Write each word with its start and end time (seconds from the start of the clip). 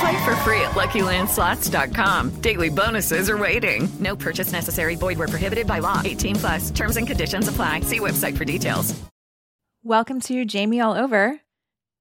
Play 0.00 0.24
for 0.24 0.36
free 0.36 0.60
at 0.60 0.72
LuckyLandSlots.com. 0.72 2.40
Daily 2.40 2.68
bonuses 2.68 3.28
are 3.28 3.38
waiting. 3.38 3.88
No 3.98 4.14
purchase 4.14 4.52
necessary. 4.52 4.94
Void 4.94 5.18
where 5.18 5.28
prohibited 5.28 5.66
by 5.66 5.80
law. 5.80 6.02
18 6.04 6.36
plus. 6.36 6.70
Terms 6.70 6.96
and 6.96 7.06
conditions 7.06 7.48
apply. 7.48 7.80
See 7.80 7.98
website 7.98 8.36
for 8.36 8.44
details. 8.44 8.94
Welcome 9.82 10.20
to 10.22 10.44
Jamie 10.44 10.80
All 10.80 10.94
Over. 10.94 11.40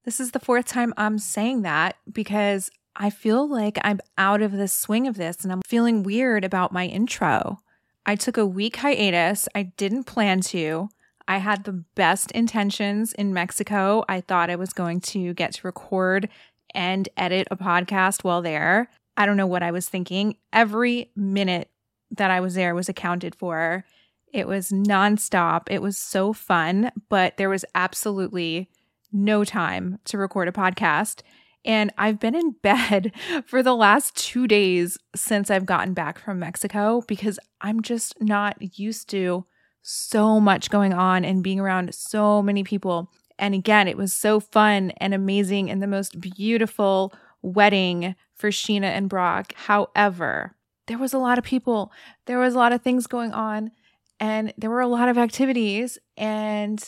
This 0.03 0.19
is 0.19 0.31
the 0.31 0.39
fourth 0.39 0.65
time 0.65 0.93
I'm 0.97 1.17
saying 1.19 1.63
that 1.63 1.95
because 2.11 2.69
I 2.95 3.09
feel 3.09 3.47
like 3.47 3.77
I'm 3.83 3.99
out 4.17 4.41
of 4.41 4.51
the 4.51 4.67
swing 4.67 5.07
of 5.07 5.17
this 5.17 5.43
and 5.43 5.51
I'm 5.51 5.61
feeling 5.67 6.03
weird 6.03 6.43
about 6.43 6.71
my 6.71 6.85
intro. 6.85 7.59
I 8.05 8.15
took 8.15 8.37
a 8.37 8.45
week 8.45 8.77
hiatus. 8.77 9.47
I 9.53 9.63
didn't 9.63 10.05
plan 10.05 10.41
to. 10.41 10.89
I 11.27 11.37
had 11.39 11.63
the 11.65 11.83
best 11.95 12.31
intentions 12.31 13.11
in 13.13 13.33
Mexico. 13.33 14.05
I 14.07 14.21
thought 14.21 14.49
I 14.49 14.55
was 14.55 14.71
going 14.73 15.01
to 15.01 15.33
get 15.33 15.53
to 15.55 15.67
record 15.67 16.29
and 16.77 17.09
edit 17.17 17.47
a 17.49 17.57
podcast 17.57 18.23
while 18.23 18.43
there. 18.43 18.89
I 19.17 19.25
don't 19.25 19.35
know 19.35 19.47
what 19.47 19.63
I 19.63 19.71
was 19.71 19.89
thinking. 19.89 20.37
Every 20.53 21.11
minute 21.15 21.69
that 22.11 22.29
I 22.29 22.39
was 22.39 22.53
there 22.53 22.75
was 22.75 22.87
accounted 22.87 23.35
for. 23.35 23.83
It 24.31 24.47
was 24.47 24.69
nonstop. 24.69 25.63
It 25.71 25.81
was 25.81 25.97
so 25.97 26.33
fun, 26.33 26.91
but 27.09 27.37
there 27.37 27.49
was 27.49 27.65
absolutely 27.73 28.69
no 29.11 29.43
time 29.43 29.97
to 30.05 30.19
record 30.19 30.47
a 30.47 30.51
podcast. 30.51 31.21
And 31.65 31.91
I've 31.97 32.19
been 32.19 32.35
in 32.35 32.51
bed 32.61 33.11
for 33.47 33.63
the 33.63 33.75
last 33.75 34.15
two 34.15 34.47
days 34.47 34.99
since 35.15 35.49
I've 35.49 35.65
gotten 35.65 35.95
back 35.95 36.19
from 36.19 36.39
Mexico 36.39 37.03
because 37.07 37.39
I'm 37.59 37.81
just 37.81 38.21
not 38.21 38.77
used 38.77 39.09
to 39.09 39.45
so 39.81 40.39
much 40.39 40.69
going 40.69 40.93
on 40.93 41.25
and 41.25 41.43
being 41.43 41.59
around 41.59 41.95
so 41.95 42.43
many 42.43 42.63
people. 42.63 43.09
And 43.39 43.53
again, 43.53 43.87
it 43.87 43.97
was 43.97 44.13
so 44.13 44.39
fun 44.39 44.91
and 44.97 45.13
amazing 45.13 45.69
and 45.69 45.81
the 45.81 45.87
most 45.87 46.19
beautiful 46.19 47.13
wedding 47.41 48.15
for 48.33 48.49
Scheana 48.49 48.85
and 48.87 49.09
Brock. 49.09 49.53
However, 49.55 50.55
there 50.87 50.97
was 50.97 51.13
a 51.13 51.19
lot 51.19 51.37
of 51.37 51.43
people, 51.43 51.91
there 52.25 52.39
was 52.39 52.55
a 52.55 52.57
lot 52.57 52.73
of 52.73 52.81
things 52.81 53.07
going 53.07 53.33
on, 53.33 53.71
and 54.19 54.53
there 54.57 54.69
were 54.69 54.81
a 54.81 54.87
lot 54.87 55.09
of 55.09 55.17
activities. 55.17 55.97
And 56.15 56.79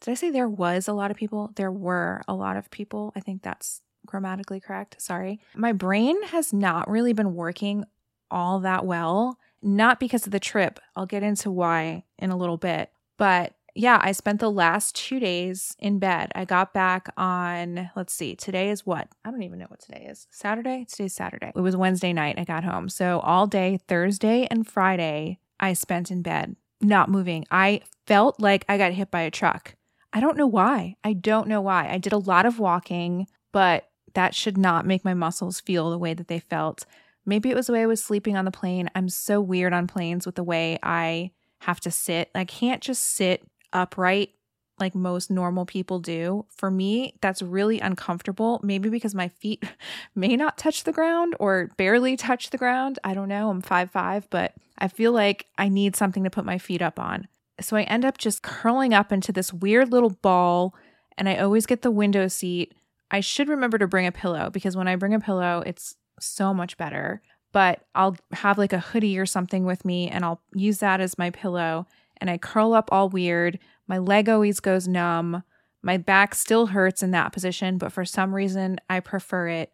did 0.00 0.10
I 0.10 0.14
say 0.14 0.30
there 0.30 0.48
was 0.48 0.88
a 0.88 0.92
lot 0.92 1.10
of 1.10 1.16
people? 1.16 1.52
There 1.56 1.70
were 1.70 2.22
a 2.26 2.34
lot 2.34 2.56
of 2.56 2.70
people. 2.70 3.12
I 3.14 3.20
think 3.20 3.42
that's 3.42 3.82
grammatically 4.06 4.60
correct. 4.60 5.00
Sorry. 5.00 5.40
My 5.54 5.72
brain 5.72 6.22
has 6.24 6.52
not 6.52 6.90
really 6.90 7.12
been 7.12 7.34
working 7.34 7.84
all 8.30 8.60
that 8.60 8.86
well, 8.86 9.38
not 9.62 10.00
because 10.00 10.24
of 10.26 10.32
the 10.32 10.40
trip. 10.40 10.80
I'll 10.96 11.06
get 11.06 11.22
into 11.22 11.50
why 11.50 12.04
in 12.18 12.30
a 12.30 12.36
little 12.36 12.56
bit. 12.56 12.90
But 13.18 13.54
yeah, 13.74 14.00
I 14.02 14.12
spent 14.12 14.40
the 14.40 14.50
last 14.50 14.94
two 14.94 15.20
days 15.20 15.76
in 15.78 15.98
bed. 15.98 16.32
I 16.34 16.44
got 16.44 16.72
back 16.72 17.12
on, 17.16 17.90
let's 17.94 18.12
see, 18.12 18.34
today 18.34 18.70
is 18.70 18.86
what? 18.86 19.08
I 19.24 19.30
don't 19.30 19.42
even 19.42 19.58
know 19.58 19.66
what 19.68 19.80
today 19.80 20.06
is. 20.08 20.26
Saturday? 20.30 20.86
Today's 20.88 21.14
Saturday. 21.14 21.52
It 21.54 21.60
was 21.60 21.76
Wednesday 21.76 22.12
night 22.12 22.38
I 22.38 22.44
got 22.44 22.64
home. 22.64 22.88
So 22.88 23.20
all 23.20 23.46
day, 23.46 23.78
Thursday 23.88 24.46
and 24.50 24.66
Friday, 24.66 25.38
I 25.58 25.72
spent 25.74 26.10
in 26.10 26.22
bed, 26.22 26.56
not 26.80 27.08
moving. 27.08 27.44
I 27.50 27.82
felt 28.06 28.40
like 28.40 28.64
I 28.68 28.78
got 28.78 28.92
hit 28.92 29.10
by 29.10 29.22
a 29.22 29.30
truck. 29.30 29.74
I 30.12 30.20
don't 30.20 30.36
know 30.36 30.46
why. 30.46 30.96
I 31.04 31.12
don't 31.12 31.48
know 31.48 31.60
why. 31.60 31.88
I 31.88 31.98
did 31.98 32.12
a 32.12 32.18
lot 32.18 32.46
of 32.46 32.58
walking, 32.58 33.28
but 33.52 33.88
that 34.14 34.34
should 34.34 34.58
not 34.58 34.86
make 34.86 35.04
my 35.04 35.14
muscles 35.14 35.60
feel 35.60 35.90
the 35.90 35.98
way 35.98 36.14
that 36.14 36.28
they 36.28 36.40
felt. 36.40 36.84
Maybe 37.24 37.50
it 37.50 37.56
was 37.56 37.68
the 37.68 37.74
way 37.74 37.82
I 37.82 37.86
was 37.86 38.02
sleeping 38.02 38.36
on 38.36 38.44
the 38.44 38.50
plane. 38.50 38.90
I'm 38.94 39.08
so 39.08 39.40
weird 39.40 39.72
on 39.72 39.86
planes 39.86 40.26
with 40.26 40.34
the 40.34 40.42
way 40.42 40.78
I 40.82 41.30
have 41.60 41.80
to 41.80 41.90
sit. 41.90 42.30
I 42.34 42.44
can't 42.44 42.82
just 42.82 43.04
sit 43.04 43.46
upright 43.72 44.34
like 44.80 44.94
most 44.94 45.30
normal 45.30 45.66
people 45.66 46.00
do. 46.00 46.46
For 46.48 46.70
me, 46.70 47.14
that's 47.20 47.42
really 47.42 47.80
uncomfortable. 47.80 48.60
Maybe 48.62 48.88
because 48.88 49.14
my 49.14 49.28
feet 49.28 49.62
may 50.14 50.36
not 50.36 50.58
touch 50.58 50.84
the 50.84 50.92
ground 50.92 51.36
or 51.38 51.70
barely 51.76 52.16
touch 52.16 52.50
the 52.50 52.58
ground. 52.58 52.98
I 53.04 53.14
don't 53.14 53.28
know. 53.28 53.50
I'm 53.50 53.60
five 53.60 53.90
five, 53.90 54.28
but 54.30 54.54
I 54.78 54.88
feel 54.88 55.12
like 55.12 55.46
I 55.58 55.68
need 55.68 55.94
something 55.94 56.24
to 56.24 56.30
put 56.30 56.44
my 56.44 56.58
feet 56.58 56.82
up 56.82 56.98
on. 56.98 57.28
So 57.60 57.76
I 57.76 57.82
end 57.82 58.06
up 58.06 58.16
just 58.16 58.42
curling 58.42 58.94
up 58.94 59.12
into 59.12 59.32
this 59.32 59.52
weird 59.52 59.92
little 59.92 60.10
ball, 60.10 60.74
and 61.18 61.28
I 61.28 61.36
always 61.36 61.66
get 61.66 61.82
the 61.82 61.90
window 61.90 62.26
seat. 62.26 62.74
I 63.10 63.20
should 63.20 63.48
remember 63.48 63.76
to 63.76 63.86
bring 63.86 64.06
a 64.06 64.12
pillow 64.12 64.50
because 64.50 64.76
when 64.76 64.88
I 64.88 64.96
bring 64.96 65.14
a 65.14 65.20
pillow, 65.20 65.62
it's 65.66 65.96
so 66.18 66.54
much 66.54 66.78
better. 66.78 67.22
But 67.52 67.84
I'll 67.94 68.16
have 68.32 68.58
like 68.58 68.72
a 68.72 68.78
hoodie 68.78 69.18
or 69.18 69.26
something 69.26 69.64
with 69.64 69.84
me, 69.84 70.08
and 70.08 70.24
I'll 70.24 70.40
use 70.54 70.78
that 70.78 71.00
as 71.00 71.18
my 71.18 71.30
pillow 71.30 71.86
and 72.20 72.30
I 72.30 72.38
curl 72.38 72.74
up 72.74 72.88
all 72.92 73.08
weird. 73.08 73.58
My 73.86 73.98
leg 73.98 74.28
always 74.28 74.60
goes 74.60 74.86
numb. 74.86 75.42
My 75.82 75.96
back 75.96 76.34
still 76.34 76.66
hurts 76.66 77.02
in 77.02 77.10
that 77.12 77.32
position, 77.32 77.78
but 77.78 77.92
for 77.92 78.04
some 78.04 78.34
reason, 78.34 78.78
I 78.88 79.00
prefer 79.00 79.48
it. 79.48 79.72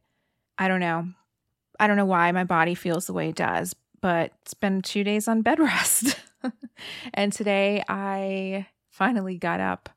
I 0.57 0.69
don't 0.69 0.81
know. 0.81 1.09
I 1.81 1.87
don't 1.87 1.97
know 1.97 2.05
why 2.05 2.31
my 2.33 2.45
body 2.45 2.75
feels 2.75 3.07
the 3.07 3.13
way 3.13 3.29
it 3.29 3.37
does, 3.37 3.75
but 4.01 4.33
it's 4.43 4.55
been 4.55 4.83
two 4.83 5.05
days 5.05 5.29
on 5.29 5.43
bed 5.43 5.59
rest. 5.61 6.17
and 7.13 7.33
today 7.33 7.83
I 7.89 8.67
finally 8.89 9.37
got 9.37 9.61
up 9.61 9.91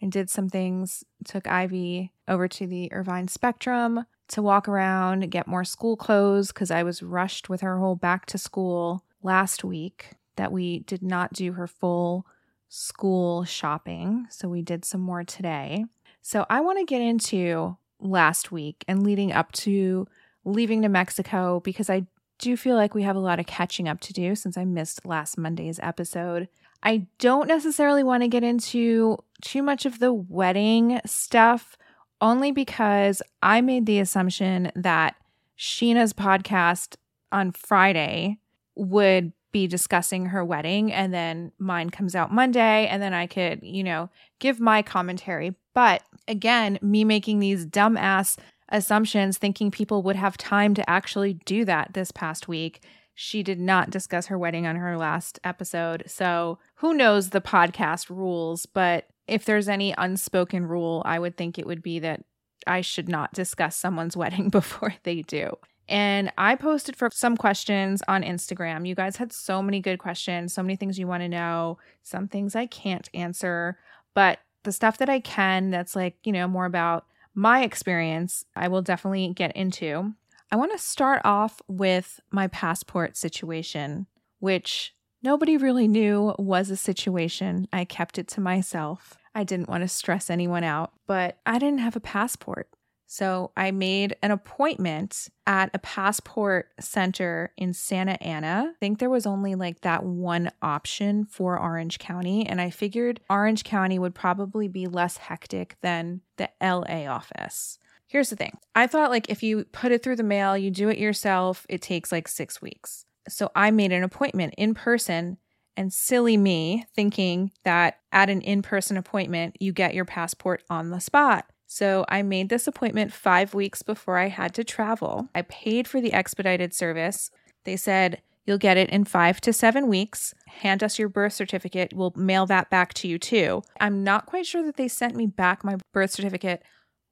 and 0.00 0.12
did 0.12 0.28
some 0.28 0.48
things. 0.48 1.02
Took 1.24 1.48
Ivy 1.48 2.12
over 2.28 2.46
to 2.46 2.66
the 2.66 2.92
Irvine 2.92 3.28
Spectrum 3.28 4.04
to 4.28 4.42
walk 4.42 4.68
around, 4.68 5.30
get 5.30 5.46
more 5.46 5.64
school 5.64 5.96
clothes 5.96 6.48
because 6.48 6.70
I 6.70 6.82
was 6.82 7.02
rushed 7.02 7.48
with 7.48 7.62
her 7.62 7.78
whole 7.78 7.96
back 7.96 8.26
to 8.26 8.38
school 8.38 9.04
last 9.22 9.64
week 9.64 10.10
that 10.36 10.52
we 10.52 10.80
did 10.80 11.02
not 11.02 11.32
do 11.32 11.52
her 11.52 11.66
full 11.66 12.26
school 12.68 13.44
shopping. 13.44 14.26
So 14.30 14.48
we 14.48 14.62
did 14.62 14.84
some 14.84 15.00
more 15.00 15.24
today. 15.24 15.84
So 16.22 16.46
I 16.48 16.60
want 16.60 16.78
to 16.78 16.84
get 16.84 17.02
into 17.02 17.76
last 18.00 18.50
week 18.50 18.84
and 18.88 19.04
leading 19.04 19.32
up 19.32 19.52
to 19.52 20.06
leaving 20.44 20.82
to 20.82 20.88
Mexico 20.88 21.60
because 21.60 21.88
I 21.88 22.06
do 22.38 22.56
feel 22.56 22.76
like 22.76 22.94
we 22.94 23.02
have 23.02 23.16
a 23.16 23.20
lot 23.20 23.38
of 23.40 23.46
catching 23.46 23.88
up 23.88 24.00
to 24.00 24.12
do 24.12 24.34
since 24.34 24.56
I 24.56 24.64
missed 24.64 25.06
last 25.06 25.38
Monday's 25.38 25.78
episode. 25.82 26.48
I 26.82 27.06
don't 27.18 27.48
necessarily 27.48 28.02
want 28.02 28.22
to 28.22 28.28
get 28.28 28.42
into 28.42 29.18
too 29.40 29.62
much 29.62 29.86
of 29.86 30.00
the 30.00 30.12
wedding 30.12 31.00
stuff, 31.06 31.76
only 32.20 32.52
because 32.52 33.22
I 33.42 33.60
made 33.60 33.86
the 33.86 34.00
assumption 34.00 34.70
that 34.74 35.16
Scheana's 35.58 36.12
podcast 36.12 36.96
on 37.32 37.52
Friday 37.52 38.38
would 38.74 39.32
be 39.54 39.66
discussing 39.68 40.26
her 40.26 40.44
wedding 40.44 40.92
and 40.92 41.14
then 41.14 41.52
mine 41.60 41.88
comes 41.88 42.16
out 42.16 42.32
Monday 42.32 42.88
and 42.88 43.00
then 43.00 43.14
I 43.14 43.28
could, 43.28 43.60
you 43.62 43.84
know, 43.84 44.10
give 44.40 44.58
my 44.58 44.82
commentary. 44.82 45.54
But 45.74 46.02
again, 46.26 46.76
me 46.82 47.04
making 47.04 47.38
these 47.38 47.64
dumbass 47.64 48.36
assumptions 48.68 49.38
thinking 49.38 49.70
people 49.70 50.02
would 50.02 50.16
have 50.16 50.36
time 50.36 50.74
to 50.74 50.90
actually 50.90 51.34
do 51.44 51.64
that 51.66 51.94
this 51.94 52.10
past 52.10 52.48
week. 52.48 52.82
She 53.14 53.44
did 53.44 53.60
not 53.60 53.90
discuss 53.90 54.26
her 54.26 54.36
wedding 54.36 54.66
on 54.66 54.74
her 54.74 54.96
last 54.98 55.38
episode. 55.44 56.02
So, 56.08 56.58
who 56.78 56.92
knows 56.92 57.30
the 57.30 57.40
podcast 57.40 58.10
rules, 58.10 58.66
but 58.66 59.06
if 59.28 59.44
there's 59.44 59.68
any 59.68 59.94
unspoken 59.96 60.66
rule, 60.66 61.00
I 61.06 61.20
would 61.20 61.36
think 61.36 61.60
it 61.60 61.66
would 61.66 61.80
be 61.80 62.00
that 62.00 62.24
I 62.66 62.80
should 62.80 63.08
not 63.08 63.32
discuss 63.32 63.76
someone's 63.76 64.16
wedding 64.22 64.48
before 64.48 64.94
they 65.04 65.22
do. 65.22 65.56
And 65.88 66.32
I 66.38 66.54
posted 66.54 66.96
for 66.96 67.10
some 67.12 67.36
questions 67.36 68.02
on 68.08 68.22
Instagram. 68.22 68.86
You 68.86 68.94
guys 68.94 69.16
had 69.16 69.32
so 69.32 69.60
many 69.62 69.80
good 69.80 69.98
questions, 69.98 70.52
so 70.52 70.62
many 70.62 70.76
things 70.76 70.98
you 70.98 71.06
want 71.06 71.22
to 71.22 71.28
know, 71.28 71.78
some 72.02 72.28
things 72.28 72.56
I 72.56 72.66
can't 72.66 73.08
answer, 73.12 73.78
but 74.14 74.38
the 74.62 74.72
stuff 74.72 74.98
that 74.98 75.10
I 75.10 75.20
can, 75.20 75.70
that's 75.70 75.94
like, 75.94 76.16
you 76.24 76.32
know, 76.32 76.48
more 76.48 76.64
about 76.64 77.04
my 77.34 77.62
experience, 77.62 78.44
I 78.56 78.68
will 78.68 78.82
definitely 78.82 79.32
get 79.34 79.54
into. 79.56 80.14
I 80.50 80.56
want 80.56 80.72
to 80.72 80.78
start 80.78 81.20
off 81.24 81.60
with 81.68 82.20
my 82.30 82.46
passport 82.48 83.16
situation, 83.16 84.06
which 84.38 84.94
nobody 85.22 85.56
really 85.56 85.88
knew 85.88 86.34
was 86.38 86.70
a 86.70 86.76
situation. 86.76 87.68
I 87.72 87.84
kept 87.84 88.18
it 88.18 88.28
to 88.28 88.40
myself. 88.40 89.18
I 89.34 89.44
didn't 89.44 89.68
want 89.68 89.82
to 89.82 89.88
stress 89.88 90.30
anyone 90.30 90.64
out, 90.64 90.92
but 91.06 91.38
I 91.44 91.58
didn't 91.58 91.80
have 91.80 91.96
a 91.96 92.00
passport. 92.00 92.68
So 93.14 93.52
I 93.56 93.70
made 93.70 94.16
an 94.22 94.32
appointment 94.32 95.28
at 95.46 95.70
a 95.72 95.78
passport 95.78 96.70
center 96.80 97.52
in 97.56 97.72
Santa 97.72 98.20
Ana. 98.20 98.72
I 98.74 98.78
think 98.80 98.98
there 98.98 99.08
was 99.08 99.24
only 99.24 99.54
like 99.54 99.82
that 99.82 100.02
one 100.02 100.50
option 100.60 101.24
for 101.26 101.56
Orange 101.56 102.00
County. 102.00 102.44
And 102.44 102.60
I 102.60 102.70
figured 102.70 103.20
Orange 103.30 103.62
County 103.62 104.00
would 104.00 104.16
probably 104.16 104.66
be 104.66 104.88
less 104.88 105.16
hectic 105.16 105.76
than 105.80 106.22
the 106.38 106.50
LA 106.60 107.06
office. 107.06 107.78
Here's 108.08 108.30
the 108.30 108.36
thing 108.36 108.58
I 108.74 108.88
thought 108.88 109.10
like 109.10 109.30
if 109.30 109.44
you 109.44 109.64
put 109.66 109.92
it 109.92 110.02
through 110.02 110.16
the 110.16 110.24
mail, 110.24 110.58
you 110.58 110.72
do 110.72 110.88
it 110.88 110.98
yourself, 110.98 111.66
it 111.68 111.82
takes 111.82 112.10
like 112.10 112.26
six 112.26 112.60
weeks. 112.60 113.04
So 113.28 113.52
I 113.54 113.70
made 113.70 113.92
an 113.92 114.02
appointment 114.02 114.54
in 114.58 114.74
person 114.74 115.38
and 115.76 115.92
silly 115.92 116.36
me 116.36 116.84
thinking 116.96 117.52
that 117.62 118.00
at 118.10 118.28
an 118.28 118.40
in 118.40 118.62
person 118.62 118.96
appointment, 118.96 119.56
you 119.60 119.72
get 119.72 119.94
your 119.94 120.04
passport 120.04 120.64
on 120.68 120.90
the 120.90 120.98
spot. 121.00 121.46
So 121.74 122.04
I 122.08 122.22
made 122.22 122.50
this 122.50 122.68
appointment 122.68 123.12
five 123.12 123.52
weeks 123.52 123.82
before 123.82 124.16
I 124.16 124.28
had 124.28 124.54
to 124.54 124.62
travel. 124.62 125.28
I 125.34 125.42
paid 125.42 125.88
for 125.88 126.00
the 126.00 126.12
expedited 126.12 126.72
service. 126.72 127.32
They 127.64 127.74
said, 127.74 128.22
You'll 128.46 128.58
get 128.58 128.76
it 128.76 128.90
in 128.90 129.04
five 129.04 129.40
to 129.40 129.52
seven 129.52 129.88
weeks. 129.88 130.34
Hand 130.46 130.84
us 130.84 131.00
your 131.00 131.08
birth 131.08 131.32
certificate. 131.32 131.92
We'll 131.92 132.12
mail 132.14 132.46
that 132.46 132.70
back 132.70 132.94
to 132.94 133.08
you 133.08 133.18
too. 133.18 133.64
I'm 133.80 134.04
not 134.04 134.26
quite 134.26 134.46
sure 134.46 134.62
that 134.62 134.76
they 134.76 134.86
sent 134.86 135.16
me 135.16 135.26
back 135.26 135.64
my 135.64 135.78
birth 135.92 136.12
certificate 136.12 136.62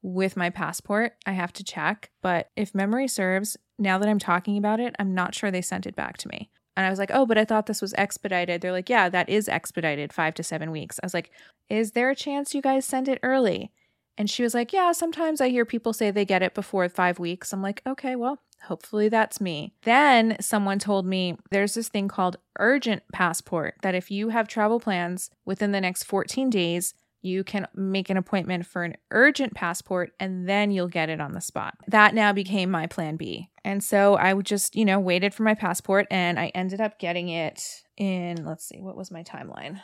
with 0.01 0.37
my 0.37 0.49
passport. 0.49 1.17
I 1.25 1.33
have 1.33 1.51
to 1.53 1.63
check. 1.65 2.11
But 2.21 2.49
if 2.55 2.73
memory 2.73 3.09
serves, 3.09 3.57
now 3.77 3.97
that 3.97 4.07
I'm 4.07 4.19
talking 4.19 4.57
about 4.57 4.79
it, 4.79 4.95
I'm 4.97 5.13
not 5.13 5.35
sure 5.35 5.51
they 5.51 5.61
sent 5.61 5.85
it 5.85 5.95
back 5.97 6.15
to 6.19 6.29
me. 6.29 6.49
And 6.77 6.85
I 6.85 6.89
was 6.89 6.99
like, 6.99 7.11
oh, 7.13 7.25
but 7.25 7.37
I 7.37 7.43
thought 7.43 7.65
this 7.65 7.81
was 7.81 7.93
expedited. 7.97 8.61
They're 8.61 8.71
like, 8.71 8.89
yeah, 8.89 9.09
that 9.09 9.27
is 9.27 9.49
expedited 9.49 10.13
five 10.13 10.35
to 10.35 10.43
seven 10.43 10.71
weeks. 10.71 11.01
I 11.03 11.05
was 11.05 11.13
like, 11.13 11.31
is 11.69 11.91
there 11.91 12.09
a 12.09 12.15
chance 12.15 12.55
you 12.55 12.61
guys 12.61 12.85
send 12.85 13.09
it 13.09 13.19
early? 13.23 13.73
And 14.17 14.29
she 14.29 14.43
was 14.43 14.53
like, 14.53 14.73
Yeah, 14.73 14.91
sometimes 14.91 15.41
I 15.41 15.49
hear 15.49 15.65
people 15.65 15.93
say 15.93 16.11
they 16.11 16.25
get 16.25 16.43
it 16.43 16.53
before 16.53 16.87
five 16.89 17.19
weeks. 17.19 17.53
I'm 17.53 17.61
like, 17.61 17.81
Okay, 17.87 18.15
well, 18.15 18.39
hopefully 18.63 19.09
that's 19.09 19.41
me. 19.41 19.73
Then 19.83 20.37
someone 20.39 20.79
told 20.79 21.05
me 21.05 21.37
there's 21.51 21.73
this 21.73 21.89
thing 21.89 22.07
called 22.07 22.37
urgent 22.59 23.03
passport 23.11 23.75
that 23.81 23.95
if 23.95 24.09
you 24.11 24.29
have 24.29 24.47
travel 24.47 24.79
plans 24.79 25.29
within 25.45 25.71
the 25.71 25.81
next 25.81 26.03
14 26.03 26.49
days, 26.49 26.93
you 27.23 27.43
can 27.43 27.67
make 27.73 28.09
an 28.09 28.17
appointment 28.17 28.65
for 28.65 28.83
an 28.83 28.97
urgent 29.11 29.55
passport 29.55 30.11
and 30.19 30.47
then 30.47 30.71
you'll 30.71 30.89
get 30.89 31.09
it 31.09 31.21
on 31.21 31.31
the 31.31 31.41
spot. 31.41 31.75
That 31.87 32.13
now 32.13 32.33
became 32.33 32.69
my 32.69 32.85
plan 32.85 33.15
B. 33.15 33.49
And 33.63 33.81
so 33.81 34.17
I 34.17 34.33
just, 34.41 34.75
you 34.75 34.83
know, 34.83 34.99
waited 34.99 35.33
for 35.33 35.43
my 35.43 35.53
passport 35.55 36.05
and 36.11 36.37
I 36.37 36.51
ended 36.53 36.81
up 36.81 36.99
getting 36.99 37.29
it 37.29 37.83
in, 37.95 38.45
let's 38.45 38.65
see, 38.65 38.81
what 38.81 38.97
was 38.97 39.09
my 39.09 39.23
timeline? 39.23 39.79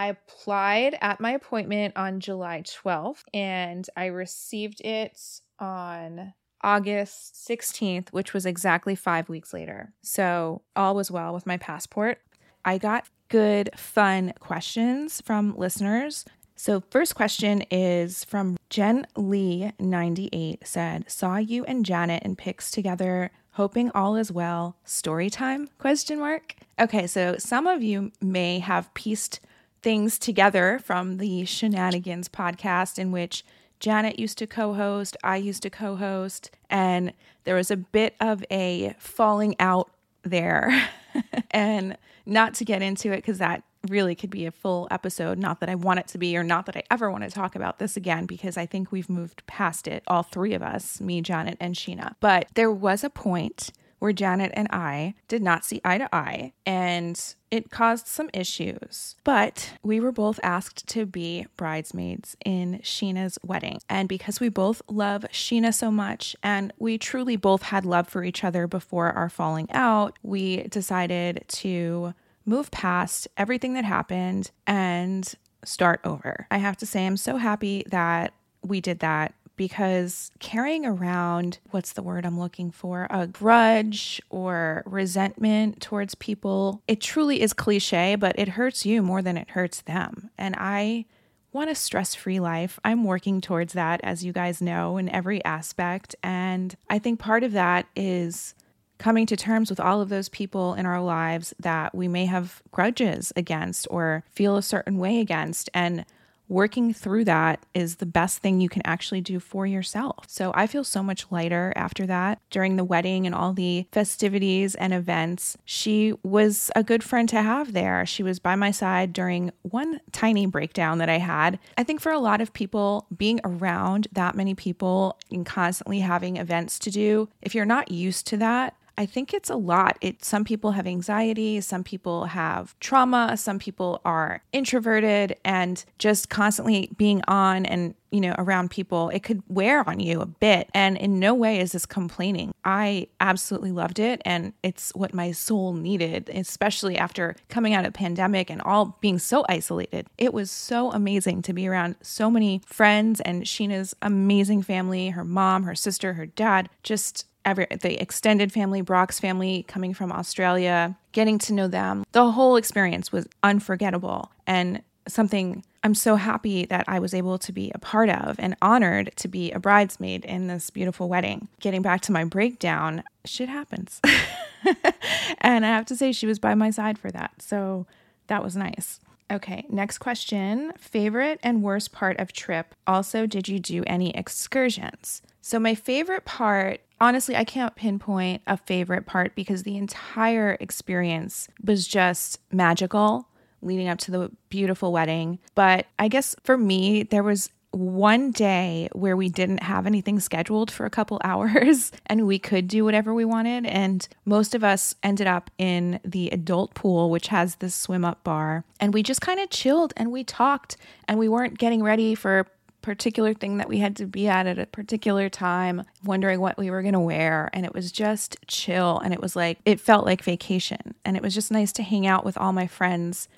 I 0.00 0.06
applied 0.06 0.96
at 1.02 1.20
my 1.20 1.32
appointment 1.32 1.94
on 1.94 2.20
July 2.20 2.62
12th 2.62 3.22
and 3.34 3.86
I 3.94 4.06
received 4.06 4.80
it 4.80 5.20
on 5.58 6.32
August 6.62 7.34
16th, 7.46 8.08
which 8.10 8.32
was 8.32 8.46
exactly 8.46 8.94
five 8.94 9.28
weeks 9.28 9.52
later. 9.52 9.92
So 10.02 10.62
all 10.74 10.94
was 10.94 11.10
well 11.10 11.34
with 11.34 11.44
my 11.44 11.58
passport. 11.58 12.16
I 12.64 12.78
got 12.78 13.04
good, 13.28 13.68
fun 13.76 14.32
questions 14.40 15.20
from 15.20 15.54
listeners. 15.58 16.24
So, 16.56 16.82
first 16.90 17.14
question 17.14 17.62
is 17.70 18.24
from 18.24 18.56
Jen 18.70 19.06
Lee 19.16 19.72
98 19.78 20.66
said, 20.66 21.10
Saw 21.10 21.36
you 21.36 21.64
and 21.66 21.84
Janet 21.84 22.22
in 22.22 22.36
pics 22.36 22.70
together, 22.70 23.30
hoping 23.52 23.90
all 23.94 24.16
is 24.16 24.32
well. 24.32 24.76
Story 24.84 25.28
time? 25.28 25.68
Question 25.78 26.18
mark. 26.18 26.54
Okay, 26.78 27.06
so 27.06 27.36
some 27.38 27.66
of 27.66 27.82
you 27.82 28.12
may 28.22 28.60
have 28.60 28.92
pieced 28.94 29.40
things 29.82 30.18
together 30.18 30.80
from 30.82 31.16
the 31.18 31.42
Scheananigans 31.42 32.28
podcast, 32.28 32.98
in 32.98 33.12
which 33.12 33.44
Janet 33.78 34.18
used 34.18 34.38
to 34.38 34.46
co 34.46 34.74
host, 34.74 35.16
I 35.24 35.36
used 35.36 35.62
to 35.62 35.70
co 35.70 35.96
host, 35.96 36.50
and 36.68 37.12
there 37.44 37.54
was 37.54 37.70
a 37.70 37.76
bit 37.76 38.14
of 38.20 38.44
a 38.50 38.94
falling 38.98 39.56
out 39.58 39.90
there. 40.22 40.88
and 41.50 41.96
not 42.26 42.54
to 42.54 42.64
get 42.64 42.82
into 42.82 43.10
it, 43.12 43.16
because 43.16 43.38
that 43.38 43.62
really 43.88 44.14
could 44.14 44.30
be 44.30 44.44
a 44.44 44.50
full 44.50 44.86
episode. 44.90 45.38
Not 45.38 45.60
that 45.60 45.70
I 45.70 45.74
want 45.74 46.00
it 46.00 46.08
to 46.08 46.18
be, 46.18 46.36
or 46.36 46.44
not 46.44 46.66
that 46.66 46.76
I 46.76 46.82
ever 46.90 47.10
want 47.10 47.24
to 47.24 47.30
talk 47.30 47.56
about 47.56 47.78
this 47.78 47.96
again, 47.96 48.26
because 48.26 48.58
I 48.58 48.66
think 48.66 48.92
we've 48.92 49.08
moved 49.08 49.44
past 49.46 49.88
it, 49.88 50.02
all 50.06 50.22
three 50.22 50.52
of 50.52 50.62
us, 50.62 51.00
me, 51.00 51.22
Janet, 51.22 51.56
and 51.58 51.74
Scheana. 51.74 52.14
But 52.20 52.48
there 52.54 52.70
was 52.70 53.02
a 53.02 53.10
point 53.10 53.70
where 54.00 54.12
Janet 54.12 54.50
and 54.54 54.66
I 54.72 55.14
did 55.28 55.42
not 55.42 55.64
see 55.64 55.80
eye 55.84 55.98
to 55.98 56.12
eye, 56.14 56.52
and 56.66 57.34
it 57.50 57.70
caused 57.70 58.08
some 58.08 58.30
issues. 58.32 59.14
But 59.24 59.72
we 59.82 60.00
were 60.00 60.10
both 60.10 60.40
asked 60.42 60.86
to 60.88 61.06
be 61.06 61.46
bridesmaids 61.56 62.36
in 62.44 62.80
Scheana's 62.82 63.38
wedding. 63.44 63.78
And 63.88 64.08
because 64.08 64.40
we 64.40 64.48
both 64.48 64.82
love 64.88 65.24
Sheena 65.32 65.72
so 65.72 65.90
much, 65.90 66.34
and 66.42 66.72
we 66.78 66.98
truly 66.98 67.36
both 67.36 67.62
had 67.62 67.84
love 67.84 68.08
for 68.08 68.24
each 68.24 68.42
other 68.42 68.66
before 68.66 69.12
our 69.12 69.28
falling 69.28 69.70
out, 69.70 70.18
we 70.22 70.64
decided 70.64 71.44
to 71.48 72.14
move 72.46 72.70
past 72.70 73.28
everything 73.36 73.74
that 73.74 73.84
happened 73.84 74.50
and 74.66 75.34
start 75.64 76.00
over. 76.04 76.46
I 76.50 76.58
have 76.58 76.76
to 76.78 76.86
say, 76.86 77.06
I'm 77.06 77.18
so 77.18 77.36
happy 77.36 77.84
that 77.90 78.32
we 78.62 78.80
did 78.80 79.00
that 79.00 79.34
because 79.60 80.30
carrying 80.38 80.86
around 80.86 81.58
what's 81.70 81.92
the 81.92 82.02
word 82.02 82.24
I'm 82.24 82.40
looking 82.40 82.70
for 82.70 83.06
a 83.10 83.26
grudge 83.26 84.18
or 84.30 84.82
resentment 84.86 85.82
towards 85.82 86.14
people, 86.14 86.80
it 86.88 87.02
truly 87.02 87.42
is 87.42 87.52
cliche, 87.52 88.14
but 88.14 88.38
it 88.38 88.48
hurts 88.48 88.86
you 88.86 89.02
more 89.02 89.20
than 89.20 89.36
it 89.36 89.50
hurts 89.50 89.82
them. 89.82 90.30
And 90.38 90.54
I 90.56 91.04
want 91.52 91.68
a 91.68 91.74
stress 91.74 92.14
free 92.14 92.40
life. 92.40 92.80
I'm 92.86 93.04
working 93.04 93.42
towards 93.42 93.74
that, 93.74 94.00
as 94.02 94.24
you 94.24 94.32
guys 94.32 94.62
know, 94.62 94.96
in 94.96 95.10
every 95.10 95.44
aspect. 95.44 96.16
And 96.22 96.74
I 96.88 96.98
think 96.98 97.20
part 97.20 97.44
of 97.44 97.52
that 97.52 97.84
is 97.94 98.54
coming 98.96 99.26
to 99.26 99.36
terms 99.36 99.68
with 99.68 99.78
all 99.78 100.00
of 100.00 100.08
those 100.08 100.30
people 100.30 100.72
in 100.72 100.86
our 100.86 101.02
lives 101.02 101.52
that 101.60 101.94
we 101.94 102.08
may 102.08 102.24
have 102.24 102.62
grudges 102.70 103.30
against 103.36 103.86
or 103.90 104.24
feel 104.30 104.56
a 104.56 104.62
certain 104.62 104.96
way 104.96 105.20
against. 105.20 105.68
And 105.74 106.06
working 106.50 106.92
through 106.92 107.24
that 107.24 107.64
is 107.72 107.96
the 107.96 108.06
best 108.06 108.38
thing 108.38 108.60
you 108.60 108.68
can 108.68 108.82
actually 108.84 109.20
do 109.20 109.38
for 109.38 109.66
yourself. 109.66 110.24
So 110.26 110.50
I 110.54 110.66
feel 110.66 110.84
so 110.84 111.02
much 111.02 111.26
lighter 111.30 111.72
after 111.76 112.06
that. 112.06 112.40
During 112.50 112.76
the 112.76 112.84
wedding 112.84 113.24
and 113.24 113.34
all 113.34 113.52
the 113.52 113.86
festivities 113.92 114.74
and 114.74 114.92
events, 114.92 115.56
she 115.64 116.12
was 116.24 116.70
a 116.74 116.82
good 116.82 117.04
friend 117.04 117.28
to 117.28 117.40
have 117.40 117.72
there. 117.72 118.04
She 118.04 118.24
was 118.24 118.40
by 118.40 118.56
my 118.56 118.72
side 118.72 119.12
during 119.12 119.52
one 119.62 120.00
tiny 120.10 120.44
breakdown 120.44 120.98
that 120.98 121.08
I 121.08 121.18
had. 121.18 121.58
I 121.78 121.84
think 121.84 122.00
for 122.00 122.10
a 122.10 122.18
lot 122.18 122.40
of 122.40 122.52
people, 122.52 123.06
being 123.16 123.40
around 123.44 124.08
that 124.12 124.34
many 124.34 124.54
people 124.54 125.16
and 125.30 125.46
constantly 125.46 126.00
having 126.00 126.36
events 126.36 126.78
to 126.80 126.90
do, 126.90 127.28
if 127.40 127.54
you're 127.54 127.64
not 127.64 127.92
used 127.92 128.26
to 128.26 128.36
that, 128.38 128.74
I 129.00 129.06
think 129.06 129.32
it's 129.32 129.48
a 129.48 129.56
lot. 129.56 129.96
It 130.02 130.22
some 130.22 130.44
people 130.44 130.72
have 130.72 130.86
anxiety, 130.86 131.62
some 131.62 131.82
people 131.82 132.26
have 132.26 132.78
trauma, 132.80 133.34
some 133.38 133.58
people 133.58 134.02
are 134.04 134.42
introverted 134.52 135.38
and 135.42 135.82
just 135.98 136.28
constantly 136.28 136.90
being 136.98 137.22
on 137.26 137.64
and 137.64 137.94
you 138.10 138.20
know 138.20 138.34
around 138.38 138.70
people 138.70 139.08
it 139.10 139.22
could 139.22 139.42
wear 139.48 139.88
on 139.88 140.00
you 140.00 140.20
a 140.20 140.26
bit 140.26 140.68
and 140.74 140.96
in 140.98 141.18
no 141.18 141.32
way 141.32 141.60
is 141.60 141.72
this 141.72 141.86
complaining 141.86 142.52
i 142.64 143.06
absolutely 143.20 143.70
loved 143.70 143.98
it 143.98 144.20
and 144.24 144.52
it's 144.64 144.90
what 144.96 145.14
my 145.14 145.30
soul 145.30 145.72
needed 145.72 146.28
especially 146.34 146.98
after 146.98 147.36
coming 147.48 147.72
out 147.72 147.86
of 147.86 147.92
pandemic 147.92 148.50
and 148.50 148.60
all 148.62 148.98
being 149.00 149.18
so 149.18 149.44
isolated 149.48 150.08
it 150.18 150.34
was 150.34 150.50
so 150.50 150.90
amazing 150.90 151.40
to 151.40 151.52
be 151.52 151.68
around 151.68 151.94
so 152.02 152.28
many 152.28 152.60
friends 152.66 153.20
and 153.20 153.44
scheana's 153.44 153.94
amazing 154.02 154.60
family 154.60 155.10
her 155.10 155.24
mom 155.24 155.62
her 155.62 155.74
sister 155.74 156.14
her 156.14 156.26
dad 156.26 156.68
just 156.82 157.26
every 157.44 157.66
the 157.70 158.00
extended 158.00 158.52
family, 158.52 158.80
Brock's 158.80 159.20
family 159.20 159.64
coming 159.68 159.94
from 159.94 160.12
Australia, 160.12 160.96
getting 161.12 161.38
to 161.40 161.52
know 161.52 161.68
them. 161.68 162.04
The 162.12 162.30
whole 162.32 162.56
experience 162.56 163.12
was 163.12 163.26
unforgettable 163.42 164.30
and 164.46 164.82
something 165.08 165.64
I'm 165.82 165.94
so 165.94 166.16
happy 166.16 166.66
that 166.66 166.84
I 166.88 166.98
was 166.98 167.14
able 167.14 167.38
to 167.38 167.52
be 167.52 167.72
a 167.74 167.78
part 167.78 168.10
of 168.10 168.36
and 168.38 168.54
honored 168.60 169.12
to 169.16 169.28
be 169.28 169.50
a 169.50 169.58
bridesmaid 169.58 170.26
in 170.26 170.46
this 170.46 170.68
beautiful 170.68 171.08
wedding. 171.08 171.48
Getting 171.58 171.80
back 171.80 172.02
to 172.02 172.12
my 172.12 172.24
breakdown, 172.24 173.02
shit 173.24 173.48
happens. 173.48 174.00
and 175.38 175.64
I 175.64 175.68
have 175.68 175.86
to 175.86 175.96
say, 175.96 176.12
she 176.12 176.26
was 176.26 176.38
by 176.38 176.54
my 176.54 176.70
side 176.70 176.98
for 176.98 177.10
that. 177.12 177.40
So 177.40 177.86
that 178.26 178.44
was 178.44 178.56
nice. 178.56 179.00
Okay, 179.30 179.64
next 179.70 179.98
question. 179.98 180.72
Favorite 180.76 181.40
and 181.42 181.62
worst 181.62 181.92
part 181.92 182.18
of 182.18 182.32
trip? 182.32 182.74
Also, 182.86 183.26
did 183.26 183.48
you 183.48 183.58
do 183.58 183.82
any 183.86 184.10
excursions? 184.10 185.22
So, 185.40 185.58
my 185.58 185.74
favorite 185.74 186.24
part 186.24 186.80
honestly, 187.00 187.36
I 187.36 187.44
can't 187.44 187.74
pinpoint 187.74 188.42
a 188.46 188.56
favorite 188.56 189.06
part 189.06 189.34
because 189.34 189.62
the 189.62 189.76
entire 189.76 190.56
experience 190.60 191.48
was 191.64 191.86
just 191.86 192.38
magical 192.52 193.26
leading 193.62 193.88
up 193.88 193.98
to 193.98 194.10
the 194.10 194.30
beautiful 194.48 194.92
wedding. 194.92 195.38
But 195.54 195.86
I 195.98 196.08
guess 196.08 196.34
for 196.44 196.56
me, 196.56 197.02
there 197.02 197.22
was 197.22 197.50
one 197.72 198.32
day 198.32 198.88
where 198.92 199.16
we 199.16 199.28
didn't 199.28 199.62
have 199.62 199.86
anything 199.86 200.18
scheduled 200.18 200.70
for 200.70 200.84
a 200.86 200.90
couple 200.90 201.20
hours 201.24 201.92
and 202.06 202.26
we 202.26 202.38
could 202.38 202.66
do 202.66 202.84
whatever 202.84 203.14
we 203.14 203.24
wanted. 203.24 203.66
And 203.66 204.06
most 204.24 204.54
of 204.54 204.64
us 204.64 204.94
ended 205.02 205.26
up 205.26 205.50
in 205.58 206.00
the 206.04 206.30
adult 206.30 206.74
pool, 206.74 207.10
which 207.10 207.28
has 207.28 207.56
this 207.56 207.74
swim 207.74 208.04
up 208.04 208.24
bar. 208.24 208.64
And 208.80 208.92
we 208.92 209.02
just 209.02 209.20
kind 209.20 209.38
of 209.38 209.50
chilled 209.50 209.92
and 209.96 210.10
we 210.10 210.24
talked 210.24 210.76
and 211.06 211.18
we 211.18 211.28
weren't 211.28 211.58
getting 211.58 211.82
ready 211.82 212.14
for 212.14 212.46
particular 212.82 213.34
thing 213.34 213.58
that 213.58 213.68
we 213.68 213.78
had 213.78 213.96
to 213.96 214.06
be 214.06 214.28
at 214.28 214.46
at 214.46 214.58
a 214.58 214.66
particular 214.66 215.28
time, 215.28 215.84
wondering 216.04 216.40
what 216.40 216.58
we 216.58 216.70
were 216.70 216.82
going 216.82 216.94
to 216.94 217.00
wear. 217.00 217.50
And 217.52 217.64
it 217.64 217.74
was 217.74 217.92
just 217.92 218.36
chill. 218.46 218.98
And 218.98 219.12
it 219.12 219.20
was 219.20 219.36
like, 219.36 219.58
it 219.64 219.80
felt 219.80 220.06
like 220.06 220.22
vacation. 220.22 220.94
And 221.04 221.16
it 221.16 221.22
was 221.22 221.34
just 221.34 221.50
nice 221.50 221.72
to 221.72 221.82
hang 221.82 222.06
out 222.06 222.24
with 222.24 222.38
all 222.38 222.52
my 222.52 222.66
friends 222.66 223.28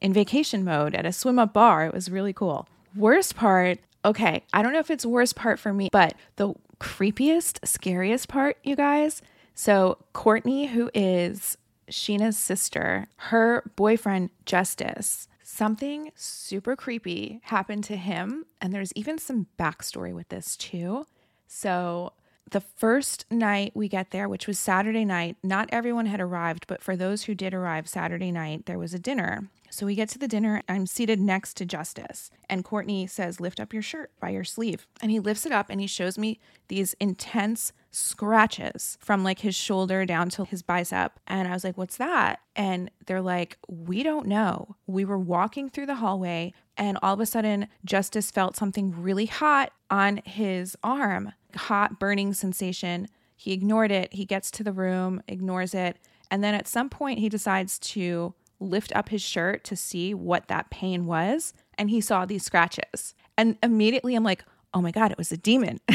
in 0.00 0.12
vacation 0.12 0.64
mode 0.64 0.94
at 0.94 1.06
a 1.06 1.12
swim 1.12 1.38
up 1.38 1.52
bar. 1.52 1.86
It 1.86 1.94
was 1.94 2.10
really 2.10 2.32
cool. 2.32 2.68
Worst 2.94 3.36
part, 3.36 3.78
okay, 4.04 4.44
I 4.52 4.62
don't 4.62 4.72
know 4.72 4.78
if 4.78 4.90
it's 4.90 5.06
worst 5.06 5.34
part 5.34 5.58
for 5.58 5.72
me, 5.72 5.88
but 5.90 6.14
the 6.36 6.54
creepiest, 6.78 7.66
scariest 7.66 8.28
part, 8.28 8.58
you 8.62 8.76
guys. 8.76 9.22
So, 9.54 9.98
Courtney, 10.12 10.66
who 10.66 10.90
is 10.94 11.56
Scheana's 11.90 12.36
sister, 12.36 13.06
her 13.16 13.70
boyfriend, 13.76 14.30
Justice, 14.46 15.28
something 15.54 16.10
super 16.16 16.74
creepy 16.76 17.40
happened 17.44 17.84
to 17.84 17.96
him. 17.96 18.44
And 18.60 18.72
there's 18.72 18.92
even 18.94 19.18
some 19.18 19.46
backstory 19.58 20.14
with 20.14 20.28
this, 20.28 20.56
too. 20.56 21.06
So, 21.46 22.12
the 22.50 22.60
first 22.60 23.24
night 23.30 23.72
we 23.74 23.88
get 23.88 24.10
there, 24.10 24.28
which 24.28 24.46
was 24.46 24.58
Saturday 24.58 25.04
night, 25.04 25.36
not 25.42 25.68
everyone 25.72 26.06
had 26.06 26.20
arrived, 26.20 26.66
but 26.66 26.82
for 26.82 26.94
those 26.94 27.24
who 27.24 27.34
did 27.34 27.54
arrive 27.54 27.88
Saturday 27.88 28.30
night, 28.30 28.66
there 28.66 28.78
was 28.78 28.92
a 28.92 28.98
dinner. 28.98 29.48
So 29.74 29.86
we 29.86 29.96
get 29.96 30.08
to 30.10 30.20
the 30.20 30.28
dinner. 30.28 30.62
I'm 30.68 30.86
seated 30.86 31.18
next 31.18 31.56
to 31.56 31.66
Justice. 31.66 32.30
And 32.48 32.64
Courtney 32.64 33.08
says, 33.08 33.40
Lift 33.40 33.58
up 33.58 33.72
your 33.72 33.82
shirt 33.82 34.12
by 34.20 34.30
your 34.30 34.44
sleeve. 34.44 34.86
And 35.02 35.10
he 35.10 35.18
lifts 35.18 35.46
it 35.46 35.50
up 35.50 35.66
and 35.68 35.80
he 35.80 35.88
shows 35.88 36.16
me 36.16 36.38
these 36.68 36.94
intense 37.00 37.72
scratches 37.90 38.96
from 39.00 39.24
like 39.24 39.40
his 39.40 39.56
shoulder 39.56 40.06
down 40.06 40.28
to 40.30 40.44
his 40.44 40.62
bicep. 40.62 41.18
And 41.26 41.48
I 41.48 41.54
was 41.54 41.64
like, 41.64 41.76
What's 41.76 41.96
that? 41.96 42.38
And 42.54 42.88
they're 43.06 43.20
like, 43.20 43.58
We 43.66 44.04
don't 44.04 44.28
know. 44.28 44.76
We 44.86 45.04
were 45.04 45.18
walking 45.18 45.68
through 45.68 45.86
the 45.86 45.96
hallway 45.96 46.52
and 46.76 46.96
all 47.02 47.14
of 47.14 47.20
a 47.20 47.26
sudden, 47.26 47.66
Justice 47.84 48.30
felt 48.30 48.54
something 48.54 49.02
really 49.02 49.26
hot 49.26 49.72
on 49.90 50.20
his 50.24 50.76
arm, 50.84 51.32
hot 51.56 51.98
burning 51.98 52.32
sensation. 52.32 53.08
He 53.34 53.52
ignored 53.52 53.90
it. 53.90 54.12
He 54.14 54.24
gets 54.24 54.52
to 54.52 54.62
the 54.62 54.72
room, 54.72 55.20
ignores 55.26 55.74
it. 55.74 55.96
And 56.30 56.44
then 56.44 56.54
at 56.54 56.68
some 56.68 56.88
point, 56.88 57.18
he 57.18 57.28
decides 57.28 57.78
to 57.80 58.34
lift 58.60 58.94
up 58.94 59.08
his 59.08 59.22
shirt 59.22 59.64
to 59.64 59.76
see 59.76 60.14
what 60.14 60.48
that 60.48 60.70
pain 60.70 61.06
was. 61.06 61.52
And 61.76 61.90
he 61.90 62.00
saw 62.00 62.24
these 62.24 62.44
scratches. 62.44 63.14
And 63.36 63.58
immediately 63.62 64.14
I'm 64.14 64.24
like, 64.24 64.44
oh 64.72 64.80
my 64.80 64.90
God, 64.90 65.10
it 65.10 65.18
was 65.18 65.32
a 65.32 65.36
demon. 65.36 65.80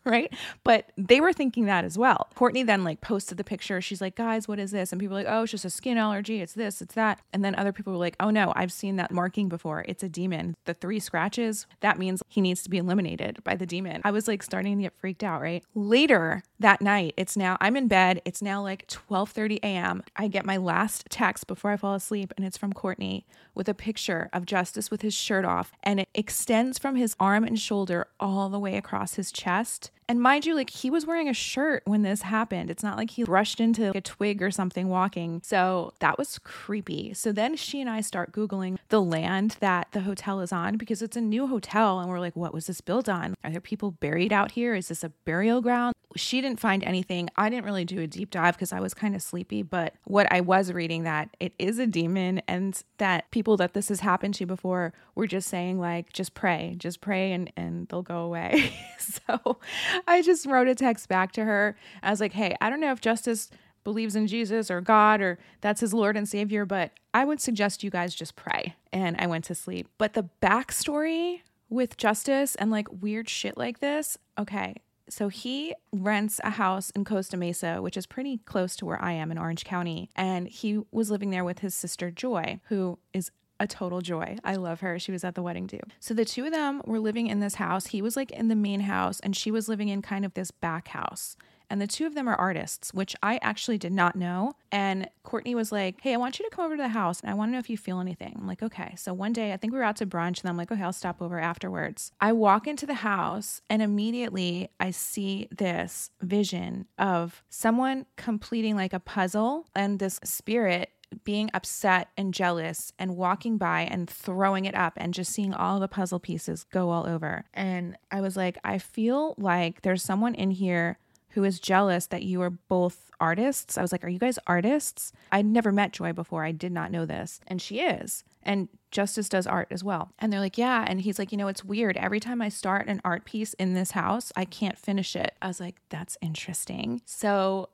right? 0.04 0.32
But 0.64 0.90
they 0.96 1.20
were 1.20 1.32
thinking 1.32 1.66
that 1.66 1.84
as 1.84 1.98
well. 1.98 2.28
Courtney 2.34 2.62
then 2.62 2.84
like 2.84 3.00
posted 3.00 3.36
the 3.36 3.44
picture. 3.44 3.80
She's 3.80 4.00
like, 4.00 4.16
guys, 4.16 4.48
what 4.48 4.58
is 4.58 4.70
this? 4.70 4.92
And 4.92 5.00
people 5.00 5.16
like, 5.16 5.26
oh, 5.28 5.42
it's 5.42 5.52
just 5.52 5.64
a 5.64 5.70
skin 5.70 5.98
allergy. 5.98 6.40
It's 6.40 6.54
this, 6.54 6.80
it's 6.80 6.94
that. 6.94 7.20
And 7.32 7.44
then 7.44 7.54
other 7.54 7.72
people 7.72 7.92
were 7.92 7.98
like, 7.98 8.16
oh 8.18 8.30
no, 8.30 8.52
I've 8.56 8.72
seen 8.72 8.96
that 8.96 9.10
marking 9.10 9.48
before. 9.48 9.84
It's 9.86 10.02
a 10.02 10.08
demon. 10.08 10.56
The 10.64 10.74
three 10.74 11.00
scratches, 11.00 11.66
that 11.80 11.98
means 11.98 12.22
he 12.28 12.40
needs 12.40 12.62
to 12.62 12.70
be 12.70 12.78
eliminated 12.78 13.42
by 13.44 13.56
the 13.56 13.66
demon. 13.66 14.00
I 14.04 14.10
was 14.10 14.26
like 14.26 14.42
starting 14.42 14.78
to 14.78 14.82
get 14.82 14.96
freaked 14.96 15.22
out, 15.22 15.42
right? 15.42 15.62
Later 15.74 16.42
that 16.58 16.80
night, 16.80 17.14
it's 17.16 17.36
now, 17.36 17.56
I'm 17.60 17.76
in 17.76 17.88
bed. 17.88 18.22
It's 18.24 18.42
now 18.42 18.62
like 18.62 18.86
12:30 18.86 19.58
a.m. 19.62 20.02
I 20.16 20.28
get 20.28 20.46
my 20.46 20.56
last 20.56 21.06
text 21.10 21.46
before 21.46 21.70
I 21.70 21.76
fall 21.76 21.94
asleep, 21.94 22.32
and 22.36 22.46
it's 22.46 22.56
from 22.56 22.72
Courtney 22.72 23.26
with 23.54 23.68
a 23.68 23.74
picture 23.74 24.30
of 24.32 24.46
Justice 24.46 24.90
with 24.90 25.02
his 25.02 25.14
shirt 25.14 25.44
off, 25.44 25.72
and 25.82 26.00
it 26.00 26.08
extends 26.14 26.78
from 26.78 26.96
his 26.96 27.16
arm 27.18 27.44
and 27.44 27.58
shoulder 27.58 28.06
all 28.18 28.48
the 28.48 28.58
way 28.58 28.76
across 28.76 29.14
his 29.14 29.32
chest. 29.32 29.89
And 30.10 30.20
mind 30.20 30.44
you, 30.44 30.56
like 30.56 30.70
he 30.70 30.90
was 30.90 31.06
wearing 31.06 31.28
a 31.28 31.32
shirt 31.32 31.84
when 31.84 32.02
this 32.02 32.22
happened. 32.22 32.68
It's 32.68 32.82
not 32.82 32.96
like 32.96 33.10
he 33.10 33.22
rushed 33.22 33.60
into 33.60 33.86
like, 33.86 33.94
a 33.94 34.00
twig 34.00 34.42
or 34.42 34.50
something 34.50 34.88
walking. 34.88 35.40
So 35.44 35.92
that 36.00 36.18
was 36.18 36.40
creepy. 36.40 37.14
So 37.14 37.30
then 37.30 37.54
she 37.54 37.80
and 37.80 37.88
I 37.88 38.00
start 38.00 38.32
Googling 38.32 38.78
the 38.88 39.00
land 39.00 39.56
that 39.60 39.86
the 39.92 40.00
hotel 40.00 40.40
is 40.40 40.50
on 40.50 40.78
because 40.78 41.00
it's 41.00 41.16
a 41.16 41.20
new 41.20 41.46
hotel. 41.46 42.00
And 42.00 42.10
we're 42.10 42.18
like, 42.18 42.34
what 42.34 42.52
was 42.52 42.66
this 42.66 42.80
built 42.80 43.08
on? 43.08 43.36
Are 43.44 43.52
there 43.52 43.60
people 43.60 43.92
buried 43.92 44.32
out 44.32 44.50
here? 44.50 44.74
Is 44.74 44.88
this 44.88 45.04
a 45.04 45.10
burial 45.10 45.60
ground? 45.60 45.94
She 46.16 46.40
didn't 46.40 46.58
find 46.58 46.82
anything. 46.82 47.28
I 47.36 47.48
didn't 47.48 47.64
really 47.64 47.84
do 47.84 48.00
a 48.00 48.08
deep 48.08 48.32
dive 48.32 48.56
because 48.56 48.72
I 48.72 48.80
was 48.80 48.94
kind 48.94 49.14
of 49.14 49.22
sleepy. 49.22 49.62
But 49.62 49.94
what 50.06 50.26
I 50.32 50.40
was 50.40 50.72
reading 50.72 51.04
that 51.04 51.28
it 51.38 51.52
is 51.56 51.78
a 51.78 51.86
demon 51.86 52.42
and 52.48 52.82
that 52.98 53.30
people 53.30 53.56
that 53.58 53.74
this 53.74 53.90
has 53.90 54.00
happened 54.00 54.34
to 54.34 54.46
before 54.46 54.92
were 55.14 55.28
just 55.28 55.46
saying, 55.46 55.78
like, 55.78 56.12
just 56.12 56.34
pray, 56.34 56.74
just 56.78 57.00
pray 57.00 57.30
and, 57.30 57.52
and 57.56 57.86
they'll 57.86 58.02
go 58.02 58.22
away. 58.22 58.72
so 58.98 59.60
I 60.06 60.22
just 60.22 60.46
wrote 60.46 60.68
a 60.68 60.74
text 60.74 61.08
back 61.08 61.32
to 61.32 61.44
her. 61.44 61.76
I 62.02 62.10
was 62.10 62.20
like, 62.20 62.32
hey, 62.32 62.56
I 62.60 62.70
don't 62.70 62.80
know 62.80 62.92
if 62.92 63.00
Justice 63.00 63.50
believes 63.84 64.14
in 64.14 64.26
Jesus 64.26 64.70
or 64.70 64.80
God 64.80 65.20
or 65.20 65.38
that's 65.60 65.80
his 65.80 65.94
Lord 65.94 66.16
and 66.16 66.28
Savior, 66.28 66.66
but 66.66 66.92
I 67.14 67.24
would 67.24 67.40
suggest 67.40 67.82
you 67.82 67.90
guys 67.90 68.14
just 68.14 68.36
pray. 68.36 68.74
And 68.92 69.16
I 69.18 69.26
went 69.26 69.44
to 69.46 69.54
sleep. 69.54 69.88
But 69.98 70.12
the 70.12 70.28
backstory 70.42 71.40
with 71.68 71.96
Justice 71.96 72.54
and 72.56 72.70
like 72.70 72.88
weird 72.90 73.28
shit 73.28 73.56
like 73.56 73.80
this, 73.80 74.18
okay. 74.38 74.76
So 75.08 75.28
he 75.28 75.74
rents 75.92 76.40
a 76.44 76.50
house 76.50 76.90
in 76.90 77.04
Costa 77.04 77.36
Mesa, 77.36 77.82
which 77.82 77.96
is 77.96 78.06
pretty 78.06 78.38
close 78.38 78.76
to 78.76 78.86
where 78.86 79.02
I 79.02 79.12
am 79.12 79.32
in 79.32 79.38
Orange 79.38 79.64
County. 79.64 80.08
And 80.14 80.46
he 80.46 80.82
was 80.92 81.10
living 81.10 81.30
there 81.30 81.44
with 81.44 81.60
his 81.60 81.74
sister 81.74 82.10
Joy, 82.10 82.60
who 82.68 82.98
is 83.12 83.30
a 83.60 83.66
total 83.66 84.00
joy. 84.00 84.36
I 84.42 84.56
love 84.56 84.80
her. 84.80 84.98
She 84.98 85.12
was 85.12 85.22
at 85.22 85.34
the 85.36 85.42
wedding 85.42 85.68
too. 85.68 85.80
So 86.00 86.14
the 86.14 86.24
two 86.24 86.46
of 86.46 86.52
them 86.52 86.82
were 86.86 86.98
living 86.98 87.28
in 87.28 87.40
this 87.40 87.56
house. 87.56 87.86
He 87.86 88.02
was 88.02 88.16
like 88.16 88.32
in 88.32 88.48
the 88.48 88.56
main 88.56 88.80
house 88.80 89.20
and 89.20 89.36
she 89.36 89.50
was 89.50 89.68
living 89.68 89.88
in 89.88 90.02
kind 90.02 90.24
of 90.24 90.34
this 90.34 90.50
back 90.50 90.88
house. 90.88 91.36
And 91.68 91.80
the 91.80 91.86
two 91.86 92.04
of 92.04 92.16
them 92.16 92.28
are 92.28 92.34
artists, 92.34 92.92
which 92.92 93.14
I 93.22 93.38
actually 93.42 93.78
did 93.78 93.92
not 93.92 94.16
know. 94.16 94.54
And 94.72 95.08
Courtney 95.22 95.54
was 95.54 95.70
like, 95.70 96.00
Hey, 96.00 96.12
I 96.12 96.16
want 96.16 96.40
you 96.40 96.48
to 96.48 96.54
come 96.54 96.64
over 96.64 96.76
to 96.76 96.82
the 96.82 96.88
house 96.88 97.20
and 97.20 97.30
I 97.30 97.34
want 97.34 97.50
to 97.50 97.52
know 97.52 97.58
if 97.60 97.70
you 97.70 97.78
feel 97.78 98.00
anything. 98.00 98.34
I'm 98.36 98.46
like, 98.48 98.62
Okay. 98.62 98.94
So 98.96 99.14
one 99.14 99.32
day, 99.32 99.52
I 99.52 99.56
think 99.56 99.72
we 99.72 99.78
were 99.78 99.84
out 99.84 99.96
to 99.96 100.06
brunch 100.06 100.40
and 100.40 100.48
I'm 100.48 100.56
like, 100.56 100.72
Okay, 100.72 100.82
I'll 100.82 100.92
stop 100.92 101.22
over 101.22 101.38
afterwards. 101.38 102.10
I 102.20 102.32
walk 102.32 102.66
into 102.66 102.86
the 102.86 102.94
house 102.94 103.62
and 103.70 103.82
immediately 103.82 104.70
I 104.80 104.90
see 104.90 105.48
this 105.56 106.10
vision 106.20 106.86
of 106.98 107.44
someone 107.50 108.06
completing 108.16 108.74
like 108.74 108.92
a 108.92 109.00
puzzle 109.00 109.66
and 109.76 110.00
this 110.00 110.18
spirit 110.24 110.90
being 111.24 111.50
upset 111.54 112.08
and 112.16 112.32
jealous 112.32 112.92
and 112.98 113.16
walking 113.16 113.58
by 113.58 113.82
and 113.82 114.08
throwing 114.08 114.64
it 114.64 114.74
up 114.74 114.94
and 114.96 115.14
just 115.14 115.32
seeing 115.32 115.52
all 115.54 115.80
the 115.80 115.88
puzzle 115.88 116.20
pieces 116.20 116.64
go 116.64 116.90
all 116.90 117.06
over. 117.06 117.44
And 117.54 117.96
I 118.10 118.20
was 118.20 118.36
like, 118.36 118.58
I 118.64 118.78
feel 118.78 119.34
like 119.38 119.82
there's 119.82 120.02
someone 120.02 120.34
in 120.34 120.50
here 120.50 120.98
who 121.30 121.44
is 121.44 121.60
jealous 121.60 122.06
that 122.06 122.22
you 122.22 122.42
are 122.42 122.50
both 122.50 123.10
artists. 123.20 123.78
I 123.78 123.82
was 123.82 123.92
like, 123.92 124.04
Are 124.04 124.08
you 124.08 124.18
guys 124.18 124.38
artists? 124.46 125.12
I'd 125.30 125.46
never 125.46 125.70
met 125.70 125.92
Joy 125.92 126.12
before. 126.12 126.44
I 126.44 126.52
did 126.52 126.72
not 126.72 126.90
know 126.90 127.06
this. 127.06 127.40
And 127.46 127.60
she 127.60 127.80
is. 127.80 128.24
And 128.42 128.68
Justice 128.90 129.28
does 129.28 129.46
art 129.46 129.68
as 129.70 129.84
well. 129.84 130.12
And 130.18 130.32
they're 130.32 130.40
like, 130.40 130.58
Yeah. 130.58 130.84
And 130.86 131.00
he's 131.00 131.18
like, 131.18 131.30
You 131.30 131.38
know, 131.38 131.48
it's 131.48 131.64
weird. 131.64 131.96
Every 131.96 132.20
time 132.20 132.42
I 132.42 132.48
start 132.48 132.88
an 132.88 133.00
art 133.04 133.24
piece 133.24 133.54
in 133.54 133.74
this 133.74 133.92
house, 133.92 134.32
I 134.34 134.44
can't 134.44 134.78
finish 134.78 135.14
it. 135.14 135.34
I 135.40 135.48
was 135.48 135.60
like, 135.60 135.76
That's 135.90 136.16
interesting. 136.20 137.02
So 137.04 137.68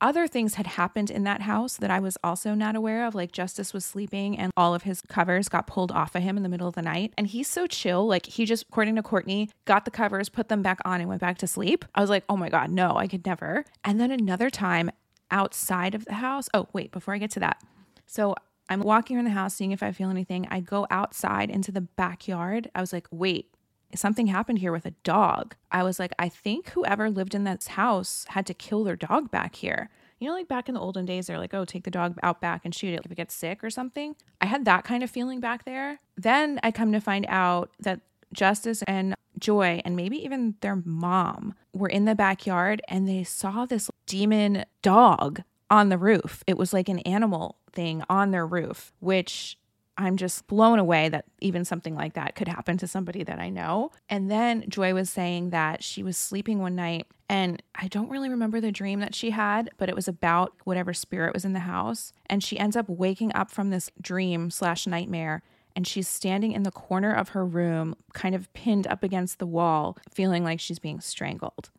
other 0.00 0.26
things 0.26 0.54
had 0.54 0.66
happened 0.66 1.10
in 1.10 1.24
that 1.24 1.42
house 1.42 1.76
that 1.76 1.90
I 1.90 2.00
was 2.00 2.16
also 2.24 2.54
not 2.54 2.76
aware 2.76 3.06
of. 3.06 3.14
Like 3.14 3.32
Justice 3.32 3.72
was 3.72 3.84
sleeping 3.84 4.38
and 4.38 4.52
all 4.56 4.74
of 4.74 4.82
his 4.82 5.00
covers 5.02 5.48
got 5.48 5.66
pulled 5.66 5.92
off 5.92 6.14
of 6.14 6.22
him 6.22 6.36
in 6.36 6.42
the 6.42 6.48
middle 6.48 6.68
of 6.68 6.74
the 6.74 6.82
night. 6.82 7.12
And 7.18 7.26
he's 7.26 7.48
so 7.48 7.66
chill. 7.66 8.06
Like 8.06 8.26
he 8.26 8.44
just, 8.44 8.64
according 8.68 8.96
to 8.96 9.02
Courtney, 9.02 9.50
got 9.64 9.84
the 9.84 9.90
covers, 9.90 10.28
put 10.28 10.48
them 10.48 10.62
back 10.62 10.78
on, 10.84 11.00
and 11.00 11.08
went 11.08 11.20
back 11.20 11.38
to 11.38 11.46
sleep. 11.46 11.84
I 11.94 12.00
was 12.00 12.10
like, 12.10 12.24
oh 12.28 12.36
my 12.36 12.48
God, 12.48 12.70
no, 12.70 12.96
I 12.96 13.06
could 13.06 13.26
never. 13.26 13.64
And 13.84 14.00
then 14.00 14.10
another 14.10 14.50
time 14.50 14.90
outside 15.30 15.94
of 15.94 16.04
the 16.04 16.14
house. 16.14 16.48
Oh, 16.54 16.68
wait, 16.72 16.92
before 16.92 17.14
I 17.14 17.18
get 17.18 17.30
to 17.32 17.40
that. 17.40 17.62
So 18.06 18.34
I'm 18.68 18.80
walking 18.80 19.16
around 19.16 19.26
the 19.26 19.30
house, 19.32 19.54
seeing 19.54 19.72
if 19.72 19.82
I 19.82 19.92
feel 19.92 20.10
anything. 20.10 20.46
I 20.50 20.60
go 20.60 20.86
outside 20.90 21.50
into 21.50 21.72
the 21.72 21.80
backyard. 21.80 22.70
I 22.74 22.80
was 22.80 22.92
like, 22.92 23.06
wait, 23.10 23.54
something 23.94 24.28
happened 24.28 24.58
here 24.58 24.72
with 24.72 24.86
a 24.86 24.92
dog. 25.02 25.54
I 25.70 25.82
was 25.82 25.98
like, 25.98 26.12
I 26.18 26.28
think 26.28 26.70
whoever 26.70 27.10
lived 27.10 27.34
in 27.34 27.44
this 27.44 27.68
house 27.68 28.24
had 28.30 28.46
to 28.46 28.54
kill 28.54 28.84
their 28.84 28.96
dog 28.96 29.30
back 29.30 29.56
here. 29.56 29.90
You 30.18 30.28
know, 30.28 30.34
like 30.34 30.48
back 30.48 30.68
in 30.68 30.74
the 30.74 30.80
olden 30.80 31.06
days, 31.06 31.26
they're 31.26 31.38
like, 31.38 31.54
oh, 31.54 31.64
take 31.64 31.84
the 31.84 31.90
dog 31.90 32.18
out 32.22 32.40
back 32.40 32.62
and 32.64 32.74
shoot 32.74 32.92
it 32.92 33.00
if 33.04 33.10
it 33.10 33.14
gets 33.16 33.34
sick 33.34 33.64
or 33.64 33.70
something. 33.70 34.16
I 34.40 34.46
had 34.46 34.66
that 34.66 34.84
kind 34.84 35.02
of 35.02 35.10
feeling 35.10 35.40
back 35.40 35.64
there. 35.64 36.00
Then 36.16 36.60
I 36.62 36.70
come 36.70 36.92
to 36.92 37.00
find 37.00 37.24
out 37.28 37.70
that 37.80 38.00
Justice 38.32 38.82
and 38.82 39.14
Joy, 39.38 39.80
and 39.84 39.96
maybe 39.96 40.22
even 40.22 40.56
their 40.60 40.76
mom, 40.76 41.54
were 41.72 41.88
in 41.88 42.04
the 42.04 42.14
backyard 42.14 42.82
and 42.88 43.08
they 43.08 43.24
saw 43.24 43.64
this 43.64 43.90
demon 44.06 44.64
dog 44.82 45.42
on 45.70 45.88
the 45.88 45.98
roof. 45.98 46.44
It 46.46 46.58
was 46.58 46.72
like 46.72 46.88
an 46.88 46.98
animal 47.00 47.56
thing 47.72 48.02
on 48.10 48.30
their 48.30 48.46
roof, 48.46 48.92
which 49.00 49.56
I'm 50.00 50.16
just 50.16 50.46
blown 50.46 50.78
away 50.78 51.08
that 51.10 51.26
even 51.40 51.64
something 51.64 51.94
like 51.94 52.14
that 52.14 52.34
could 52.34 52.48
happen 52.48 52.78
to 52.78 52.86
somebody 52.86 53.22
that 53.24 53.38
I 53.38 53.50
know. 53.50 53.92
And 54.08 54.30
then 54.30 54.64
Joy 54.68 54.94
was 54.94 55.10
saying 55.10 55.50
that 55.50 55.84
she 55.84 56.02
was 56.02 56.16
sleeping 56.16 56.58
one 56.58 56.74
night 56.74 57.06
and 57.28 57.62
I 57.76 57.86
don't 57.86 58.10
really 58.10 58.28
remember 58.28 58.60
the 58.60 58.72
dream 58.72 58.98
that 59.00 59.14
she 59.14 59.30
had, 59.30 59.70
but 59.78 59.88
it 59.88 59.94
was 59.94 60.08
about 60.08 60.52
whatever 60.64 60.92
spirit 60.92 61.32
was 61.32 61.44
in 61.44 61.52
the 61.52 61.60
house. 61.60 62.12
And 62.26 62.42
she 62.42 62.58
ends 62.58 62.74
up 62.74 62.88
waking 62.88 63.32
up 63.34 63.52
from 63.52 63.70
this 63.70 63.88
dream 64.00 64.50
slash 64.50 64.86
nightmare 64.86 65.42
and 65.76 65.86
she's 65.86 66.08
standing 66.08 66.50
in 66.52 66.64
the 66.64 66.72
corner 66.72 67.14
of 67.14 67.30
her 67.30 67.44
room, 67.44 67.94
kind 68.12 68.34
of 68.34 68.52
pinned 68.52 68.86
up 68.88 69.04
against 69.04 69.38
the 69.38 69.46
wall, 69.46 69.96
feeling 70.12 70.42
like 70.42 70.58
she's 70.58 70.80
being 70.80 71.00
strangled. 71.00 71.70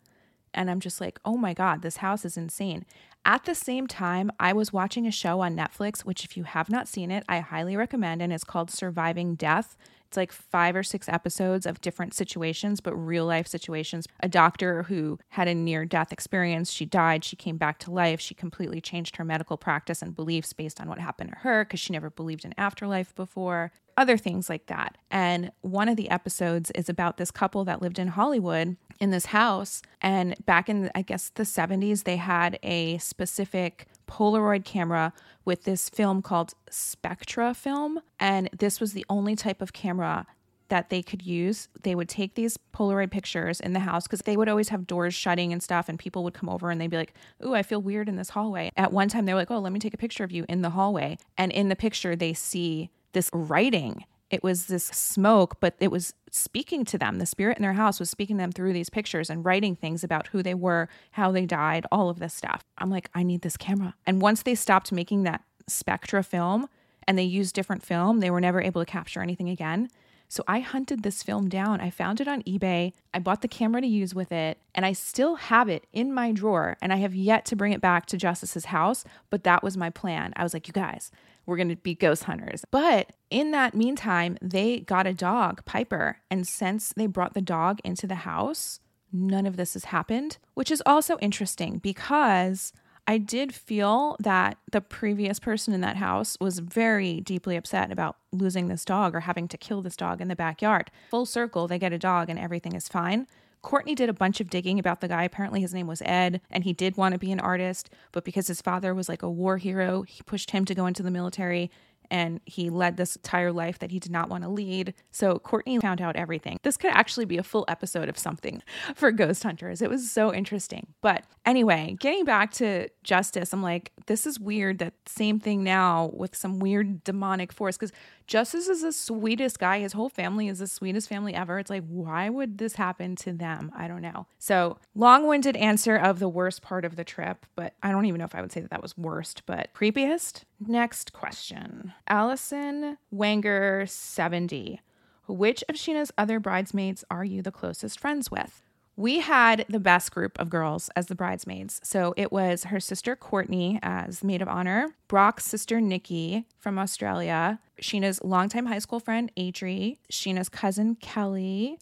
And 0.54 0.70
I'm 0.70 0.80
just 0.80 1.02
like, 1.02 1.20
oh 1.26 1.38
my 1.38 1.54
God, 1.54 1.82
this 1.82 1.98
house 1.98 2.26
is 2.26 2.38
insane. 2.38 2.86
At 3.24 3.46
the 3.46 3.56
same 3.56 3.88
time, 3.88 4.32
I 4.40 4.54
was 4.54 4.74
watching 4.74 5.06
a 5.06 5.12
show 5.12 5.42
on 5.42 5.56
Netflix, 5.56 6.02
which, 6.02 6.26
if 6.26 6.36
you 6.36 6.44
have 6.44 6.70
not 6.70 6.88
seen 6.88 7.12
it, 7.12 7.24
I 7.30 7.40
highly 7.40 7.76
recommend, 7.78 8.22
and 8.22 8.34
it's 8.34 8.44
called 8.44 8.72
Surviving 8.72 9.36
Death. 9.36 9.78
It's 10.08 10.18
like 10.18 10.34
five 10.34 10.76
or 10.76 10.84
six 10.84 11.08
episodes 11.08 11.66
of 11.66 11.80
different 11.80 12.14
situations, 12.14 12.82
but 12.82 12.94
real 12.96 13.26
life 13.26 13.48
situations. 13.48 14.08
A 14.20 14.28
doctor 14.28 14.84
who 14.84 15.20
had 15.30 15.48
a 15.48 15.56
near 15.56 15.86
death 15.86 16.12
experience, 16.12 16.70
she 16.70 16.86
died, 16.86 17.24
she 17.24 17.38
came 17.38 17.56
back 17.56 17.80
to 17.80 17.92
life, 17.92 18.20
she 18.20 18.34
completely 18.34 18.82
changed 18.82 19.16
her 19.16 19.24
medical 19.24 19.56
practice 19.56 20.02
and 20.02 20.14
beliefs 20.14 20.52
based 20.52 20.82
on 20.82 20.90
what 20.90 21.00
happened 21.00 21.30
to 21.30 21.38
her 21.38 21.64
because 21.64 21.80
she 21.80 21.94
never 21.94 22.10
believed 22.10 22.44
in 22.44 22.54
afterlife 22.58 23.16
before, 23.16 23.72
other 23.98 24.18
things 24.18 24.50
like 24.50 24.68
that. 24.68 24.98
And 25.10 25.52
one 25.62 25.90
of 25.90 25.98
the 25.98 26.10
episodes 26.10 26.72
is 26.72 26.90
about 26.90 27.18
this 27.18 27.32
couple 27.32 27.66
that 27.66 27.82
lived 27.82 28.00
in 28.00 28.10
Hollywood 28.10 28.78
in 29.00 29.12
this 29.12 29.28
house. 29.28 29.82
And 30.02 30.36
back 30.46 30.70
in, 30.70 30.92
I 30.96 31.02
guess, 31.02 31.30
the 31.30 31.44
70s, 31.44 32.04
they 32.04 32.18
had 32.18 32.60
a 32.64 32.98
specific 33.00 33.88
Polaroid 34.08 34.66
camera 34.66 35.14
with 35.46 35.64
this 35.64 35.90
film 35.90 36.22
called 36.22 36.54
Spectra 36.70 37.54
film. 37.54 38.00
And 38.20 38.50
this 38.58 38.80
was 38.80 38.94
the 38.94 39.06
only 39.10 39.36
type 39.36 39.62
of 39.62 39.74
camera 39.74 40.28
that 40.72 40.90
they 40.90 41.04
could 41.04 41.22
use. 41.22 41.68
They 41.84 41.96
would 41.96 42.08
take 42.08 42.36
these 42.36 42.58
Polaroid 42.74 43.12
pictures 43.12 43.60
in 43.60 43.74
the 43.74 43.82
house 43.82 44.08
because 44.08 44.22
they 44.22 44.38
would 44.38 44.48
always 44.48 44.70
have 44.70 44.88
doors 44.88 45.14
shutting 45.14 45.52
and 45.52 45.62
stuff, 45.62 45.90
and 45.90 46.00
people 46.00 46.24
would 46.24 46.34
come 46.34 46.48
over 46.48 46.72
and 46.72 46.80
they'd 46.80 46.90
be 46.90 46.96
like, 46.96 47.14
Ooh, 47.46 47.54
I 47.54 47.62
feel 47.62 47.82
weird 47.82 48.08
in 48.08 48.16
this 48.16 48.30
hallway. 48.30 48.72
At 48.78 48.94
one 48.94 49.10
time, 49.10 49.26
they 49.26 49.34
were 49.34 49.40
like, 49.40 49.52
Oh, 49.52 49.60
let 49.60 49.74
me 49.74 49.80
take 49.80 49.94
a 49.94 49.98
picture 49.98 50.24
of 50.24 50.32
you 50.32 50.46
in 50.48 50.62
the 50.62 50.70
hallway. 50.70 51.18
And 51.38 51.52
in 51.52 51.68
the 51.68 51.76
picture, 51.76 52.16
they 52.16 52.34
see 52.34 52.90
this 53.14 53.30
writing 53.34 54.06
it 54.32 54.44
was 54.44 54.68
this 54.68 54.86
smoke, 54.86 55.58
but 55.60 55.76
it 55.80 55.92
was 55.92 56.14
speaking 56.32 56.86
to 56.86 56.98
them. 56.98 57.20
The 57.20 57.26
spirit 57.26 57.58
in 57.58 57.64
their 57.64 57.74
house 57.74 58.00
was 58.00 58.10
speaking 58.10 58.38
to 58.38 58.44
them 58.44 58.54
through 58.54 58.72
these 58.72 58.90
pictures 58.90 59.30
and 59.30 59.44
writing 59.44 59.76
things 59.76 60.06
about 60.06 60.28
who 60.28 60.42
they 60.42 60.54
were, 60.54 60.88
how 61.12 61.32
they 61.32 61.46
died, 61.46 61.86
all 61.92 62.10
of 62.10 62.20
this 62.20 62.34
stuff. 62.34 62.64
I'm 62.78 62.90
like, 62.90 63.10
I 63.14 63.24
need 63.24 63.42
this 63.42 63.58
camera. 63.58 63.94
And 64.06 64.22
once 64.22 64.42
they 64.42 64.56
stopped 64.56 64.92
making 64.94 65.24
that 65.24 65.44
Spectra 65.68 66.24
film 66.24 66.68
and 67.06 67.20
they 67.20 67.24
used 67.24 67.54
different 67.54 67.84
film, 67.84 68.22
they 68.22 68.32
were 68.32 68.40
never 68.40 68.62
able 68.62 68.82
to 68.82 68.86
capture 68.90 69.22
anything 69.22 69.50
again. 69.50 69.90
So 70.30 70.46
I 70.48 70.62
hunted 70.62 71.04
this 71.04 71.24
film 71.24 71.50
down. 71.50 71.82
I 71.82 71.90
found 71.90 72.22
it 72.22 72.28
on 72.30 72.42
eBay. 72.44 72.94
I 73.14 73.20
bought 73.20 73.42
the 73.42 73.50
camera 73.50 73.82
to 73.82 73.88
use 73.88 74.16
with 74.16 74.32
it, 74.32 74.60
and 74.74 74.86
I 74.86 74.94
still 74.94 75.36
have 75.36 75.68
it 75.68 75.88
in 75.92 76.14
my 76.14 76.32
drawer. 76.32 76.78
And 76.82 76.94
I 76.94 76.98
have 76.98 77.14
yet 77.14 77.44
to 77.48 77.56
bring 77.58 77.74
it 77.74 77.82
back 77.82 78.06
to 78.06 78.18
Justice's 78.18 78.66
house, 78.66 79.04
but 79.30 79.44
that 79.44 79.62
was 79.62 79.76
my 79.76 79.90
plan. 79.90 80.32
I 80.38 80.44
was 80.44 80.54
like, 80.54 80.70
you 80.70 80.74
guys, 80.74 81.12
we're 81.52 81.58
going 81.58 81.70
to 81.70 81.76
be 81.76 81.94
ghost 81.94 82.24
hunters. 82.24 82.64
But 82.72 83.12
in 83.30 83.52
that 83.52 83.76
meantime, 83.76 84.38
they 84.42 84.80
got 84.80 85.06
a 85.06 85.14
dog, 85.14 85.64
Piper. 85.66 86.18
And 86.32 86.48
since 86.48 86.94
they 86.96 87.08
brought 87.08 87.34
the 87.34 87.42
dog 87.42 87.82
into 87.84 88.08
the 88.08 88.16
house, 88.16 88.80
none 89.12 89.46
of 89.46 89.58
this 89.58 89.74
has 89.74 89.86
happened, 89.86 90.38
which 90.54 90.72
is 90.72 90.82
also 90.86 91.18
interesting 91.18 91.80
because 91.80 92.72
I 93.06 93.18
did 93.18 93.54
feel 93.54 94.16
that 94.20 94.58
the 94.72 94.80
previous 94.80 95.40
person 95.40 95.74
in 95.74 95.82
that 95.82 95.98
house 95.98 96.38
was 96.40 96.60
very 96.60 97.20
deeply 97.20 97.58
upset 97.58 97.92
about 97.92 98.16
losing 98.32 98.68
this 98.68 98.86
dog 98.86 99.14
or 99.14 99.22
having 99.22 99.50
to 99.50 99.58
kill 99.58 99.82
this 99.82 99.98
dog 99.98 100.22
in 100.22 100.30
the 100.30 100.36
backyard. 100.36 100.90
Full 101.10 101.26
circle, 101.26 101.68
they 101.68 101.80
get 101.80 101.92
a 101.92 102.00
dog 102.00 102.30
and 102.30 102.40
everything 102.40 102.74
is 102.74 102.88
fine. 102.88 103.28
Courtney 103.62 103.96
did 103.96 104.10
a 104.10 104.14
bunch 104.14 104.42
of 104.42 104.50
digging 104.50 104.80
about 104.80 105.02
the 105.02 105.08
guy. 105.08 105.24
Apparently, 105.24 105.62
his 105.62 105.74
name 105.74 105.88
was 105.88 106.02
Ed, 106.04 106.42
and 106.50 106.64
he 106.64 106.74
did 106.74 106.98
want 106.98 107.14
to 107.14 107.20
be 107.20 107.32
an 107.32 107.40
artist, 107.40 107.90
but 108.12 108.26
because 108.26 108.48
his 108.48 108.62
father 108.62 108.94
was 108.94 109.08
like 109.08 109.22
a 109.22 109.30
war 109.30 109.58
hero, 109.58 110.02
he 110.04 110.24
pushed 110.24 110.52
him 110.52 110.66
to 110.66 110.76
go 110.76 110.86
into 110.86 111.04
the 111.04 111.12
military 111.12 111.70
and 112.12 112.42
he 112.46 112.70
led 112.70 112.98
this 112.98 113.16
entire 113.16 113.54
life 113.54 113.80
that 113.80 113.90
he 113.90 113.98
did 113.98 114.12
not 114.12 114.30
want 114.30 114.44
to 114.44 114.50
lead. 114.50 114.94
So 115.12 115.40
Courtney 115.40 115.80
found 115.80 116.02
out 116.02 116.18
everything. 116.18 116.58
This 116.62 116.76
could 116.76 116.92
actually 116.92 117.26
be 117.26 117.38
a 117.38 117.44
full 117.44 117.64
episode 117.70 118.10
of 118.10 118.18
something 118.18 118.62
for 118.96 119.12
Ghost 119.12 119.42
Hunters. 119.44 119.82
It 119.82 119.90
was 119.90 120.12
so 120.12 120.34
interesting. 120.34 120.88
But 121.02 121.24
anyway, 121.46 121.96
getting 122.00 122.26
back 122.26 122.52
to 122.56 122.90
Justice, 123.04 123.54
I'm 123.54 123.64
like, 123.64 123.94
this 124.08 124.28
is 124.28 124.40
weird 124.40 124.80
that 124.80 124.94
same 125.06 125.40
thing 125.40 125.64
now 125.64 126.12
with 126.14 126.36
some 126.36 126.60
weird 126.60 127.04
demonic 127.06 127.54
force 127.54 127.78
because 127.78 127.94
Justice 128.32 128.70
is 128.70 128.82
the 128.82 128.94
sweetest 128.94 129.60
guy. 129.60 129.80
His 129.80 129.92
whole 129.92 130.08
family 130.08 130.48
is 130.48 130.60
the 130.60 130.68
sweetest 130.68 131.10
family 131.10 131.36
ever. 131.36 131.60
It's 131.60 131.70
like, 131.70 131.84
why 131.90 132.30
would 132.30 132.60
this 132.60 132.76
happen 132.76 133.18
to 133.18 133.34
them? 133.34 133.74
I 133.76 133.90
don't 133.90 134.02
know. 134.02 134.26
So, 134.40 134.78
long 134.96 135.28
winded 135.28 135.58
answer 135.58 135.98
of 135.98 136.20
the 136.20 136.30
worst 136.30 136.62
part 136.62 136.86
of 136.86 136.96
the 136.96 137.04
trip, 137.04 137.46
but 137.58 137.74
I 137.84 137.92
don't 137.92 138.06
even 138.06 138.20
know 138.20 138.24
if 138.24 138.34
I 138.34 138.40
would 138.40 138.54
say 138.54 138.62
that 138.62 138.70
that 138.70 138.82
was 138.82 138.98
worst, 138.98 139.42
but 139.46 139.74
creepiest. 139.74 140.44
Next 140.66 141.12
question 141.12 141.92
Allison 142.08 142.98
Wanger, 143.14 143.90
70. 143.90 144.80
Which 145.28 145.62
of 145.68 145.76
Scheana's 145.76 146.14
other 146.18 146.40
bridesmaids 146.40 147.04
are 147.12 147.26
you 147.26 147.42
the 147.42 147.52
closest 147.52 148.00
friends 148.00 148.32
with? 148.32 148.62
We 148.96 149.20
had 149.20 149.66
the 149.70 149.80
best 149.80 150.12
group 150.12 150.40
of 150.40 150.50
girls 150.50 150.90
as 150.96 151.08
the 151.08 151.16
bridesmaids. 151.16 151.80
So 151.84 152.14
it 152.18 152.32
was 152.32 152.66
her 152.66 152.80
sister 152.80 153.16
Courtney 153.16 153.80
as 153.82 154.24
maid 154.24 154.42
of 154.42 154.48
honor, 154.48 154.96
Brock's 155.08 155.46
sister 155.46 155.80
Nikki 155.82 156.46
from 156.58 156.78
Australia, 156.78 157.60
Scheana's 157.82 158.22
longtime 158.24 158.66
high 158.68 158.80
school 158.80 159.00
friend 159.00 159.32
Adri, 159.38 159.98
Scheana's 160.12 160.50
cousin 160.50 160.96
Kelly, 160.96 161.80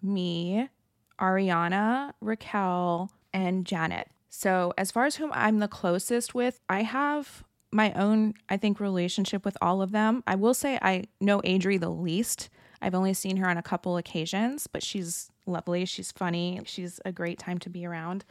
me, 0.00 0.68
Ariana, 1.20 2.12
Raquel, 2.20 3.10
and 3.32 3.66
Janet. 3.66 4.08
So 4.28 4.72
as 4.78 4.90
far 4.90 5.04
as 5.04 5.16
whom 5.16 5.30
I'm 5.34 5.58
the 5.58 5.68
closest 5.68 6.34
with, 6.34 6.60
I 6.68 6.82
have 6.82 7.44
my 7.70 7.92
own, 7.92 8.34
I 8.48 8.56
think, 8.56 8.80
relationship 8.80 9.44
with 9.44 9.56
all 9.60 9.82
of 9.82 9.92
them. 9.92 10.22
I 10.26 10.36
will 10.36 10.54
say 10.54 10.78
I 10.80 11.04
know 11.20 11.40
Adri 11.40 11.78
the 11.80 11.90
least. 11.90 12.48
I've 12.80 12.94
only 12.94 13.14
seen 13.14 13.36
her 13.38 13.48
on 13.48 13.58
a 13.58 13.62
couple 13.62 13.96
occasions, 13.96 14.66
but 14.66 14.82
she's 14.82 15.30
lovely. 15.46 15.84
She's 15.84 16.12
funny. 16.12 16.60
She's 16.64 17.00
a 17.04 17.12
great 17.12 17.38
time 17.38 17.58
to 17.58 17.70
be 17.70 17.86
around. 17.86 18.24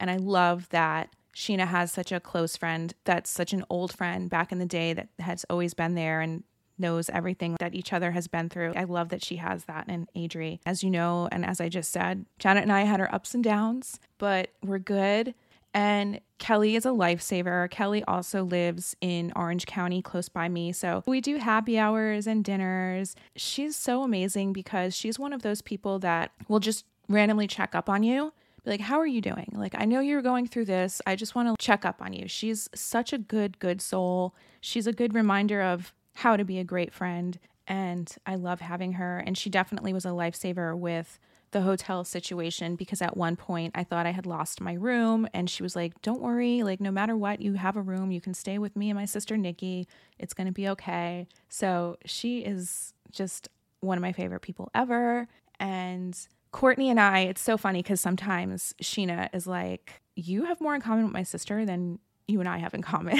And 0.00 0.10
I 0.10 0.16
love 0.16 0.68
that 0.70 1.10
Scheana 1.34 1.66
has 1.66 1.92
such 1.92 2.12
a 2.12 2.20
close 2.20 2.56
friend 2.56 2.94
that's 3.04 3.30
such 3.30 3.52
an 3.52 3.64
old 3.70 3.92
friend 3.92 4.28
back 4.28 4.52
in 4.52 4.58
the 4.58 4.66
day 4.66 4.92
that 4.92 5.08
has 5.20 5.44
always 5.48 5.74
been 5.74 5.94
there 5.94 6.20
and 6.20 6.42
knows 6.78 7.10
everything 7.10 7.56
that 7.58 7.74
each 7.74 7.92
other 7.92 8.12
has 8.12 8.28
been 8.28 8.48
through. 8.48 8.72
I 8.76 8.84
love 8.84 9.08
that 9.08 9.24
she 9.24 9.36
has 9.36 9.64
that 9.64 9.88
in 9.88 10.08
Adri. 10.16 10.60
As 10.64 10.82
you 10.82 10.90
know, 10.90 11.28
and 11.32 11.44
as 11.44 11.60
I 11.60 11.68
just 11.68 11.90
said, 11.90 12.24
Janet 12.38 12.62
and 12.62 12.72
I 12.72 12.82
had 12.82 13.00
our 13.00 13.12
ups 13.12 13.34
and 13.34 13.42
downs, 13.42 13.98
but 14.18 14.50
we're 14.62 14.78
good. 14.78 15.34
And 15.74 16.20
Kelly 16.38 16.76
is 16.76 16.86
a 16.86 16.90
lifesaver. 16.90 17.70
Kelly 17.70 18.02
also 18.04 18.42
lives 18.42 18.96
in 19.00 19.32
Orange 19.36 19.66
County 19.66 20.00
close 20.02 20.28
by 20.28 20.48
me. 20.48 20.72
So 20.72 21.02
we 21.06 21.20
do 21.20 21.36
happy 21.36 21.78
hours 21.78 22.26
and 22.26 22.44
dinners. 22.44 23.14
She's 23.36 23.76
so 23.76 24.02
amazing 24.02 24.52
because 24.52 24.96
she's 24.96 25.18
one 25.18 25.32
of 25.32 25.42
those 25.42 25.62
people 25.62 25.98
that 26.00 26.32
will 26.48 26.60
just 26.60 26.84
randomly 27.08 27.46
check 27.46 27.74
up 27.74 27.88
on 27.88 28.02
you. 28.02 28.32
Be 28.64 28.70
like, 28.70 28.80
how 28.80 28.98
are 28.98 29.06
you 29.06 29.20
doing? 29.20 29.52
Like, 29.54 29.74
I 29.76 29.84
know 29.84 30.00
you're 30.00 30.22
going 30.22 30.46
through 30.46 30.64
this. 30.64 31.00
I 31.06 31.16
just 31.16 31.34
want 31.34 31.48
to 31.48 31.64
check 31.64 31.84
up 31.84 32.00
on 32.00 32.12
you. 32.12 32.28
She's 32.28 32.68
such 32.74 33.12
a 33.12 33.18
good, 33.18 33.58
good 33.58 33.80
soul. 33.80 34.34
She's 34.60 34.86
a 34.86 34.92
good 34.92 35.14
reminder 35.14 35.62
of 35.62 35.92
how 36.14 36.36
to 36.36 36.44
be 36.44 36.58
a 36.58 36.64
great 36.64 36.92
friend. 36.92 37.38
And 37.66 38.12
I 38.26 38.34
love 38.34 38.60
having 38.60 38.94
her. 38.94 39.18
And 39.18 39.36
she 39.36 39.50
definitely 39.50 39.92
was 39.92 40.04
a 40.04 40.10
lifesaver 40.10 40.76
with 40.76 41.18
the 41.50 41.62
hotel 41.62 42.04
situation 42.04 42.76
because 42.76 43.00
at 43.02 43.16
one 43.16 43.36
point 43.36 43.72
I 43.74 43.84
thought 43.84 44.06
I 44.06 44.10
had 44.10 44.26
lost 44.26 44.60
my 44.60 44.74
room 44.74 45.28
and 45.32 45.48
she 45.48 45.62
was 45.62 45.74
like, 45.76 46.00
"Don't 46.02 46.20
worry, 46.20 46.62
like 46.62 46.80
no 46.80 46.90
matter 46.90 47.16
what, 47.16 47.40
you 47.40 47.54
have 47.54 47.76
a 47.76 47.82
room. 47.82 48.10
You 48.10 48.20
can 48.20 48.34
stay 48.34 48.58
with 48.58 48.76
me 48.76 48.90
and 48.90 48.98
my 48.98 49.04
sister 49.04 49.36
Nikki. 49.36 49.86
It's 50.18 50.34
going 50.34 50.46
to 50.46 50.52
be 50.52 50.68
okay." 50.68 51.26
So, 51.48 51.96
she 52.04 52.40
is 52.40 52.92
just 53.10 53.48
one 53.80 53.96
of 53.96 54.02
my 54.02 54.12
favorite 54.12 54.40
people 54.40 54.70
ever 54.74 55.28
and 55.60 56.18
Courtney 56.50 56.90
and 56.90 56.98
I, 57.00 57.20
it's 57.20 57.40
so 57.42 57.56
funny 57.56 57.82
cuz 57.82 58.00
sometimes 58.00 58.74
Scheana 58.82 59.28
is 59.34 59.46
like, 59.46 60.02
"You 60.16 60.44
have 60.46 60.60
more 60.60 60.74
in 60.74 60.80
common 60.80 61.04
with 61.04 61.12
my 61.12 61.22
sister 61.22 61.64
than 61.66 61.98
you 62.28 62.40
and 62.40 62.48
I 62.48 62.58
have 62.58 62.74
in 62.74 62.82
common. 62.82 63.18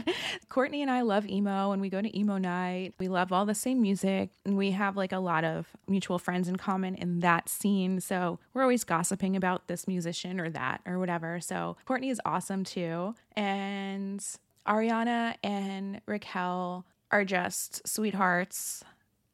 Courtney 0.50 0.82
and 0.82 0.90
I 0.90 1.00
love 1.00 1.26
emo 1.26 1.72
and 1.72 1.80
we 1.80 1.88
go 1.88 2.02
to 2.02 2.18
emo 2.18 2.36
night. 2.36 2.94
We 2.98 3.08
love 3.08 3.32
all 3.32 3.46
the 3.46 3.54
same 3.54 3.80
music 3.80 4.30
and 4.44 4.56
we 4.56 4.72
have 4.72 4.96
like 4.98 5.12
a 5.12 5.18
lot 5.18 5.44
of 5.44 5.66
mutual 5.88 6.18
friends 6.18 6.46
in 6.46 6.56
common 6.56 6.94
in 6.94 7.20
that 7.20 7.48
scene. 7.48 8.00
So 8.00 8.38
we're 8.52 8.62
always 8.62 8.84
gossiping 8.84 9.34
about 9.34 9.66
this 9.66 9.88
musician 9.88 10.38
or 10.38 10.50
that 10.50 10.82
or 10.86 10.98
whatever. 10.98 11.40
So 11.40 11.78
Courtney 11.86 12.10
is 12.10 12.20
awesome 12.26 12.64
too. 12.64 13.14
And 13.34 14.24
Ariana 14.66 15.36
and 15.42 16.02
Raquel 16.06 16.84
are 17.10 17.24
just 17.24 17.88
sweethearts. 17.88 18.84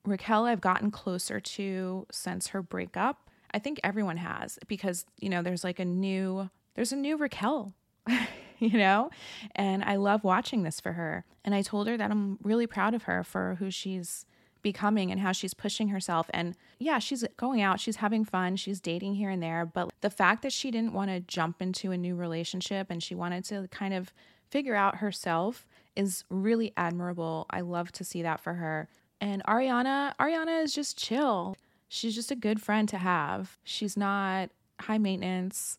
Raquel, 0.05 0.45
I've 0.45 0.61
gotten 0.61 0.93
closer 0.93 1.41
to 1.41 2.07
since 2.12 2.49
her 2.49 2.62
breakup. 2.62 3.29
I 3.53 3.59
think 3.59 3.81
everyone 3.83 4.19
has 4.19 4.59
because, 4.69 5.05
you 5.19 5.29
know, 5.29 5.43
there's 5.43 5.65
like 5.65 5.81
a 5.81 5.85
new, 5.85 6.49
there's 6.77 6.93
a 6.93 6.97
new 6.97 7.17
Raquel. 7.17 7.75
you 8.61 8.79
know? 8.79 9.11
And 9.55 9.85
I 9.85 9.97
love 9.97 10.25
watching 10.25 10.62
this 10.62 10.81
for 10.81 10.92
her. 10.92 11.25
And 11.45 11.55
I 11.55 11.62
told 11.62 11.87
her 11.88 11.97
that 11.97 12.11
I'm 12.11 12.38
really 12.42 12.66
proud 12.66 12.95
of 12.95 13.05
her 13.05 13.23
for 13.23 13.57
who 13.59 13.71
she's 13.71 14.27
becoming 14.62 15.12
and 15.12 15.21
how 15.21 15.31
she's 15.31 15.55
pushing 15.55 15.88
herself. 15.88 16.29
And 16.35 16.57
yeah, 16.79 16.99
she's 16.99 17.25
going 17.37 17.62
out, 17.62 17.79
she's 17.79 17.97
having 17.97 18.25
fun, 18.25 18.57
she's 18.57 18.81
dating 18.81 19.14
here 19.14 19.31
and 19.31 19.42
there. 19.42 19.64
But 19.64 19.92
the 20.01 20.11
fact 20.11 20.42
that 20.42 20.53
she 20.53 20.71
didn't 20.71 20.92
want 20.92 21.11
to 21.11 21.21
jump 21.21 21.62
into 21.62 21.92
a 21.92 21.97
new 21.97 22.16
relationship 22.16 22.88
and 22.90 23.03
she 23.03 23.14
wanted 23.14 23.45
to 23.45 23.69
kind 23.69 23.95
of 23.95 24.12
figure 24.51 24.75
out 24.75 24.97
herself 24.97 25.66
is 25.95 26.25
really 26.31 26.73
admirable. 26.77 27.47
I 27.49 27.61
love 27.61 27.92
to 27.92 28.05
see 28.05 28.23
that 28.23 28.40
for 28.40 28.55
her. 28.55 28.88
And 29.21 29.42
Ariana, 29.45 30.14
Ariana 30.19 30.62
is 30.62 30.75
just 30.75 30.99
chill. 30.99 31.57
She's 31.88 32.14
just 32.14 32.31
a 32.31 32.37
good 32.37 32.61
friend 32.61 32.88
to 32.88 32.99
have. 32.99 33.59
She's 33.62 33.97
not 33.97 34.51
high 34.81 34.99
maintenance. 34.99 35.79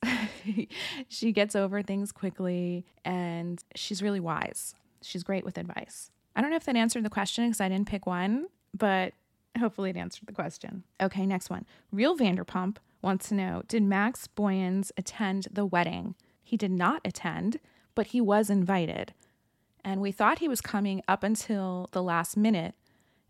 she 1.08 1.32
gets 1.32 1.56
over 1.56 1.82
things 1.82 2.12
quickly 2.12 2.86
and 3.06 3.64
she's 3.76 4.02
really 4.02 4.20
wise. 4.20 4.76
She's 5.02 5.24
great 5.24 5.46
with 5.46 5.58
advice. 5.58 6.12
I 6.36 6.42
don't 6.42 6.50
know 6.50 6.58
if 6.58 6.66
that 6.66 6.76
answered 6.76 7.04
the 7.04 7.10
question 7.10 7.48
because 7.48 7.62
I 7.62 7.70
didn't 7.70 7.88
pick 7.88 8.06
one, 8.06 8.48
but 8.74 9.14
hopefully 9.58 9.90
it 9.90 9.98
answered 9.98 10.28
the 10.28 10.34
question. 10.34 10.84
Okay, 11.02 11.26
next 11.26 11.50
one. 11.50 11.66
Real 11.92 12.18
Vanderpump 12.18 12.78
wants 13.02 13.30
to 13.30 13.36
know 13.36 13.64
Did 13.68 13.84
Max 13.84 14.28
Boyens 14.28 14.92
attend 14.98 15.48
the 15.52 15.66
wedding? 15.66 16.16
He 16.44 16.58
did 16.58 16.72
not 16.72 17.02
attend, 17.04 17.60
but 17.96 18.08
he 18.08 18.22
was 18.22 18.50
invited. 18.50 19.14
And 19.84 20.02
we 20.02 20.12
thought 20.12 20.40
he 20.40 20.48
was 20.48 20.62
coming 20.62 21.02
up 21.08 21.24
until 21.24 21.90
the 21.92 22.04
last 22.04 22.38
minute. 22.38 22.76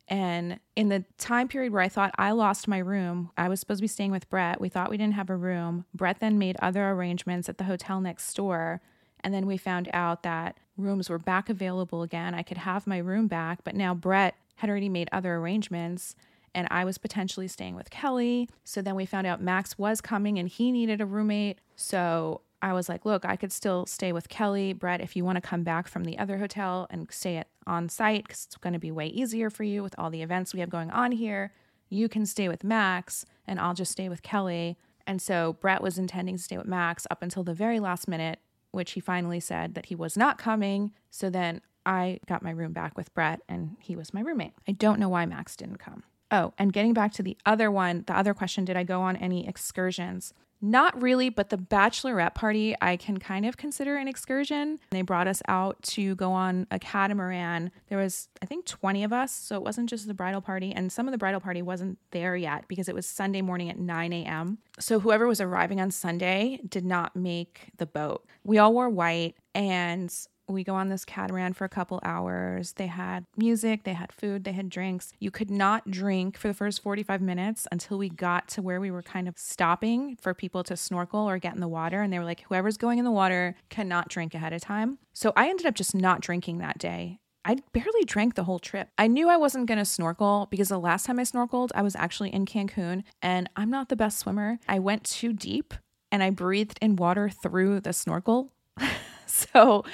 And 0.07 0.59
in 0.75 0.89
the 0.89 1.03
time 1.17 1.47
period 1.47 1.73
where 1.73 1.81
I 1.81 1.89
thought 1.89 2.15
I 2.17 2.31
lost 2.31 2.67
my 2.67 2.77
room, 2.77 3.31
I 3.37 3.49
was 3.49 3.59
supposed 3.59 3.79
to 3.79 3.83
be 3.83 3.87
staying 3.87 4.11
with 4.11 4.29
Brett. 4.29 4.61
We 4.61 4.69
thought 4.69 4.89
we 4.89 4.97
didn't 4.97 5.15
have 5.15 5.29
a 5.29 5.35
room. 5.35 5.85
Brett 5.93 6.19
then 6.19 6.37
made 6.37 6.55
other 6.61 6.89
arrangements 6.89 7.49
at 7.49 7.57
the 7.57 7.65
hotel 7.65 7.99
next 7.99 8.33
door. 8.33 8.81
And 9.21 9.33
then 9.33 9.45
we 9.45 9.57
found 9.57 9.89
out 9.91 10.23
that 10.23 10.57
rooms 10.77 11.09
were 11.09 11.19
back 11.19 11.49
available 11.49 12.03
again. 12.03 12.33
I 12.33 12.43
could 12.43 12.59
have 12.59 12.87
my 12.87 12.99
room 12.99 13.27
back, 13.27 13.59
but 13.63 13.75
now 13.75 13.93
Brett 13.93 14.35
had 14.57 14.69
already 14.69 14.89
made 14.89 15.09
other 15.11 15.35
arrangements 15.35 16.15
and 16.55 16.67
I 16.71 16.85
was 16.85 16.97
potentially 16.97 17.47
staying 17.47 17.75
with 17.75 17.89
Kelly. 17.89 18.49
So 18.63 18.81
then 18.81 18.95
we 18.95 19.05
found 19.05 19.27
out 19.27 19.41
Max 19.41 19.77
was 19.77 20.01
coming 20.01 20.39
and 20.39 20.49
he 20.49 20.71
needed 20.71 21.01
a 21.01 21.05
roommate. 21.05 21.59
So 21.75 22.41
I 22.61 22.73
was 22.73 22.89
like, 22.89 23.05
look, 23.05 23.25
I 23.25 23.35
could 23.35 23.51
still 23.51 23.85
stay 23.85 24.11
with 24.11 24.29
Kelly. 24.29 24.73
Brett, 24.73 25.01
if 25.01 25.15
you 25.15 25.23
want 25.23 25.35
to 25.35 25.41
come 25.41 25.63
back 25.63 25.87
from 25.87 26.03
the 26.03 26.17
other 26.17 26.37
hotel 26.37 26.87
and 26.89 27.07
stay 27.11 27.37
at, 27.37 27.47
on 27.67 27.89
site, 27.89 28.23
because 28.23 28.45
it's 28.45 28.57
going 28.57 28.73
to 28.73 28.79
be 28.79 28.91
way 28.91 29.07
easier 29.07 29.49
for 29.49 29.63
you 29.63 29.83
with 29.83 29.95
all 29.97 30.09
the 30.09 30.23
events 30.23 30.53
we 30.53 30.59
have 30.59 30.69
going 30.69 30.89
on 30.91 31.11
here, 31.11 31.53
you 31.89 32.09
can 32.09 32.25
stay 32.25 32.49
with 32.49 32.63
Max 32.63 33.25
and 33.45 33.59
I'll 33.59 33.73
just 33.73 33.91
stay 33.91 34.09
with 34.09 34.23
Kelly. 34.23 34.77
And 35.05 35.21
so 35.21 35.53
Brett 35.61 35.81
was 35.81 35.97
intending 35.97 36.37
to 36.37 36.43
stay 36.43 36.57
with 36.57 36.67
Max 36.67 37.05
up 37.11 37.21
until 37.21 37.43
the 37.43 37.53
very 37.53 37.79
last 37.79 38.07
minute, 38.07 38.39
which 38.71 38.91
he 38.91 38.99
finally 38.99 39.39
said 39.39 39.75
that 39.75 39.85
he 39.87 39.95
was 39.95 40.17
not 40.17 40.37
coming. 40.37 40.91
So 41.11 41.29
then 41.29 41.61
I 41.85 42.19
got 42.27 42.43
my 42.43 42.51
room 42.51 42.73
back 42.73 42.97
with 42.97 43.13
Brett 43.13 43.39
and 43.47 43.77
he 43.79 43.95
was 43.95 44.13
my 44.13 44.21
roommate. 44.21 44.53
I 44.67 44.73
don't 44.73 44.99
know 44.99 45.09
why 45.09 45.25
Max 45.25 45.55
didn't 45.55 45.77
come. 45.77 46.03
Oh, 46.29 46.53
and 46.57 46.73
getting 46.73 46.93
back 46.93 47.13
to 47.13 47.23
the 47.23 47.37
other 47.45 47.71
one, 47.71 48.03
the 48.05 48.17
other 48.17 48.33
question 48.33 48.65
did 48.65 48.75
I 48.75 48.83
go 48.83 49.01
on 49.01 49.15
any 49.15 49.47
excursions? 49.47 50.33
Not 50.61 50.99
really, 51.01 51.29
but 51.29 51.49
the 51.49 51.57
bachelorette 51.57 52.33
party 52.33 52.75
I 52.81 52.97
can 52.97 53.19
kind 53.19 53.45
of 53.45 53.57
consider 53.57 53.97
an 53.97 54.07
excursion. 54.07 54.79
They 54.89 55.01
brought 55.01 55.27
us 55.27 55.41
out 55.47 55.81
to 55.83 56.15
go 56.15 56.31
on 56.31 56.67
a 56.71 56.79
catamaran. 56.79 57.71
There 57.89 57.97
was, 57.97 58.29
I 58.41 58.45
think, 58.45 58.65
20 58.65 59.03
of 59.03 59.13
us. 59.13 59.31
So 59.31 59.55
it 59.55 59.63
wasn't 59.63 59.89
just 59.89 60.07
the 60.07 60.13
bridal 60.13 60.41
party. 60.41 60.71
And 60.73 60.91
some 60.91 61.07
of 61.07 61.11
the 61.11 61.17
bridal 61.17 61.39
party 61.39 61.61
wasn't 61.61 61.99
there 62.11 62.35
yet 62.35 62.67
because 62.67 62.89
it 62.89 62.95
was 62.95 63.05
Sunday 63.05 63.41
morning 63.41 63.69
at 63.69 63.77
9 63.77 64.13
a.m. 64.13 64.57
So 64.79 64.99
whoever 64.99 65.27
was 65.27 65.41
arriving 65.41 65.79
on 65.79 65.91
Sunday 65.91 66.59
did 66.67 66.85
not 66.85 67.15
make 67.15 67.69
the 67.77 67.85
boat. 67.85 68.25
We 68.43 68.57
all 68.57 68.73
wore 68.73 68.89
white 68.89 69.35
and 69.53 70.13
we 70.47 70.63
go 70.63 70.75
on 70.75 70.89
this 70.89 71.05
catamaran 71.05 71.53
for 71.53 71.65
a 71.65 71.69
couple 71.69 71.99
hours. 72.03 72.73
They 72.73 72.87
had 72.87 73.25
music, 73.35 73.83
they 73.83 73.93
had 73.93 74.11
food, 74.11 74.43
they 74.43 74.53
had 74.53 74.69
drinks. 74.69 75.13
You 75.19 75.31
could 75.31 75.51
not 75.51 75.91
drink 75.91 76.37
for 76.37 76.47
the 76.47 76.53
first 76.53 76.81
45 76.81 77.21
minutes 77.21 77.67
until 77.71 77.97
we 77.97 78.09
got 78.09 78.47
to 78.49 78.61
where 78.61 78.79
we 78.79 78.91
were 78.91 79.03
kind 79.03 79.27
of 79.27 79.37
stopping 79.37 80.17
for 80.21 80.33
people 80.33 80.63
to 80.65 80.77
snorkel 80.77 81.29
or 81.29 81.37
get 81.37 81.53
in 81.53 81.61
the 81.61 81.67
water. 81.67 82.01
And 82.01 82.11
they 82.11 82.19
were 82.19 82.25
like, 82.25 82.41
whoever's 82.47 82.77
going 82.77 82.99
in 82.99 83.05
the 83.05 83.11
water 83.11 83.55
cannot 83.69 84.09
drink 84.09 84.33
ahead 84.33 84.53
of 84.53 84.61
time. 84.61 84.99
So 85.13 85.33
I 85.35 85.49
ended 85.49 85.65
up 85.65 85.75
just 85.75 85.95
not 85.95 86.21
drinking 86.21 86.59
that 86.59 86.77
day. 86.77 87.19
I 87.47 87.55
barely 87.71 88.03
drank 88.05 88.35
the 88.35 88.43
whole 88.43 88.59
trip. 88.59 88.89
I 88.97 89.07
knew 89.07 89.29
I 89.29 89.37
wasn't 89.37 89.67
going 89.67 89.77
to 89.77 89.85
snorkel 89.85 90.47
because 90.51 90.67
the 90.67 90.77
last 90.77 91.05
time 91.05 91.17
I 91.17 91.23
snorkeled, 91.23 91.69
I 91.73 91.81
was 91.81 91.95
actually 91.95 92.33
in 92.33 92.45
Cancun 92.45 93.03
and 93.21 93.49
I'm 93.55 93.69
not 93.69 93.87
the 93.87 93.95
best 93.95 94.19
swimmer. 94.19 94.59
I 94.67 94.79
went 94.79 95.05
too 95.05 95.31
deep 95.31 95.73
and 96.11 96.21
I 96.21 96.29
breathed 96.29 96.77
in 96.81 96.97
water 96.97 97.29
through 97.29 97.79
the 97.79 97.93
snorkel. 97.93 98.51
so 99.25 99.85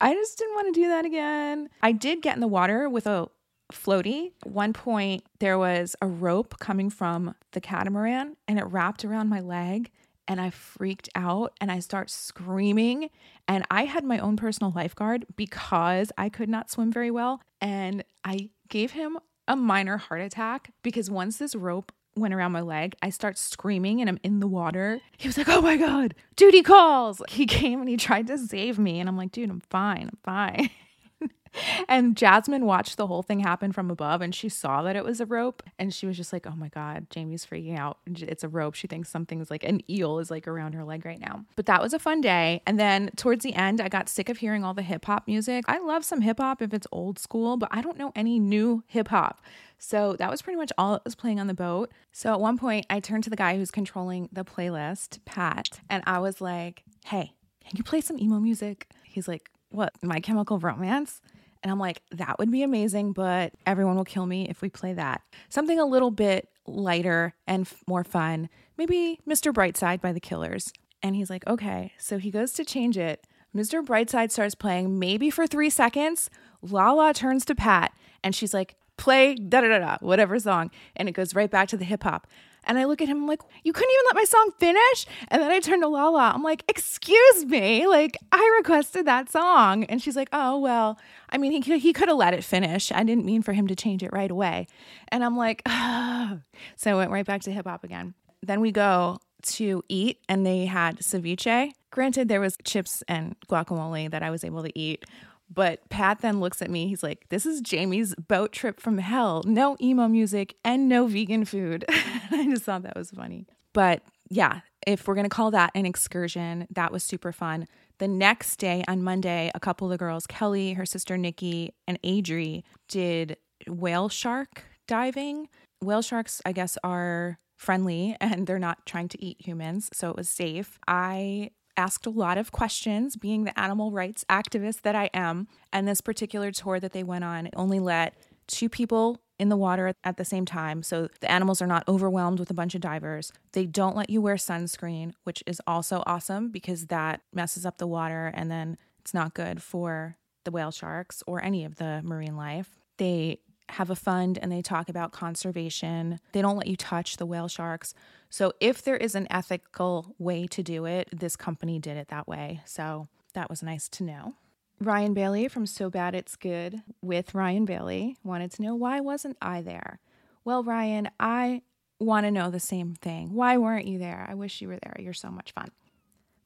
I 0.00 0.14
just 0.14 0.38
didn't 0.38 0.54
want 0.54 0.74
to 0.74 0.80
do 0.80 0.88
that 0.88 1.04
again. 1.04 1.68
I 1.82 1.92
did 1.92 2.22
get 2.22 2.34
in 2.34 2.40
the 2.40 2.48
water 2.48 2.88
with 2.88 3.06
a 3.06 3.28
floaty. 3.72 4.32
At 4.44 4.52
one 4.52 4.72
point, 4.72 5.24
there 5.38 5.58
was 5.58 5.94
a 6.00 6.06
rope 6.06 6.58
coming 6.58 6.90
from 6.90 7.34
the 7.52 7.60
catamaran 7.60 8.36
and 8.48 8.58
it 8.58 8.64
wrapped 8.64 9.04
around 9.04 9.28
my 9.28 9.40
leg. 9.40 9.90
And 10.26 10.40
I 10.40 10.50
freaked 10.50 11.08
out 11.16 11.54
and 11.60 11.72
I 11.72 11.80
start 11.80 12.08
screaming. 12.08 13.10
And 13.48 13.64
I 13.70 13.84
had 13.84 14.04
my 14.04 14.18
own 14.18 14.36
personal 14.36 14.72
lifeguard 14.74 15.26
because 15.36 16.12
I 16.16 16.28
could 16.28 16.48
not 16.48 16.70
swim 16.70 16.92
very 16.92 17.10
well. 17.10 17.42
And 17.60 18.04
I 18.24 18.50
gave 18.68 18.92
him 18.92 19.18
a 19.48 19.56
minor 19.56 19.96
heart 19.96 20.20
attack 20.20 20.72
because 20.82 21.10
once 21.10 21.38
this 21.38 21.56
rope 21.56 21.90
went 22.16 22.34
around 22.34 22.52
my 22.52 22.60
leg. 22.60 22.94
I 23.02 23.10
start 23.10 23.38
screaming 23.38 24.00
and 24.00 24.08
I'm 24.08 24.18
in 24.22 24.40
the 24.40 24.46
water. 24.48 25.00
He 25.16 25.28
was 25.28 25.38
like, 25.38 25.48
Oh 25.48 25.60
my 25.60 25.76
God, 25.76 26.14
duty 26.36 26.62
calls. 26.62 27.22
He 27.30 27.46
came 27.46 27.80
and 27.80 27.88
he 27.88 27.96
tried 27.96 28.26
to 28.26 28.36
save 28.36 28.78
me. 28.78 29.00
And 29.00 29.08
I'm 29.08 29.16
like, 29.16 29.32
Dude, 29.32 29.50
I'm 29.50 29.60
fine. 29.70 30.10
I'm 30.12 30.18
fine. 30.22 30.70
and 31.88 32.16
Jasmine 32.16 32.64
watched 32.64 32.96
the 32.96 33.06
whole 33.06 33.22
thing 33.22 33.40
happen 33.40 33.72
from 33.72 33.90
above 33.90 34.20
and 34.20 34.34
she 34.34 34.48
saw 34.48 34.82
that 34.82 34.96
it 34.96 35.04
was 35.04 35.20
a 35.20 35.26
rope 35.26 35.62
and 35.78 35.92
she 35.92 36.06
was 36.06 36.16
just 36.16 36.32
like, 36.32 36.46
oh 36.46 36.54
my 36.56 36.68
God, 36.68 37.08
Jamie's 37.10 37.44
freaking 37.44 37.76
out. 37.76 37.98
It's 38.06 38.44
a 38.44 38.48
rope. 38.48 38.74
She 38.74 38.86
thinks 38.86 39.08
something's 39.08 39.50
like 39.50 39.64
an 39.64 39.80
eel 39.90 40.18
is 40.18 40.30
like 40.30 40.46
around 40.46 40.74
her 40.74 40.84
leg 40.84 41.04
right 41.04 41.20
now. 41.20 41.44
But 41.56 41.66
that 41.66 41.82
was 41.82 41.92
a 41.92 41.98
fun 41.98 42.20
day. 42.20 42.62
And 42.66 42.78
then 42.78 43.10
towards 43.16 43.42
the 43.42 43.54
end, 43.54 43.80
I 43.80 43.88
got 43.88 44.08
sick 44.08 44.28
of 44.28 44.38
hearing 44.38 44.64
all 44.64 44.74
the 44.74 44.82
hip 44.82 45.04
hop 45.04 45.26
music. 45.26 45.64
I 45.68 45.78
love 45.78 46.04
some 46.04 46.20
hip 46.20 46.38
hop 46.38 46.62
if 46.62 46.72
it's 46.72 46.86
old 46.92 47.18
school, 47.18 47.56
but 47.56 47.68
I 47.72 47.82
don't 47.82 47.98
know 47.98 48.12
any 48.14 48.38
new 48.38 48.82
hip 48.86 49.08
hop. 49.08 49.40
So 49.80 50.14
that 50.18 50.30
was 50.30 50.42
pretty 50.42 50.58
much 50.58 50.72
all 50.76 50.92
that 50.92 51.04
was 51.04 51.14
playing 51.14 51.40
on 51.40 51.46
the 51.46 51.54
boat. 51.54 51.90
So 52.12 52.32
at 52.32 52.40
one 52.40 52.58
point, 52.58 52.86
I 52.90 53.00
turned 53.00 53.24
to 53.24 53.30
the 53.30 53.36
guy 53.36 53.56
who's 53.56 53.70
controlling 53.70 54.28
the 54.30 54.44
playlist, 54.44 55.18
Pat, 55.24 55.80
and 55.88 56.04
I 56.06 56.18
was 56.18 56.40
like, 56.40 56.84
hey, 57.06 57.32
can 57.66 57.76
you 57.76 57.82
play 57.82 58.02
some 58.02 58.18
emo 58.18 58.38
music? 58.38 58.88
He's 59.04 59.26
like, 59.26 59.50
what, 59.70 59.92
My 60.02 60.20
Chemical 60.20 60.58
Romance? 60.58 61.22
And 61.62 61.72
I'm 61.72 61.78
like, 61.78 62.02
that 62.12 62.38
would 62.38 62.50
be 62.50 62.62
amazing, 62.62 63.12
but 63.12 63.52
everyone 63.66 63.96
will 63.96 64.04
kill 64.04 64.26
me 64.26 64.48
if 64.48 64.60
we 64.60 64.68
play 64.68 64.92
that. 64.94 65.22
Something 65.48 65.78
a 65.78 65.84
little 65.84 66.10
bit 66.10 66.48
lighter 66.66 67.34
and 67.46 67.66
f- 67.66 67.82
more 67.86 68.04
fun. 68.04 68.48
Maybe 68.76 69.18
Mr. 69.28 69.52
Brightside 69.52 70.00
by 70.00 70.12
the 70.12 70.20
Killers. 70.20 70.72
And 71.02 71.16
he's 71.16 71.30
like, 71.30 71.46
okay. 71.46 71.92
So 71.98 72.18
he 72.18 72.30
goes 72.30 72.52
to 72.52 72.64
change 72.64 72.98
it. 72.98 73.26
Mr. 73.54 73.84
Brightside 73.84 74.30
starts 74.30 74.54
playing 74.54 74.98
maybe 74.98 75.30
for 75.30 75.46
three 75.46 75.70
seconds. 75.70 76.30
Lala 76.62 77.12
turns 77.12 77.44
to 77.46 77.54
Pat 77.54 77.92
and 78.22 78.34
she's 78.34 78.54
like, 78.54 78.76
play 79.00 79.34
da 79.34 79.62
da 79.62 79.68
da 79.68 79.78
da, 79.78 79.96
whatever 80.00 80.38
song. 80.38 80.70
And 80.94 81.08
it 81.08 81.12
goes 81.12 81.34
right 81.34 81.50
back 81.50 81.68
to 81.68 81.76
the 81.76 81.84
hip 81.84 82.02
hop. 82.02 82.26
And 82.64 82.78
I 82.78 82.84
look 82.84 83.00
at 83.00 83.08
him, 83.08 83.22
I'm 83.22 83.26
like, 83.26 83.40
you 83.64 83.72
couldn't 83.72 83.90
even 83.90 84.04
let 84.08 84.16
my 84.16 84.24
song 84.24 84.50
finish? 84.58 85.06
And 85.28 85.40
then 85.40 85.50
I 85.50 85.60
turn 85.60 85.80
to 85.80 85.88
Lala, 85.88 86.32
I'm 86.34 86.42
like, 86.42 86.62
excuse 86.68 87.46
me, 87.46 87.86
like 87.86 88.18
I 88.30 88.56
requested 88.58 89.06
that 89.06 89.32
song. 89.32 89.84
And 89.84 90.02
she's 90.02 90.14
like, 90.14 90.28
oh, 90.34 90.58
well, 90.58 90.98
I 91.30 91.38
mean, 91.38 91.62
he, 91.62 91.78
he 91.78 91.94
could 91.94 92.08
have 92.08 92.18
let 92.18 92.34
it 92.34 92.44
finish. 92.44 92.92
I 92.92 93.02
didn't 93.02 93.24
mean 93.24 93.40
for 93.42 93.54
him 93.54 93.66
to 93.68 93.74
change 93.74 94.02
it 94.02 94.12
right 94.12 94.30
away. 94.30 94.66
And 95.08 95.24
I'm 95.24 95.38
like, 95.38 95.62
oh. 95.64 96.40
So 96.76 96.90
I 96.90 96.94
went 96.94 97.10
right 97.10 97.24
back 97.24 97.40
to 97.42 97.52
hip 97.52 97.66
hop 97.66 97.82
again. 97.82 98.12
Then 98.42 98.60
we 98.60 98.72
go 98.72 99.18
to 99.42 99.82
eat 99.88 100.18
and 100.28 100.44
they 100.44 100.66
had 100.66 100.98
ceviche. 100.98 101.72
Granted, 101.90 102.28
there 102.28 102.40
was 102.40 102.58
chips 102.64 103.02
and 103.08 103.36
guacamole 103.48 104.10
that 104.10 104.22
I 104.22 104.30
was 104.30 104.44
able 104.44 104.62
to 104.62 104.78
eat, 104.78 105.04
but 105.52 105.88
Pat 105.88 106.20
then 106.20 106.40
looks 106.40 106.62
at 106.62 106.70
me. 106.70 106.88
He's 106.88 107.02
like, 107.02 107.28
This 107.28 107.44
is 107.44 107.60
Jamie's 107.60 108.14
boat 108.14 108.52
trip 108.52 108.80
from 108.80 108.98
hell. 108.98 109.42
No 109.44 109.76
emo 109.80 110.08
music 110.08 110.54
and 110.64 110.88
no 110.88 111.06
vegan 111.06 111.44
food. 111.44 111.84
I 111.88 112.46
just 112.50 112.62
thought 112.62 112.82
that 112.82 112.96
was 112.96 113.10
funny. 113.10 113.46
But 113.72 114.02
yeah, 114.28 114.60
if 114.86 115.06
we're 115.06 115.14
going 115.14 115.24
to 115.24 115.34
call 115.34 115.50
that 115.50 115.72
an 115.74 115.86
excursion, 115.86 116.66
that 116.70 116.92
was 116.92 117.02
super 117.02 117.32
fun. 117.32 117.66
The 117.98 118.08
next 118.08 118.56
day 118.56 118.84
on 118.88 119.02
Monday, 119.02 119.50
a 119.54 119.60
couple 119.60 119.86
of 119.86 119.90
the 119.90 119.98
girls, 119.98 120.26
Kelly, 120.26 120.72
her 120.74 120.86
sister 120.86 121.18
Nikki, 121.18 121.74
and 121.86 122.00
Adri, 122.02 122.62
did 122.88 123.36
whale 123.68 124.08
shark 124.08 124.64
diving. 124.86 125.48
Whale 125.82 126.02
sharks, 126.02 126.40
I 126.46 126.52
guess, 126.52 126.78
are 126.82 127.38
friendly 127.58 128.16
and 128.20 128.46
they're 128.46 128.58
not 128.58 128.86
trying 128.86 129.08
to 129.08 129.22
eat 129.22 129.36
humans, 129.40 129.90
so 129.92 130.10
it 130.10 130.16
was 130.16 130.28
safe. 130.28 130.78
I 130.88 131.50
asked 131.76 132.06
a 132.06 132.10
lot 132.10 132.38
of 132.38 132.52
questions, 132.52 133.16
being 133.16 133.44
the 133.44 133.58
animal 133.58 133.90
rights 133.90 134.24
activist 134.28 134.82
that 134.82 134.94
I 134.94 135.10
am. 135.14 135.48
And 135.72 135.86
this 135.86 136.00
particular 136.00 136.50
tour 136.50 136.80
that 136.80 136.92
they 136.92 137.02
went 137.02 137.24
on 137.24 137.50
only 137.54 137.80
let 137.80 138.14
two 138.46 138.68
people 138.68 139.20
in 139.38 139.48
the 139.48 139.56
water 139.56 139.94
at 140.04 140.16
the 140.18 140.24
same 140.24 140.44
time. 140.44 140.82
So 140.82 141.08
the 141.20 141.30
animals 141.30 141.62
are 141.62 141.66
not 141.66 141.88
overwhelmed 141.88 142.38
with 142.38 142.50
a 142.50 142.54
bunch 142.54 142.74
of 142.74 142.82
divers. 142.82 143.32
They 143.52 143.64
don't 143.64 143.96
let 143.96 144.10
you 144.10 144.20
wear 144.20 144.34
sunscreen, 144.34 145.12
which 145.24 145.42
is 145.46 145.62
also 145.66 146.02
awesome 146.06 146.50
because 146.50 146.88
that 146.88 147.22
messes 147.32 147.64
up 147.64 147.78
the 147.78 147.86
water 147.86 148.30
and 148.34 148.50
then 148.50 148.76
it's 148.98 149.14
not 149.14 149.32
good 149.32 149.62
for 149.62 150.18
the 150.44 150.50
whale 150.50 150.70
sharks 150.70 151.22
or 151.26 151.42
any 151.42 151.64
of 151.64 151.76
the 151.76 152.02
marine 152.04 152.36
life. 152.36 152.78
They 152.98 153.38
have 153.72 153.90
a 153.90 153.96
fund 153.96 154.38
and 154.40 154.50
they 154.50 154.62
talk 154.62 154.88
about 154.88 155.12
conservation. 155.12 156.20
They 156.32 156.42
don't 156.42 156.56
let 156.56 156.66
you 156.66 156.76
touch 156.76 157.16
the 157.16 157.26
whale 157.26 157.48
sharks. 157.48 157.94
So 158.28 158.52
if 158.60 158.82
there 158.82 158.96
is 158.96 159.14
an 159.14 159.26
ethical 159.30 160.14
way 160.18 160.46
to 160.48 160.62
do 160.62 160.86
it, 160.86 161.08
this 161.12 161.36
company 161.36 161.78
did 161.78 161.96
it 161.96 162.08
that 162.08 162.28
way. 162.28 162.60
So 162.64 163.08
that 163.34 163.50
was 163.50 163.62
nice 163.62 163.88
to 163.90 164.04
know. 164.04 164.34
Ryan 164.80 165.12
Bailey 165.12 165.48
from 165.48 165.66
So 165.66 165.90
Bad 165.90 166.14
It's 166.14 166.36
Good 166.36 166.82
with 167.02 167.34
Ryan 167.34 167.64
Bailey 167.64 168.16
wanted 168.24 168.50
to 168.52 168.62
know 168.62 168.74
why 168.74 169.00
wasn't 169.00 169.36
I 169.42 169.60
there? 169.60 170.00
Well, 170.44 170.64
Ryan, 170.64 171.10
I 171.20 171.62
want 171.98 172.24
to 172.24 172.30
know 172.30 172.50
the 172.50 172.60
same 172.60 172.94
thing. 172.94 173.34
Why 173.34 173.58
weren't 173.58 173.86
you 173.86 173.98
there? 173.98 174.26
I 174.28 174.34
wish 174.34 174.62
you 174.62 174.68
were 174.68 174.78
there. 174.82 174.96
You're 174.98 175.12
so 175.12 175.30
much 175.30 175.52
fun. 175.52 175.70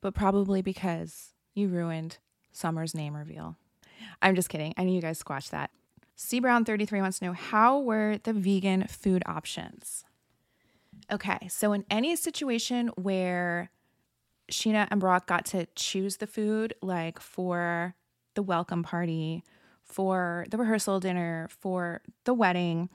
But 0.01 0.15
probably 0.15 0.63
because 0.63 1.33
you 1.55 1.69
ruined 1.69 2.19
Summer's 2.51 2.95
name 2.95 3.17
reveal. 3.17 3.57
I'm 4.21 4.35
just 4.35 4.49
kidding. 4.49 4.75
I 4.77 4.85
knew 4.85 4.95
you 4.95 5.01
guys 5.01 5.19
squashed 5.19 5.53
that. 5.53 5.71
C 6.17 6.41
Brown 6.41 6.65
33 6.65 7.01
wants 7.01 7.19
to 7.19 7.27
know 7.27 7.33
how 7.33 7.81
were 7.81 8.19
the 8.23 8.33
vegan 8.33 8.87
food 8.87 9.23
options? 9.27 10.05
Okay, 11.13 11.49
so 11.49 11.73
in 11.73 11.85
any 11.91 12.17
situation 12.17 12.89
where 12.97 13.71
Scheana 14.51 14.89
and 14.91 15.01
Brock 15.01 15.27
got 15.27 15.45
to 15.47 15.67
choose 15.75 16.19
the 16.19 16.27
food, 16.27 16.75
like 16.83 17.21
for 17.21 17.95
the 18.35 18.43
welcome 18.43 18.83
party, 18.83 19.45
for 19.83 20.47
the 20.51 20.57
rehearsal 20.57 21.01
dinner, 21.01 21.49
for 21.51 22.01
the 22.25 22.35
wedding, 22.35 22.89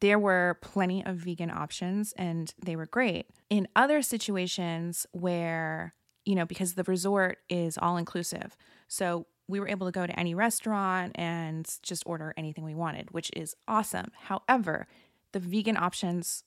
there 0.00 0.18
were 0.18 0.58
plenty 0.62 1.04
of 1.04 1.16
vegan 1.16 1.50
options 1.50 2.12
and 2.16 2.54
they 2.64 2.76
were 2.76 2.86
great. 2.86 3.26
In 3.50 3.68
other 3.76 4.00
situations 4.02 5.06
where, 5.12 5.94
you 6.24 6.34
know, 6.34 6.46
because 6.46 6.74
the 6.74 6.84
resort 6.84 7.38
is 7.48 7.76
all 7.76 7.96
inclusive, 7.96 8.56
so 8.88 9.26
we 9.48 9.60
were 9.60 9.68
able 9.68 9.86
to 9.86 9.92
go 9.92 10.06
to 10.06 10.18
any 10.18 10.34
restaurant 10.34 11.12
and 11.14 11.68
just 11.82 12.02
order 12.06 12.32
anything 12.36 12.64
we 12.64 12.74
wanted, 12.74 13.10
which 13.10 13.30
is 13.34 13.54
awesome. 13.66 14.10
However, 14.24 14.86
the 15.32 15.40
vegan 15.40 15.76
options 15.76 16.44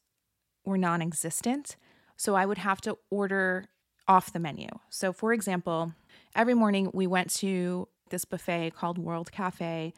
were 0.66 0.78
non 0.78 1.02
existent. 1.02 1.76
So 2.18 2.36
I 2.36 2.46
would 2.46 2.58
have 2.60 2.82
to 2.82 2.98
order 3.10 3.66
off 4.08 4.32
the 4.32 4.40
menu. 4.40 4.68
So, 4.90 5.12
for 5.12 5.34
example, 5.34 5.94
every 6.36 6.54
morning 6.54 6.90
we 6.94 7.08
went 7.08 7.34
to 7.36 7.88
this 8.10 8.26
buffet 8.26 8.72
called 8.76 8.98
World 8.98 9.32
Cafe, 9.32 9.94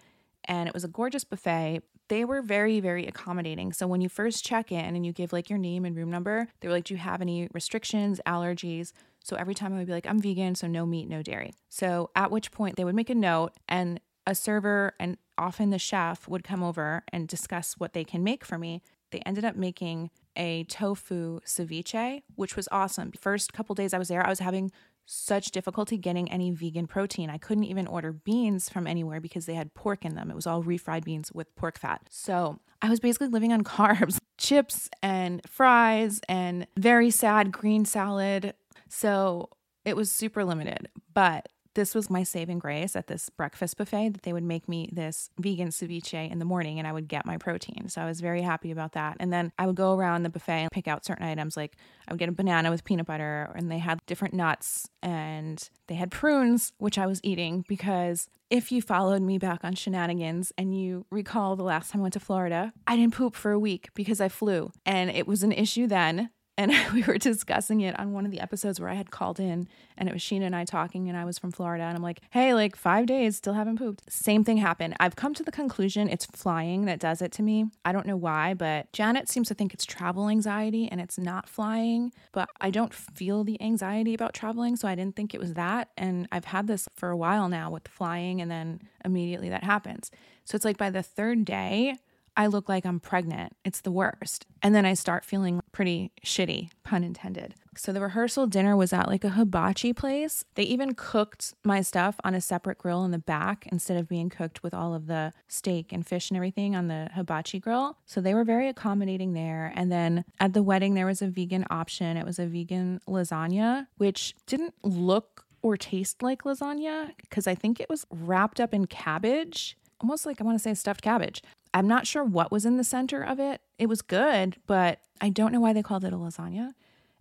and 0.46 0.68
it 0.68 0.74
was 0.74 0.84
a 0.84 0.90
gorgeous 0.90 1.24
buffet. 1.24 1.82
They 2.08 2.24
were 2.24 2.42
very, 2.42 2.80
very 2.80 3.06
accommodating. 3.06 3.74
So, 3.74 3.86
when 3.86 4.02
you 4.02 4.10
first 4.10 4.46
check 4.46 4.72
in 4.72 4.96
and 4.96 5.06
you 5.06 5.12
give 5.12 5.34
like 5.34 5.50
your 5.50 5.60
name 5.60 5.86
and 5.86 5.96
room 5.96 6.10
number, 6.10 6.48
they 6.60 6.68
were 6.68 6.74
like, 6.74 6.86
Do 6.86 6.94
you 6.94 7.00
have 7.00 7.22
any 7.22 7.50
restrictions, 7.54 8.20
allergies? 8.26 8.94
So, 9.28 9.36
every 9.36 9.54
time 9.54 9.74
I 9.74 9.78
would 9.78 9.88
be 9.88 9.94
like, 9.94 10.08
I'm 10.08 10.22
vegan, 10.22 10.56
so 10.56 10.68
no 10.68 10.86
meat, 10.86 11.10
no 11.10 11.22
dairy. 11.22 11.54
So, 11.70 12.10
at 12.16 12.32
which 12.32 12.52
point 12.52 12.78
they 12.78 12.86
would 12.86 12.96
make 12.96 13.10
a 13.10 13.16
note, 13.16 13.54
and 13.68 14.00
a 14.26 14.36
server 14.36 14.94
and 15.00 15.18
often 15.38 15.70
the 15.70 15.80
chef 15.80 16.28
would 16.28 16.44
come 16.44 16.64
over 16.64 17.04
and 17.14 17.28
discuss 17.28 17.76
what 17.78 17.94
they 17.94 18.04
can 18.04 18.24
make 18.24 18.44
for 18.44 18.58
me. 18.58 18.82
They 19.12 19.20
ended 19.20 19.46
up 19.46 19.56
making 19.56 20.10
a 20.36 20.66
tofu 20.66 21.40
ceviche, 21.46 22.24
which 22.36 22.56
was 22.56 22.68
awesome. 22.72 23.12
First 23.14 23.54
couple 23.54 23.74
days 23.74 23.94
I 23.94 23.98
was 23.98 24.10
there, 24.10 24.26
I 24.26 24.30
was 24.30 24.40
having 24.40 24.72
such 25.06 25.52
difficulty 25.52 25.98
getting 25.98 26.30
any 26.30 26.52
vegan 26.52 26.86
protein. 26.86 27.30
I 27.30 27.38
couldn't 27.38 27.64
even 27.64 27.88
order 27.88 28.12
beans 28.12 28.70
from 28.70 28.86
anywhere 28.86 29.22
because 29.22 29.46
they 29.46 29.54
had 29.54 29.74
pork 29.74 30.04
in 30.04 30.16
them. 30.16 30.30
It 30.30 30.36
was 30.36 30.46
all 30.46 30.62
refried 30.62 31.06
beans 31.06 31.32
with 31.34 31.56
pork 31.56 31.80
fat. 31.80 32.02
So 32.10 32.60
I 32.82 32.90
was 32.90 33.00
basically 33.00 33.30
living 33.30 33.54
on 33.54 33.64
carbs, 33.64 34.20
chips 34.38 34.90
and 35.02 35.42
fries, 35.48 36.20
and 36.28 36.68
very 36.78 37.10
sad 37.10 37.52
green 37.54 37.86
salad. 37.86 38.54
So 38.90 39.50
it 39.86 39.96
was 39.96 40.12
super 40.12 40.44
limited. 40.44 40.90
But 41.14 41.50
this 41.78 41.94
was 41.94 42.10
my 42.10 42.24
saving 42.24 42.58
grace 42.58 42.96
at 42.96 43.06
this 43.06 43.30
breakfast 43.30 43.78
buffet 43.78 44.10
that 44.10 44.24
they 44.24 44.34
would 44.34 44.44
make 44.44 44.68
me 44.68 44.90
this 44.92 45.30
vegan 45.40 45.68
ceviche 45.68 46.32
in 46.32 46.40
the 46.40 46.46
morning 46.46 46.80
and 46.80 46.88
I 46.88 46.92
would 46.92 47.08
get 47.08 47.24
my 47.24 47.38
protein. 47.38 47.88
So 47.88 48.02
I 48.02 48.06
was 48.06 48.20
very 48.20 48.42
happy 48.42 48.72
about 48.72 48.94
that. 48.94 49.18
And 49.20 49.32
then 49.32 49.52
I 49.60 49.68
would 49.68 49.76
go 49.76 49.94
around 49.94 50.24
the 50.24 50.30
buffet 50.30 50.64
and 50.64 50.72
pick 50.72 50.88
out 50.88 51.06
certain 51.06 51.28
items. 51.28 51.56
Like 51.56 51.78
I 52.08 52.12
would 52.12 52.20
get 52.20 52.30
a 52.30 52.32
banana 52.32 52.72
with 52.72 52.84
peanut 52.84 53.06
butter 53.06 53.54
and 53.56 53.70
they 53.70 53.78
had 53.78 54.00
different 54.08 54.34
nuts 54.34 54.90
and 55.04 55.70
they 55.86 55.94
had 55.94 56.10
prunes, 56.10 56.74
which 56.80 56.98
I 56.98 57.06
was 57.06 57.22
eating 57.24 57.64
because 57.70 58.28
if 58.50 58.72
you 58.72 58.82
followed 58.82 59.22
me 59.22 59.38
back 59.38 59.64
on 59.64 59.76
scheananigans 59.76 60.52
and 60.58 60.76
you 60.76 61.06
recall 61.12 61.56
the 61.56 61.64
last 61.64 61.92
time 61.92 62.02
I 62.02 62.04
went 62.04 62.14
to 62.14 62.20
Florida, 62.20 62.74
I 62.88 62.96
didn't 62.96 63.14
poop 63.14 63.36
for 63.36 63.52
a 63.52 63.60
week 63.60 63.90
because 63.94 64.20
I 64.20 64.30
flew. 64.30 64.72
And 64.84 65.12
it 65.12 65.28
was 65.28 65.44
an 65.44 65.52
issue 65.52 65.86
then 65.86 66.32
and 66.58 66.74
we 66.94 67.04
were 67.04 67.18
discussing 67.18 67.82
it 67.82 67.98
on 68.00 68.14
one 68.14 68.26
of 68.26 68.32
the 68.32 68.40
episodes 68.40 68.80
where 68.80 68.90
I 68.90 68.96
had 68.96 69.12
called 69.12 69.40
in 69.40 69.68
and 69.98 70.10
it 70.10 70.14
was 70.14 70.22
Scheana 70.22 70.46
and 70.46 70.56
I 70.56 70.66
talking 70.66 71.08
and 71.08 71.18
I 71.18 71.26
was 71.26 71.38
from 71.38 71.52
Florida 71.52 71.84
and 71.84 71.96
I'm 71.96 72.04
like, 72.04 72.22
hey, 72.32 72.54
like 72.54 72.76
five 72.76 73.06
days, 73.06 73.38
still 73.38 73.54
haven't 73.54 73.78
pooped. 73.78 74.12
Same 74.12 74.44
thing 74.44 74.58
happened. 74.58 74.96
I've 75.00 75.16
come 75.16 75.34
to 75.36 75.44
the 75.44 75.52
conclusion 75.52 76.10
it's 76.10 76.26
flying 76.26 76.86
that 76.86 77.00
does 77.00 77.22
it 77.22 77.32
to 77.34 77.44
me. 77.44 77.66
I 77.86 77.92
don't 77.92 78.06
know 78.06 78.18
why, 78.18 78.54
but 78.54 78.92
Janet 78.94 79.30
seems 79.30 79.48
to 79.50 79.54
think 79.54 79.74
it's 79.74 79.86
travel 79.86 80.30
anxiety 80.30 80.88
and 80.90 81.00
it's 81.00 81.18
not 81.18 81.48
flying, 81.48 82.12
but 82.32 82.50
I 82.60 82.72
don't 82.72 82.94
feel 82.94 83.44
the 83.44 83.62
anxiety 83.62 84.14
about 84.14 84.34
traveling. 84.34 84.76
So 84.76 84.88
I 84.88 84.96
didn't 84.96 85.16
think 85.16 85.34
it 85.34 85.40
was 85.40 85.54
that. 85.54 85.90
And 85.98 86.28
I've 86.32 86.46
had 86.46 86.68
this 86.68 86.88
for 86.96 87.10
a 87.10 87.18
while 87.18 87.50
now 87.50 87.70
with 87.72 87.88
flying 87.88 88.42
and 88.42 88.50
then 88.50 88.82
immediately 89.06 89.50
that 89.50 89.64
happens. 89.64 90.12
So 90.46 90.56
it's 90.56 90.66
like 90.66 90.78
by 90.78 90.90
the 90.90 91.04
third 91.04 91.46
day, 91.46 91.98
I 92.38 92.46
look 92.46 92.70
like 92.70 92.86
I'm 92.86 93.00
pregnant. 93.00 93.58
It's 93.66 93.82
the 93.82 93.92
worst. 93.92 94.46
And 94.62 94.76
then 94.76 94.86
I 94.86 94.94
start 94.94 95.26
feeling 95.26 95.60
pretty 95.72 96.12
shitty, 96.24 96.70
pun 96.84 97.04
intended. 97.04 97.56
So 97.76 97.92
the 97.92 98.02
rehearsal 98.02 98.46
dinner 98.48 98.76
was 98.76 98.94
at 98.94 99.08
like 99.08 99.24
a 99.24 99.30
hibachi 99.30 99.92
place. 99.92 100.46
They 100.56 100.64
even 100.64 100.94
cooked 100.94 101.56
my 101.64 101.82
stuff 101.82 102.16
on 102.24 102.36
a 102.36 102.42
separate 102.42 102.78
grill 102.78 103.04
in 103.04 103.12
the 103.12 103.18
back 103.18 103.68
instead 103.72 103.98
of 103.98 104.08
being 104.08 104.30
cooked 104.30 104.62
with 104.62 104.74
all 104.74 104.94
of 104.94 105.08
the 105.08 105.34
steak 105.48 105.92
and 105.92 106.06
fish 106.06 106.30
and 106.30 106.38
everything 106.38 106.76
on 106.76 106.88
the 106.88 107.10
hibachi 107.14 107.60
grill. 107.60 107.98
So 108.06 108.22
they 108.22 108.36
were 108.36 108.44
very 108.44 108.68
accommodating 108.68 109.34
there. 109.34 109.74
And 109.76 109.92
then 109.92 110.24
at 110.40 110.54
the 110.54 110.64
wedding, 110.64 110.94
there 110.94 111.06
was 111.08 111.22
a 111.24 111.28
vegan 111.28 111.66
option. 111.70 112.18
It 112.18 112.26
was 112.26 112.40
a 112.40 112.46
vegan 112.46 113.02
lasagna, 113.08 113.88
which 113.98 114.36
didn't 114.46 114.76
look 114.84 115.46
or 115.64 115.76
taste 115.76 116.22
like 116.22 116.44
lasagna 116.44 117.14
because 117.18 117.48
I 117.48 117.56
think 117.56 117.80
it 117.80 117.90
was 117.90 118.06
wrapped 118.12 118.60
up 118.60 118.76
in 118.76 118.86
cabbage 118.86 119.76
almost 120.02 120.26
like 120.26 120.42
I 120.42 120.44
want 120.44 120.58
to 120.58 120.62
say 120.62 120.74
stuffed 120.74 121.02
cabbage. 121.02 121.42
I'm 121.78 121.88
not 121.88 122.08
sure 122.08 122.24
what 122.24 122.52
was 122.52 122.66
in 122.66 122.78
the 122.78 122.84
center 122.84 123.22
of 123.22 123.40
it. 123.40 123.62
It 123.78 123.86
was 123.86 124.02
good, 124.02 124.56
but 124.66 125.00
I 125.22 125.30
don't 125.30 125.52
know 125.52 125.60
why 125.60 125.74
they 125.74 125.84
called 125.84 126.04
it 126.04 126.12
a 126.12 126.18
lasagna. 126.18 126.72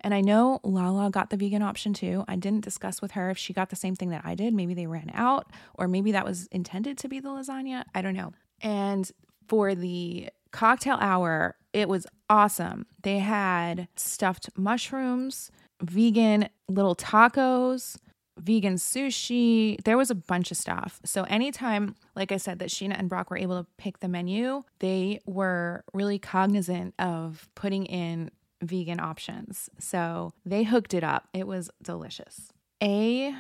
And 0.01 0.15
I 0.15 0.23
know 0.23 0.61
Lala 0.63 1.11
got 1.11 1.29
the 1.29 1.37
vegan 1.37 1.61
option 1.61 1.93
too. 1.93 2.25
I 2.27 2.37
didn't 2.37 2.65
discuss 2.65 3.03
with 3.03 3.11
her 3.11 3.29
if 3.29 3.37
she 3.37 3.53
got 3.53 3.69
the 3.69 3.77
same 3.77 3.95
thing 3.95 4.09
that 4.09 4.23
I 4.25 4.35
did. 4.35 4.55
Maybe 4.55 4.73
they 4.73 4.87
ran 4.87 5.11
out, 5.13 5.53
or 5.75 5.89
maybe 5.89 6.13
that 6.13 6.25
was 6.25 6.47
intended 6.47 6.97
to 6.99 7.09
be 7.09 7.21
the 7.21 7.29
lasagna. 7.29 7.85
I 7.95 8.01
don't 8.01 8.15
know. 8.15 8.33
And 8.63 9.11
for 9.47 9.75
the 9.75 10.31
cocktail 10.53 10.97
hour, 11.03 11.57
it 11.75 11.87
was 11.87 12.07
awesome. 12.31 12.87
They 13.03 13.19
had 13.19 13.89
stuffed 13.95 14.49
mushrooms, 14.57 15.51
vegan 15.83 16.49
little 16.67 16.97
tacos, 16.97 17.99
vegan 18.39 18.75
sushi. 18.75 19.83
There 19.85 19.97
was 19.97 20.11
a 20.11 20.15
bunch 20.15 20.51
of 20.51 20.57
stuff. 20.57 21.01
So 21.05 21.25
anytime, 21.25 21.95
like 22.15 22.33
I 22.33 22.37
said, 22.37 22.59
that 22.59 22.69
Scheana 22.69 22.99
and 22.99 23.09
Brock 23.09 23.31
were 23.31 23.39
able 23.39 23.63
to 23.63 23.67
pick 23.79 24.01
the 24.01 24.09
menu, 24.09 24.63
they 24.81 25.21
were 25.27 25.85
really 25.93 26.19
cognizant 26.19 26.95
of 26.99 27.49
putting 27.55 27.87
in 27.87 28.31
vegan 28.63 29.01
options. 29.01 29.71
So 29.79 30.33
they 30.45 30.65
hooked 30.65 30.95
it 30.95 31.05
up. 31.05 31.29
It 31.33 31.47
was 31.47 31.71
delicious. 31.83 32.53
A 32.83 33.35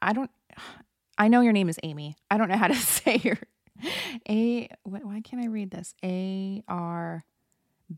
I 0.00 0.12
don't 0.12 0.30
I 1.18 1.28
know 1.28 1.40
your 1.40 1.52
name 1.52 1.68
is 1.68 1.78
Amy. 1.82 2.16
I 2.30 2.38
don't 2.38 2.48
know 2.48 2.56
how 2.56 2.68
to 2.68 2.74
say 2.76 3.20
your 3.22 3.38
A 4.28 4.68
why 4.84 5.20
can't 5.20 5.42
I 5.42 5.46
read 5.46 5.70
this? 5.70 5.94
A 6.04 6.62
R 6.68 7.24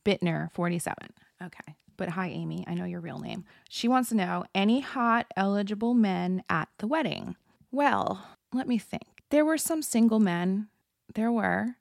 Bittner 0.04 0.50
47. 0.52 0.96
Okay. 1.42 1.74
But 1.96 2.10
hi, 2.10 2.28
Amy. 2.28 2.64
I 2.66 2.74
know 2.74 2.84
your 2.84 3.00
real 3.00 3.18
name. 3.18 3.44
She 3.68 3.88
wants 3.88 4.08
to 4.08 4.16
know 4.16 4.44
any 4.54 4.80
hot, 4.80 5.26
eligible 5.36 5.94
men 5.94 6.42
at 6.48 6.68
the 6.78 6.86
wedding. 6.86 7.36
Well, 7.70 8.26
let 8.52 8.68
me 8.68 8.78
think. 8.78 9.22
There 9.30 9.44
were 9.44 9.58
some 9.58 9.82
single 9.82 10.20
men. 10.20 10.68
There 11.14 11.32
were. 11.32 11.76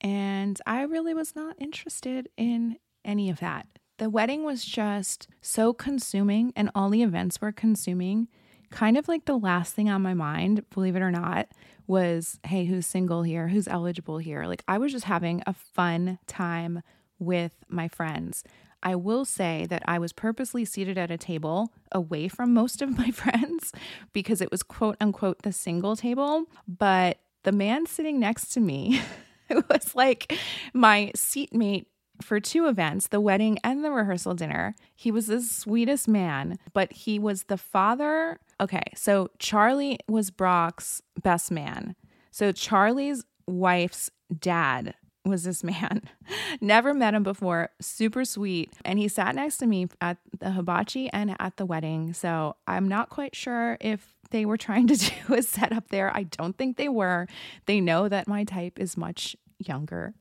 And 0.00 0.60
I 0.66 0.82
really 0.82 1.14
was 1.14 1.34
not 1.34 1.56
interested 1.58 2.28
in 2.36 2.78
any 3.04 3.30
of 3.30 3.40
that. 3.40 3.66
The 3.98 4.10
wedding 4.10 4.44
was 4.44 4.64
just 4.64 5.28
so 5.40 5.72
consuming, 5.72 6.52
and 6.56 6.70
all 6.74 6.90
the 6.90 7.02
events 7.02 7.40
were 7.40 7.52
consuming. 7.52 8.28
Kind 8.70 8.98
of 8.98 9.06
like 9.06 9.24
the 9.24 9.38
last 9.38 9.74
thing 9.74 9.88
on 9.88 10.02
my 10.02 10.14
mind, 10.14 10.68
believe 10.70 10.96
it 10.96 11.02
or 11.02 11.12
not, 11.12 11.48
was 11.86 12.40
hey, 12.44 12.64
who's 12.64 12.86
single 12.86 13.22
here? 13.22 13.48
Who's 13.48 13.68
eligible 13.68 14.18
here? 14.18 14.44
Like, 14.46 14.64
I 14.66 14.78
was 14.78 14.92
just 14.92 15.04
having 15.04 15.42
a 15.46 15.52
fun 15.52 16.18
time 16.26 16.82
with 17.18 17.52
my 17.68 17.86
friends. 17.86 18.42
I 18.84 18.94
will 18.94 19.24
say 19.24 19.66
that 19.70 19.82
I 19.86 19.98
was 19.98 20.12
purposely 20.12 20.64
seated 20.64 20.98
at 20.98 21.10
a 21.10 21.16
table 21.16 21.72
away 21.90 22.28
from 22.28 22.52
most 22.52 22.82
of 22.82 22.96
my 22.96 23.10
friends 23.12 23.72
because 24.12 24.40
it 24.40 24.50
was 24.50 24.62
quote 24.62 24.96
unquote 25.00 25.42
the 25.42 25.52
single 25.52 25.96
table. 25.96 26.44
But 26.68 27.18
the 27.42 27.52
man 27.52 27.86
sitting 27.86 28.20
next 28.20 28.52
to 28.52 28.60
me 28.60 29.00
was 29.50 29.94
like 29.94 30.38
my 30.72 31.10
seatmate 31.14 31.88
for 32.22 32.38
two 32.38 32.66
events, 32.68 33.08
the 33.08 33.20
wedding 33.20 33.58
and 33.64 33.84
the 33.84 33.90
rehearsal 33.90 34.34
dinner. 34.34 34.76
He 34.94 35.10
was 35.10 35.26
the 35.26 35.40
sweetest 35.40 36.06
man, 36.06 36.58
but 36.72 36.92
he 36.92 37.18
was 37.18 37.44
the 37.44 37.56
father. 37.56 38.38
Okay, 38.60 38.84
so 38.94 39.30
Charlie 39.38 39.98
was 40.08 40.30
Brock's 40.30 41.02
best 41.22 41.50
man. 41.50 41.96
So 42.30 42.52
Charlie's 42.52 43.24
wife's 43.46 44.10
dad 44.38 44.94
was 45.24 45.44
this 45.44 45.64
man. 45.64 46.02
Never 46.60 46.94
met 46.94 47.14
him 47.14 47.22
before, 47.22 47.70
super 47.80 48.24
sweet. 48.24 48.72
And 48.84 48.98
he 48.98 49.08
sat 49.08 49.34
next 49.34 49.58
to 49.58 49.66
me 49.66 49.88
at 50.00 50.18
the 50.38 50.52
hibachi 50.52 51.08
and 51.10 51.36
at 51.38 51.56
the 51.56 51.66
wedding. 51.66 52.12
So 52.12 52.56
I'm 52.66 52.88
not 52.88 53.10
quite 53.10 53.34
sure 53.34 53.76
if 53.80 54.14
they 54.30 54.44
were 54.44 54.56
trying 54.56 54.86
to 54.88 54.96
do 55.28 55.34
a 55.34 55.42
setup 55.42 55.88
there. 55.88 56.14
I 56.14 56.24
don't 56.24 56.56
think 56.56 56.76
they 56.76 56.88
were. 56.88 57.26
They 57.66 57.80
know 57.80 58.08
that 58.08 58.28
my 58.28 58.44
type 58.44 58.78
is 58.78 58.96
much 58.96 59.36
younger, 59.58 60.14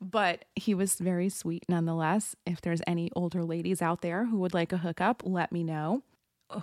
but 0.00 0.44
he 0.56 0.74
was 0.74 0.94
very 0.96 1.28
sweet 1.28 1.64
nonetheless. 1.68 2.34
If 2.44 2.60
there's 2.60 2.82
any 2.86 3.10
older 3.14 3.44
ladies 3.44 3.80
out 3.80 4.02
there 4.02 4.26
who 4.26 4.38
would 4.38 4.54
like 4.54 4.72
a 4.72 4.78
hookup, 4.78 5.22
let 5.24 5.52
me 5.52 5.62
know. 5.62 6.02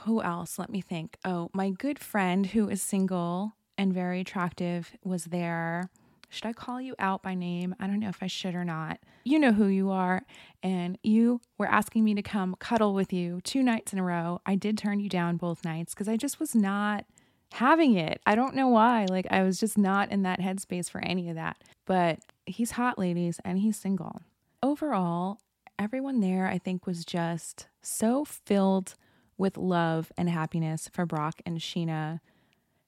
Who 0.01 0.21
else? 0.21 0.60
Let 0.60 0.69
me 0.69 0.81
think. 0.81 1.17
Oh, 1.23 1.49
my 1.53 1.69
good 1.69 1.97
friend 1.97 2.47
who 2.47 2.69
is 2.69 2.81
single 2.81 3.53
and 3.77 3.93
very 3.93 4.19
attractive 4.21 4.97
was 5.03 5.25
there. 5.25 5.89
Should 6.29 6.45
I 6.45 6.53
call 6.53 6.81
you 6.81 6.95
out 6.99 7.23
by 7.23 7.33
name? 7.33 7.75
I 7.79 7.87
don't 7.87 7.99
know 7.99 8.09
if 8.09 8.21
I 8.21 8.27
should 8.27 8.53
or 8.53 8.65
not. 8.65 8.99
You 9.23 9.39
know 9.39 9.53
who 9.53 9.67
you 9.67 9.91
are. 9.91 10.23
And 10.61 10.97
you 11.03 11.41
were 11.57 11.67
asking 11.67 12.03
me 12.03 12.15
to 12.15 12.21
come 12.21 12.55
cuddle 12.59 12.93
with 12.93 13.13
you 13.13 13.39
two 13.41 13.63
nights 13.63 13.93
in 13.93 13.99
a 13.99 14.03
row. 14.03 14.41
I 14.45 14.55
did 14.55 14.77
turn 14.77 14.99
you 14.99 15.09
down 15.09 15.37
both 15.37 15.63
nights 15.63 15.93
because 15.93 16.09
I 16.09 16.17
just 16.17 16.39
was 16.39 16.53
not 16.53 17.05
having 17.53 17.95
it. 17.95 18.21
I 18.25 18.35
don't 18.35 18.55
know 18.55 18.67
why. 18.67 19.05
Like, 19.09 19.27
I 19.31 19.43
was 19.43 19.59
just 19.59 19.77
not 19.77 20.11
in 20.11 20.23
that 20.23 20.41
headspace 20.41 20.89
for 20.89 20.99
any 21.01 21.29
of 21.29 21.35
that. 21.35 21.63
But 21.85 22.19
he's 22.45 22.71
hot, 22.71 22.99
ladies, 22.99 23.39
and 23.45 23.59
he's 23.59 23.77
single. 23.77 24.21
Overall, 24.61 25.39
everyone 25.79 26.19
there, 26.19 26.47
I 26.47 26.57
think, 26.57 26.85
was 26.85 27.05
just 27.05 27.67
so 27.81 28.25
filled 28.25 28.95
with 29.37 29.57
love 29.57 30.11
and 30.17 30.29
happiness 30.29 30.89
for 30.91 31.05
Brock 31.05 31.41
and 31.45 31.59
Scheana 31.59 32.19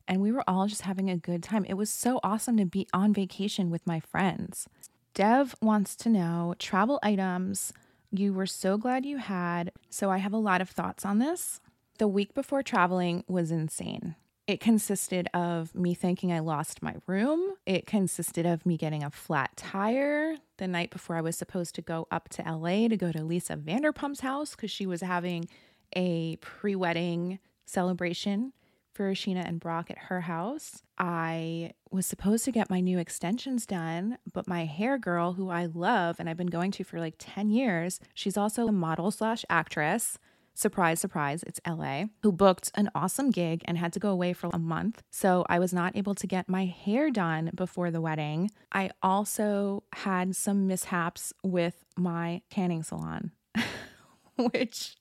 and 0.09 0.21
we 0.21 0.31
were 0.31 0.43
all 0.47 0.65
just 0.67 0.81
having 0.81 1.09
a 1.09 1.15
good 1.15 1.43
time. 1.43 1.63
It 1.65 1.75
was 1.75 1.89
so 1.89 2.19
awesome 2.23 2.57
to 2.57 2.65
be 2.65 2.87
on 2.91 3.13
vacation 3.13 3.69
with 3.69 3.85
my 3.85 3.99
friends. 3.99 4.67
Dev 5.13 5.55
wants 5.61 5.95
to 5.97 6.09
know 6.09 6.55
travel 6.57 6.99
items 7.03 7.71
you 8.11 8.33
were 8.33 8.47
so 8.47 8.77
glad 8.77 9.05
you 9.05 9.17
had. 9.17 9.71
So 9.89 10.09
I 10.09 10.17
have 10.17 10.33
a 10.33 10.37
lot 10.37 10.61
of 10.61 10.69
thoughts 10.69 11.05
on 11.05 11.19
this. 11.19 11.61
The 11.99 12.07
week 12.07 12.33
before 12.33 12.63
traveling 12.63 13.23
was 13.27 13.51
insane. 13.51 14.15
It 14.47 14.59
consisted 14.59 15.27
of 15.31 15.75
me 15.75 15.93
thinking 15.93 16.31
I 16.31 16.39
lost 16.39 16.81
my 16.81 16.95
room. 17.05 17.53
It 17.67 17.85
consisted 17.85 18.47
of 18.47 18.65
me 18.65 18.77
getting 18.77 19.03
a 19.03 19.11
flat 19.11 19.55
tire 19.55 20.37
the 20.57 20.67
night 20.67 20.89
before 20.89 21.17
I 21.17 21.21
was 21.21 21.37
supposed 21.37 21.75
to 21.75 21.83
go 21.83 22.07
up 22.09 22.29
to 22.29 22.41
LA 22.41 22.87
to 22.87 22.97
go 22.97 23.11
to 23.11 23.23
Lisa 23.23 23.55
Vanderpump's 23.55 24.21
house 24.21 24.55
because 24.55 24.71
she 24.71 24.87
was 24.87 25.01
having 25.01 25.47
a 25.95 26.37
pre 26.37 26.75
wedding 26.75 27.37
celebration 27.67 28.53
for 28.99 29.13
Scheana 29.13 29.47
and 29.47 29.61
Brock 29.61 29.89
at 29.89 29.97
her 29.97 30.19
house. 30.19 30.83
I 30.97 31.71
was 31.89 32.05
supposed 32.05 32.43
to 32.43 32.51
get 32.51 32.69
my 32.69 32.81
new 32.81 32.99
extensions 32.99 33.65
done, 33.65 34.17
but 34.33 34.45
my 34.45 34.65
hair 34.65 34.97
girl, 34.97 35.31
who 35.31 35.49
I 35.49 35.67
love 35.67 36.17
and 36.19 36.29
I've 36.29 36.35
been 36.35 36.47
going 36.47 36.71
to 36.71 36.83
for 36.83 36.99
like 36.99 37.15
10 37.17 37.49
years, 37.49 38.01
she's 38.13 38.35
also 38.35 38.67
a 38.67 38.73
model 38.73 39.09
slash 39.09 39.45
actress. 39.49 40.19
Surprise, 40.53 40.99
surprise, 40.99 41.43
it's 41.43 41.61
LA, 41.65 42.07
who 42.23 42.33
booked 42.33 42.71
an 42.75 42.89
awesome 42.93 43.31
gig 43.31 43.61
and 43.63 43.77
had 43.77 43.93
to 43.93 43.99
go 43.99 44.09
away 44.09 44.33
for 44.33 44.49
a 44.51 44.59
month. 44.59 45.01
So 45.09 45.45
I 45.47 45.59
was 45.59 45.71
not 45.71 45.95
able 45.95 46.15
to 46.15 46.27
get 46.27 46.49
my 46.49 46.65
hair 46.65 47.09
done 47.09 47.51
before 47.55 47.91
the 47.91 48.01
wedding. 48.01 48.51
I 48.73 48.89
also 49.01 49.83
had 49.93 50.35
some 50.35 50.67
mishaps 50.67 51.31
with 51.41 51.85
my 51.95 52.41
tanning 52.49 52.83
salon, 52.83 53.31
which 54.35 54.97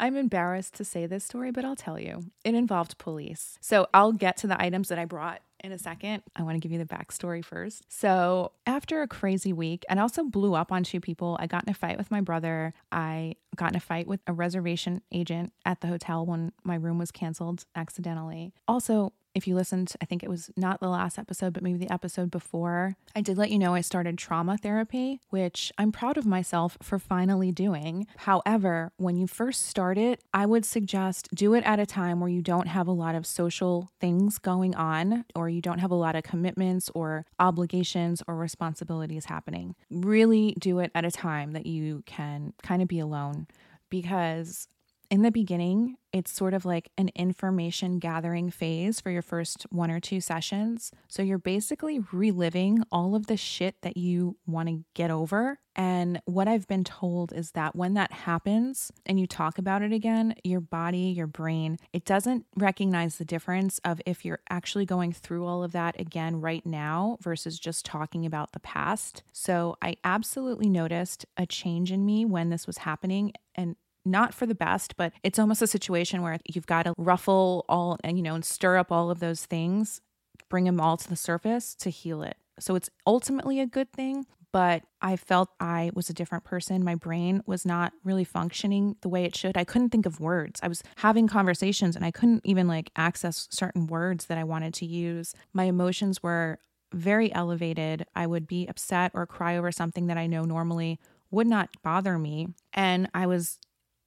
I'm 0.00 0.16
embarrassed 0.16 0.74
to 0.74 0.84
say 0.84 1.06
this 1.06 1.24
story, 1.24 1.50
but 1.50 1.64
I'll 1.64 1.76
tell 1.76 1.98
you. 1.98 2.24
It 2.44 2.54
involved 2.54 2.98
police. 2.98 3.58
So 3.60 3.88
I'll 3.94 4.12
get 4.12 4.36
to 4.38 4.46
the 4.46 4.60
items 4.60 4.88
that 4.88 4.98
I 4.98 5.04
brought 5.04 5.40
in 5.64 5.72
a 5.72 5.78
second. 5.78 6.22
I 6.34 6.42
want 6.42 6.54
to 6.54 6.60
give 6.60 6.72
you 6.72 6.78
the 6.78 6.84
backstory 6.84 7.44
first. 7.44 7.82
So, 7.88 8.52
after 8.66 9.02
a 9.02 9.08
crazy 9.08 9.52
week, 9.52 9.84
and 9.88 9.98
also 9.98 10.24
blew 10.24 10.54
up 10.54 10.72
on 10.72 10.84
two 10.84 11.00
people, 11.00 11.36
I 11.40 11.46
got 11.46 11.64
in 11.64 11.70
a 11.70 11.74
fight 11.74 11.98
with 11.98 12.10
my 12.10 12.20
brother. 12.20 12.74
I 12.92 13.36
got 13.56 13.72
in 13.72 13.76
a 13.76 13.80
fight 13.80 14.06
with 14.06 14.20
a 14.26 14.32
reservation 14.32 15.02
agent 15.12 15.52
at 15.64 15.80
the 15.80 15.88
hotel 15.88 16.24
when 16.24 16.52
my 16.62 16.76
room 16.76 16.98
was 16.98 17.10
canceled 17.10 17.64
accidentally. 17.74 18.52
Also, 18.68 19.12
if 19.36 19.46
you 19.46 19.54
listened, 19.54 19.92
I 20.00 20.06
think 20.06 20.22
it 20.22 20.30
was 20.30 20.50
not 20.56 20.80
the 20.80 20.88
last 20.88 21.18
episode, 21.18 21.52
but 21.52 21.62
maybe 21.62 21.76
the 21.78 21.92
episode 21.92 22.30
before, 22.30 22.96
I 23.14 23.20
did 23.20 23.36
let 23.36 23.50
you 23.50 23.58
know 23.58 23.74
I 23.74 23.82
started 23.82 24.16
trauma 24.16 24.56
therapy, 24.56 25.20
which 25.28 25.70
I'm 25.76 25.92
proud 25.92 26.16
of 26.16 26.24
myself 26.24 26.78
for 26.80 26.98
finally 26.98 27.52
doing. 27.52 28.06
However, 28.16 28.92
when 28.96 29.16
you 29.16 29.26
first 29.26 29.66
start 29.66 29.98
it, 29.98 30.22
I 30.32 30.46
would 30.46 30.64
suggest 30.64 31.28
do 31.34 31.52
it 31.52 31.64
at 31.64 31.78
a 31.78 31.84
time 31.84 32.18
where 32.18 32.30
you 32.30 32.40
don't 32.40 32.68
have 32.68 32.88
a 32.88 32.92
lot 32.92 33.14
of 33.14 33.26
social 33.26 33.90
things 34.00 34.38
going 34.38 34.74
on, 34.74 35.26
or 35.34 35.50
you 35.50 35.60
don't 35.60 35.80
have 35.80 35.90
a 35.90 35.94
lot 35.94 36.16
of 36.16 36.24
commitments 36.24 36.90
or 36.94 37.26
obligations 37.38 38.22
or 38.26 38.36
responsibilities 38.36 39.26
happening. 39.26 39.74
Really 39.90 40.56
do 40.58 40.78
it 40.78 40.90
at 40.94 41.04
a 41.04 41.10
time 41.10 41.52
that 41.52 41.66
you 41.66 42.02
can 42.06 42.54
kind 42.62 42.80
of 42.80 42.88
be 42.88 43.00
alone 43.00 43.48
because 43.90 44.68
in 45.10 45.22
the 45.22 45.30
beginning, 45.30 45.96
it's 46.12 46.32
sort 46.32 46.54
of 46.54 46.64
like 46.64 46.90
an 46.96 47.10
information 47.14 47.98
gathering 47.98 48.50
phase 48.50 49.00
for 49.00 49.10
your 49.10 49.22
first 49.22 49.66
one 49.70 49.90
or 49.90 50.00
two 50.00 50.20
sessions. 50.20 50.90
So 51.08 51.22
you're 51.22 51.38
basically 51.38 52.00
reliving 52.12 52.82
all 52.90 53.14
of 53.14 53.26
the 53.26 53.36
shit 53.36 53.82
that 53.82 53.96
you 53.96 54.36
want 54.46 54.68
to 54.68 54.84
get 54.94 55.10
over. 55.10 55.58
And 55.74 56.22
what 56.24 56.48
I've 56.48 56.66
been 56.66 56.84
told 56.84 57.34
is 57.34 57.50
that 57.52 57.76
when 57.76 57.94
that 57.94 58.10
happens 58.10 58.90
and 59.04 59.20
you 59.20 59.26
talk 59.26 59.58
about 59.58 59.82
it 59.82 59.92
again, 59.92 60.34
your 60.42 60.60
body, 60.60 61.12
your 61.14 61.26
brain, 61.26 61.76
it 61.92 62.06
doesn't 62.06 62.46
recognize 62.56 63.16
the 63.16 63.26
difference 63.26 63.78
of 63.84 64.00
if 64.06 64.24
you're 64.24 64.40
actually 64.48 64.86
going 64.86 65.12
through 65.12 65.44
all 65.44 65.62
of 65.62 65.72
that 65.72 66.00
again 66.00 66.40
right 66.40 66.64
now 66.64 67.18
versus 67.20 67.58
just 67.58 67.84
talking 67.84 68.24
about 68.24 68.52
the 68.52 68.60
past. 68.60 69.22
So 69.32 69.76
I 69.82 69.96
absolutely 70.02 70.70
noticed 70.70 71.26
a 71.36 71.44
change 71.44 71.92
in 71.92 72.06
me 72.06 72.24
when 72.24 72.48
this 72.48 72.66
was 72.66 72.78
happening. 72.78 73.34
And 73.54 73.76
not 74.06 74.32
for 74.32 74.46
the 74.46 74.54
best, 74.54 74.96
but 74.96 75.12
it's 75.22 75.38
almost 75.38 75.62
a 75.62 75.66
situation 75.66 76.22
where 76.22 76.38
you've 76.46 76.66
got 76.66 76.84
to 76.84 76.94
ruffle 76.96 77.64
all 77.68 77.98
and, 78.04 78.16
you 78.16 78.22
know, 78.22 78.34
and 78.34 78.44
stir 78.44 78.78
up 78.78 78.92
all 78.92 79.10
of 79.10 79.20
those 79.20 79.44
things, 79.44 80.00
bring 80.48 80.64
them 80.64 80.80
all 80.80 80.96
to 80.96 81.08
the 81.08 81.16
surface 81.16 81.74
to 81.76 81.90
heal 81.90 82.22
it. 82.22 82.36
So 82.58 82.74
it's 82.74 82.88
ultimately 83.06 83.60
a 83.60 83.66
good 83.66 83.92
thing, 83.92 84.24
but 84.52 84.82
I 85.02 85.16
felt 85.16 85.50
I 85.60 85.90
was 85.94 86.08
a 86.08 86.14
different 86.14 86.44
person. 86.44 86.82
My 86.82 86.94
brain 86.94 87.42
was 87.44 87.66
not 87.66 87.92
really 88.04 88.24
functioning 88.24 88.96
the 89.02 89.08
way 89.08 89.24
it 89.24 89.36
should. 89.36 89.56
I 89.56 89.64
couldn't 89.64 89.90
think 89.90 90.06
of 90.06 90.20
words. 90.20 90.60
I 90.62 90.68
was 90.68 90.82
having 90.96 91.28
conversations 91.28 91.96
and 91.96 92.04
I 92.04 92.10
couldn't 92.10 92.40
even 92.44 92.66
like 92.66 92.90
access 92.96 93.48
certain 93.50 93.86
words 93.86 94.26
that 94.26 94.38
I 94.38 94.44
wanted 94.44 94.72
to 94.74 94.86
use. 94.86 95.34
My 95.52 95.64
emotions 95.64 96.22
were 96.22 96.58
very 96.94 97.34
elevated. 97.34 98.06
I 98.14 98.26
would 98.26 98.46
be 98.46 98.66
upset 98.66 99.10
or 99.12 99.26
cry 99.26 99.58
over 99.58 99.70
something 99.70 100.06
that 100.06 100.16
I 100.16 100.26
know 100.26 100.44
normally 100.44 100.98
would 101.30 101.46
not 101.46 101.68
bother 101.82 102.18
me. 102.18 102.48
And 102.72 103.10
I 103.12 103.26
was 103.26 103.58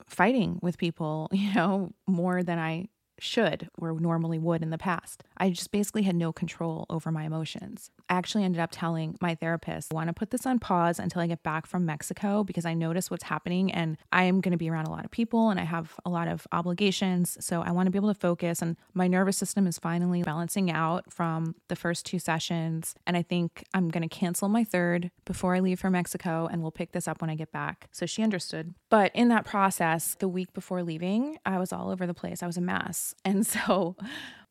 fighting 0.10 0.60
with 0.62 0.78
people, 0.78 1.30
you 1.34 1.54
know, 1.54 1.92
more 2.08 2.44
than 2.44 2.60
I 2.60 2.90
should 3.20 3.70
or 3.78 4.00
normally 4.00 4.40
would 4.40 4.62
in 4.62 4.70
the 4.70 4.78
past. 4.78 5.24
I 5.38 5.50
just 5.50 5.72
basically 5.72 6.04
had 6.04 6.16
no 6.16 6.32
control 6.32 6.86
over 6.90 7.12
my 7.12 7.26
emotions. 7.26 7.92
Actually 8.10 8.44
ended 8.44 8.60
up 8.60 8.70
telling 8.72 9.18
my 9.22 9.36
therapist, 9.36 9.92
I 9.92 9.96
want 9.96 10.08
to 10.08 10.14
put 10.14 10.32
this 10.32 10.46
on 10.46 10.60
pause 10.60 11.00
until 11.00 11.22
I 11.22 11.28
get 11.28 11.44
back 11.44 11.66
from 11.66 11.86
Mexico 11.86 12.44
because 12.44 12.66
I 12.66 12.74
notice 12.74 13.12
what's 13.12 13.24
happening 13.24 13.72
and 13.72 13.98
I 14.12 14.24
am 14.24 14.42
going 14.42 14.52
to 14.52 14.58
be 14.58 14.70
around 14.70 14.88
a 14.88 14.92
lot 14.92 15.06
of 15.06 15.12
people 15.12 15.50
and 15.50 15.60
I 15.60 15.64
have 15.64 15.96
a 16.06 16.10
lot 16.10 16.28
of 16.28 16.48
obligations. 16.52 17.38
So 17.40 17.62
I 17.62 17.72
want 17.72 17.88
to 17.88 17.92
be 17.92 17.98
able 17.98 18.14
to 18.14 18.20
focus 18.20 18.62
and 18.62 18.78
my 18.94 19.08
nervous 19.08 19.38
system 19.38 19.68
is 19.68 19.78
finally 19.78 20.24
balancing 20.24 20.72
out 20.72 21.12
from 21.12 21.56
the 21.68 21.76
first 21.76 22.06
two 22.06 22.20
sessions. 22.20 22.96
And 23.06 23.16
I 23.16 23.22
think 23.22 23.64
I'm 23.74 23.90
going 23.90 24.08
to 24.08 24.14
cancel 24.14 24.50
my 24.50 24.64
third 24.64 25.12
before 25.26 25.56
I 25.56 25.60
leave 25.60 25.80
for 25.80 25.90
Mexico 25.90 26.48
and 26.52 26.62
we'll 26.62 26.72
pick 26.72 26.92
this 26.92 27.08
up 27.08 27.22
when 27.22 27.30
I 27.30 27.36
get 27.36 27.52
back. 27.52 27.88
So 27.92 28.06
she 28.06 28.24
understood. 28.24 28.74
But 28.90 29.12
in 29.14 29.30
that 29.30 29.46
process, 29.46 30.16
the 30.20 30.28
week 30.28 30.54
before 30.54 30.84
leaving, 30.84 31.38
I 31.46 31.60
was 31.60 31.72
all 31.72 31.90
over 31.90 32.08
the 32.08 32.14
place. 32.14 32.44
I 32.44 32.48
was 32.48 32.58
a 32.58 32.62
mess. 32.62 33.14
And 33.24 33.46
so, 33.48 33.96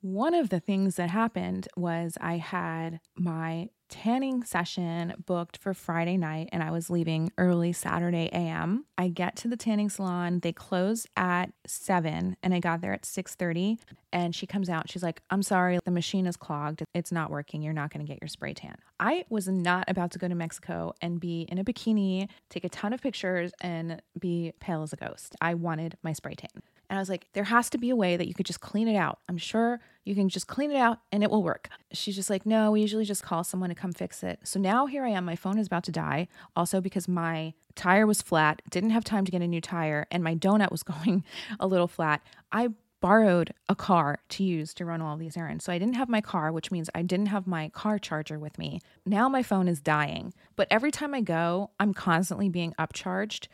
one 0.00 0.34
of 0.34 0.48
the 0.48 0.60
things 0.60 0.96
that 0.96 1.10
happened 1.10 1.68
was 1.76 2.16
I 2.20 2.36
had 2.36 3.00
my 3.16 3.70
tanning 3.88 4.44
session 4.44 5.14
booked 5.24 5.56
for 5.56 5.72
Friday 5.72 6.16
night 6.16 6.48
and 6.52 6.62
I 6.62 6.70
was 6.70 6.90
leaving 6.90 7.32
early 7.38 7.72
Saturday 7.72 8.28
AM. 8.32 8.84
I 8.98 9.08
get 9.08 9.34
to 9.36 9.48
the 9.48 9.56
tanning 9.56 9.88
salon, 9.88 10.40
they 10.40 10.52
close 10.52 11.06
at 11.16 11.52
7 11.66 12.36
and 12.42 12.54
I 12.54 12.60
got 12.60 12.80
there 12.80 12.92
at 12.92 13.06
6:30 13.06 13.78
and 14.12 14.34
she 14.34 14.46
comes 14.46 14.68
out. 14.68 14.90
She's 14.90 15.02
like, 15.02 15.22
"I'm 15.30 15.42
sorry, 15.42 15.78
the 15.84 15.90
machine 15.90 16.26
is 16.26 16.36
clogged. 16.36 16.84
It's 16.94 17.12
not 17.12 17.30
working. 17.30 17.62
You're 17.62 17.72
not 17.72 17.90
going 17.90 18.04
to 18.04 18.10
get 18.10 18.22
your 18.22 18.28
spray 18.28 18.54
tan." 18.54 18.76
I 19.00 19.24
was 19.30 19.48
not 19.48 19.84
about 19.88 20.10
to 20.12 20.18
go 20.18 20.28
to 20.28 20.34
Mexico 20.34 20.92
and 21.00 21.20
be 21.20 21.42
in 21.42 21.58
a 21.58 21.64
bikini, 21.64 22.28
take 22.50 22.64
a 22.64 22.68
ton 22.68 22.92
of 22.92 23.00
pictures 23.00 23.52
and 23.60 24.02
be 24.18 24.52
pale 24.60 24.82
as 24.82 24.92
a 24.92 24.96
ghost. 24.96 25.34
I 25.40 25.54
wanted 25.54 25.96
my 26.02 26.12
spray 26.12 26.34
tan. 26.34 26.62
And 26.88 26.98
I 26.98 27.02
was 27.02 27.08
like, 27.08 27.26
there 27.32 27.44
has 27.44 27.68
to 27.70 27.78
be 27.78 27.90
a 27.90 27.96
way 27.96 28.16
that 28.16 28.26
you 28.26 28.34
could 28.34 28.46
just 28.46 28.60
clean 28.60 28.88
it 28.88 28.96
out. 28.96 29.18
I'm 29.28 29.38
sure 29.38 29.80
you 30.04 30.14
can 30.14 30.28
just 30.28 30.46
clean 30.46 30.70
it 30.70 30.76
out 30.76 31.00
and 31.12 31.22
it 31.22 31.30
will 31.30 31.42
work. 31.42 31.68
She's 31.92 32.16
just 32.16 32.30
like, 32.30 32.46
no, 32.46 32.70
we 32.70 32.80
usually 32.80 33.04
just 33.04 33.22
call 33.22 33.44
someone 33.44 33.68
to 33.68 33.74
come 33.74 33.92
fix 33.92 34.22
it. 34.22 34.40
So 34.44 34.58
now 34.58 34.86
here 34.86 35.04
I 35.04 35.10
am. 35.10 35.24
My 35.24 35.36
phone 35.36 35.58
is 35.58 35.66
about 35.66 35.84
to 35.84 35.92
die. 35.92 36.28
Also, 36.56 36.80
because 36.80 37.06
my 37.06 37.52
tire 37.74 38.06
was 38.06 38.22
flat, 38.22 38.62
didn't 38.70 38.90
have 38.90 39.04
time 39.04 39.24
to 39.24 39.30
get 39.30 39.42
a 39.42 39.46
new 39.46 39.60
tire, 39.60 40.06
and 40.10 40.24
my 40.24 40.34
donut 40.34 40.70
was 40.70 40.82
going 41.04 41.24
a 41.60 41.66
little 41.66 41.88
flat. 41.88 42.22
I 42.50 42.70
borrowed 43.00 43.54
a 43.68 43.76
car 43.76 44.18
to 44.28 44.42
use 44.42 44.74
to 44.74 44.84
run 44.84 45.00
all 45.00 45.16
these 45.16 45.36
errands. 45.36 45.64
So 45.64 45.72
I 45.72 45.78
didn't 45.78 45.94
have 45.94 46.08
my 46.08 46.20
car, 46.20 46.50
which 46.50 46.72
means 46.72 46.90
I 46.94 47.02
didn't 47.02 47.26
have 47.26 47.46
my 47.46 47.68
car 47.68 47.98
charger 47.98 48.38
with 48.38 48.58
me. 48.58 48.80
Now 49.06 49.28
my 49.28 49.42
phone 49.42 49.68
is 49.68 49.80
dying. 49.80 50.34
But 50.56 50.68
every 50.70 50.90
time 50.90 51.14
I 51.14 51.20
go, 51.20 51.70
I'm 51.78 51.94
constantly 51.94 52.48
being 52.48 52.74
upcharged. 52.78 53.46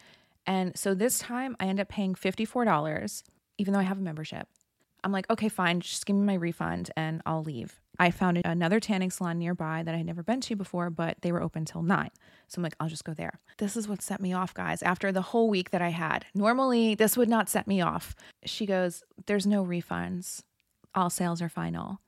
And 0.47 0.76
so 0.76 0.95
this 0.95 1.18
time 1.18 1.57
I 1.59 1.66
end 1.66 1.80
up 1.80 1.88
paying 1.88 2.14
$54, 2.14 3.22
even 3.59 3.72
though 3.72 3.80
I 3.80 3.84
have 3.84 3.99
a 3.99 4.03
membership. 4.03 4.49
I'm 5.03 5.12
like, 5.12 5.28
okay, 5.30 5.51
fine, 5.51 5.80
just 5.80 6.07
give 6.07 6.16
me 6.16 6.24
my 6.24 6.34
refund 6.34 6.90
and 6.97 7.20
I'll 7.26 7.42
leave. 7.42 7.80
I 7.99 8.11
found 8.11 8.40
another 8.45 8.80
tanning 8.80 9.11
salon 9.11 9.38
nearby 9.38 9.82
that 9.84 9.95
I 9.95 9.99
had 9.99 10.07
never 10.07 10.22
been 10.22 10.40
to 10.42 10.57
before, 10.57 10.90
but 10.90 11.18
they 11.20 11.30
were 11.30 11.42
open 11.42 11.64
till 11.64 11.82
nine. 11.82 12.11
So 12.49 12.59
I'm 12.59 12.62
like, 12.64 12.74
I'll 12.80 12.88
just 12.88 13.05
go 13.05 13.14
there. 13.14 13.38
This 13.59 13.76
is 13.76 13.86
what 13.86 14.03
set 14.03 14.20
me 14.20 14.32
off, 14.32 14.53
guys, 14.55 14.82
after 14.82 15.12
the 15.12 15.22
whole 15.22 15.49
week 15.49 15.70
that 15.70 15.82
I 15.82 15.90
had. 15.90 16.24
Normally, 16.34 16.95
this 16.95 17.16
would 17.16 17.28
not 17.28 17.49
set 17.49 17.68
me 17.68 17.80
off. 17.80 18.16
She 18.45 18.66
goes, 18.66 19.05
There's 19.26 19.47
no 19.47 19.64
refunds, 19.64 20.42
all 20.95 21.11
sales 21.11 21.40
are 21.40 21.49
final. 21.49 22.01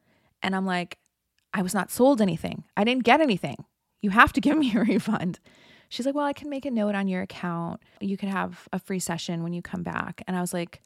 And 0.43 0.57
I'm 0.57 0.67
like, 0.67 0.99
I 1.53 1.63
was 1.63 1.75
not 1.75 1.91
sold 1.91 2.21
anything. 2.21 2.65
I 2.77 2.85
didn't 2.85 3.05
get 3.05 3.21
anything. 3.21 3.65
You 4.03 4.11
have 4.11 4.33
to 4.35 4.41
give 4.41 4.59
me 4.59 4.75
a 4.75 4.81
refund. 4.85 5.39
She's 5.89 6.07
like, 6.07 6.15
Well, 6.15 6.27
I 6.27 6.33
can 6.33 6.51
make 6.51 6.67
a 6.67 6.71
note 6.71 6.95
on 6.95 7.09
your 7.09 7.23
account. 7.23 7.81
You 8.01 8.17
could 8.17 8.29
have 8.29 8.69
a 8.73 8.79
free 8.79 8.99
session 8.99 9.43
when 9.43 9.53
you 9.53 9.63
come 9.63 9.83
back. 9.83 10.23
And 10.27 10.37
I 10.37 10.41
was 10.41 10.53
like, 10.53 10.83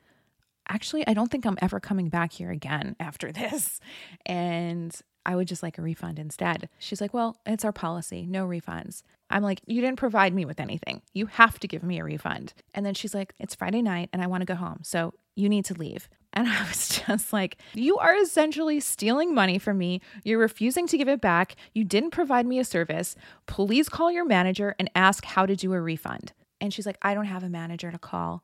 Actually, 0.68 1.06
I 1.06 1.14
don't 1.14 1.30
think 1.30 1.46
I'm 1.46 1.58
ever 1.60 1.80
coming 1.80 2.08
back 2.08 2.32
here 2.32 2.50
again 2.50 2.96
after 3.00 3.32
this. 3.32 3.80
And 4.26 4.94
I 5.26 5.36
would 5.36 5.48
just 5.48 5.62
like 5.62 5.78
a 5.78 5.82
refund 5.82 6.18
instead. 6.18 6.68
She's 6.78 7.00
like, 7.00 7.14
Well, 7.14 7.36
it's 7.46 7.64
our 7.64 7.72
policy, 7.72 8.26
no 8.26 8.46
refunds. 8.46 9.02
I'm 9.30 9.42
like, 9.42 9.60
You 9.66 9.80
didn't 9.80 9.98
provide 9.98 10.34
me 10.34 10.44
with 10.44 10.60
anything. 10.60 11.02
You 11.12 11.26
have 11.26 11.58
to 11.60 11.68
give 11.68 11.82
me 11.82 11.98
a 11.98 12.04
refund. 12.04 12.54
And 12.74 12.84
then 12.84 12.94
she's 12.94 13.14
like, 13.14 13.34
It's 13.38 13.54
Friday 13.54 13.82
night 13.82 14.10
and 14.12 14.22
I 14.22 14.26
want 14.26 14.42
to 14.42 14.46
go 14.46 14.54
home. 14.54 14.80
So 14.82 15.14
you 15.34 15.48
need 15.48 15.64
to 15.66 15.74
leave. 15.74 16.08
And 16.32 16.48
I 16.48 16.62
was 16.68 17.02
just 17.06 17.32
like, 17.32 17.58
You 17.74 17.98
are 17.98 18.16
essentially 18.16 18.80
stealing 18.80 19.34
money 19.34 19.58
from 19.58 19.78
me. 19.78 20.00
You're 20.24 20.38
refusing 20.38 20.86
to 20.88 20.98
give 20.98 21.08
it 21.08 21.20
back. 21.20 21.56
You 21.74 21.84
didn't 21.84 22.10
provide 22.10 22.46
me 22.46 22.58
a 22.58 22.64
service. 22.64 23.16
Please 23.46 23.88
call 23.88 24.10
your 24.10 24.24
manager 24.24 24.74
and 24.78 24.90
ask 24.94 25.24
how 25.24 25.46
to 25.46 25.56
do 25.56 25.72
a 25.72 25.80
refund. 25.80 26.32
And 26.60 26.72
she's 26.72 26.86
like, 26.86 26.98
I 27.02 27.14
don't 27.14 27.24
have 27.24 27.42
a 27.42 27.48
manager 27.48 27.90
to 27.90 27.98
call. 27.98 28.42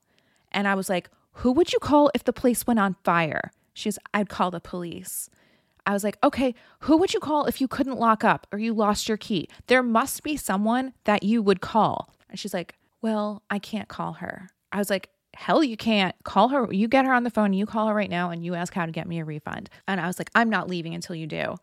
And 0.53 0.67
I 0.67 0.75
was 0.75 0.89
like, 0.89 1.09
Who 1.33 1.53
would 1.53 1.73
you 1.73 1.79
call 1.79 2.11
if 2.15 2.25
the 2.25 2.33
place 2.33 2.67
went 2.67 2.81
on 2.81 2.97
fire? 3.05 3.51
She's, 3.75 3.99
I'd 4.15 4.31
call 4.31 4.51
the 4.51 4.61
police. 4.61 5.29
I 5.87 5.93
was 5.93 6.03
like, 6.03 6.19
okay, 6.25 6.55
who 6.81 6.97
would 6.97 7.15
you 7.15 7.21
call 7.21 7.47
if 7.47 7.61
you 7.61 7.69
couldn't 7.69 7.99
lock 7.99 8.25
up 8.25 8.47
or 8.51 8.59
you 8.59 8.75
lost 8.75 9.09
your 9.09 9.17
key? 9.17 9.49
There 9.69 9.85
must 9.85 10.25
be 10.25 10.37
someone 10.37 10.95
that 11.05 11.23
you 11.23 11.43
would 11.43 11.61
call. 11.61 12.13
And 12.29 12.39
she's 12.39 12.53
like, 12.53 12.75
well, 13.03 13.43
I 13.51 13.61
can't 13.61 13.89
call 13.89 14.15
her. 14.15 14.49
I 14.73 14.79
was 14.79 14.91
like, 14.91 15.11
hell, 15.37 15.63
you 15.63 15.77
can't 15.77 16.15
call 16.25 16.49
her. 16.49 16.73
You 16.73 16.89
get 16.89 17.05
her 17.05 17.13
on 17.13 17.23
the 17.23 17.31
phone, 17.31 17.53
you 17.53 17.67
call 17.67 17.89
her 17.89 17.95
right 17.95 18.11
now, 18.11 18.31
and 18.31 18.45
you 18.45 18.55
ask 18.55 18.75
how 18.75 18.87
to 18.87 18.93
get 18.93 19.07
me 19.07 19.21
a 19.21 19.25
refund. 19.25 19.71
And 19.87 20.01
I 20.01 20.07
was 20.07 20.19
like, 20.19 20.31
I'm 20.35 20.51
not 20.51 20.69
leaving 20.69 20.95
until 20.95 21.15
you 21.15 21.27
do. 21.27 21.57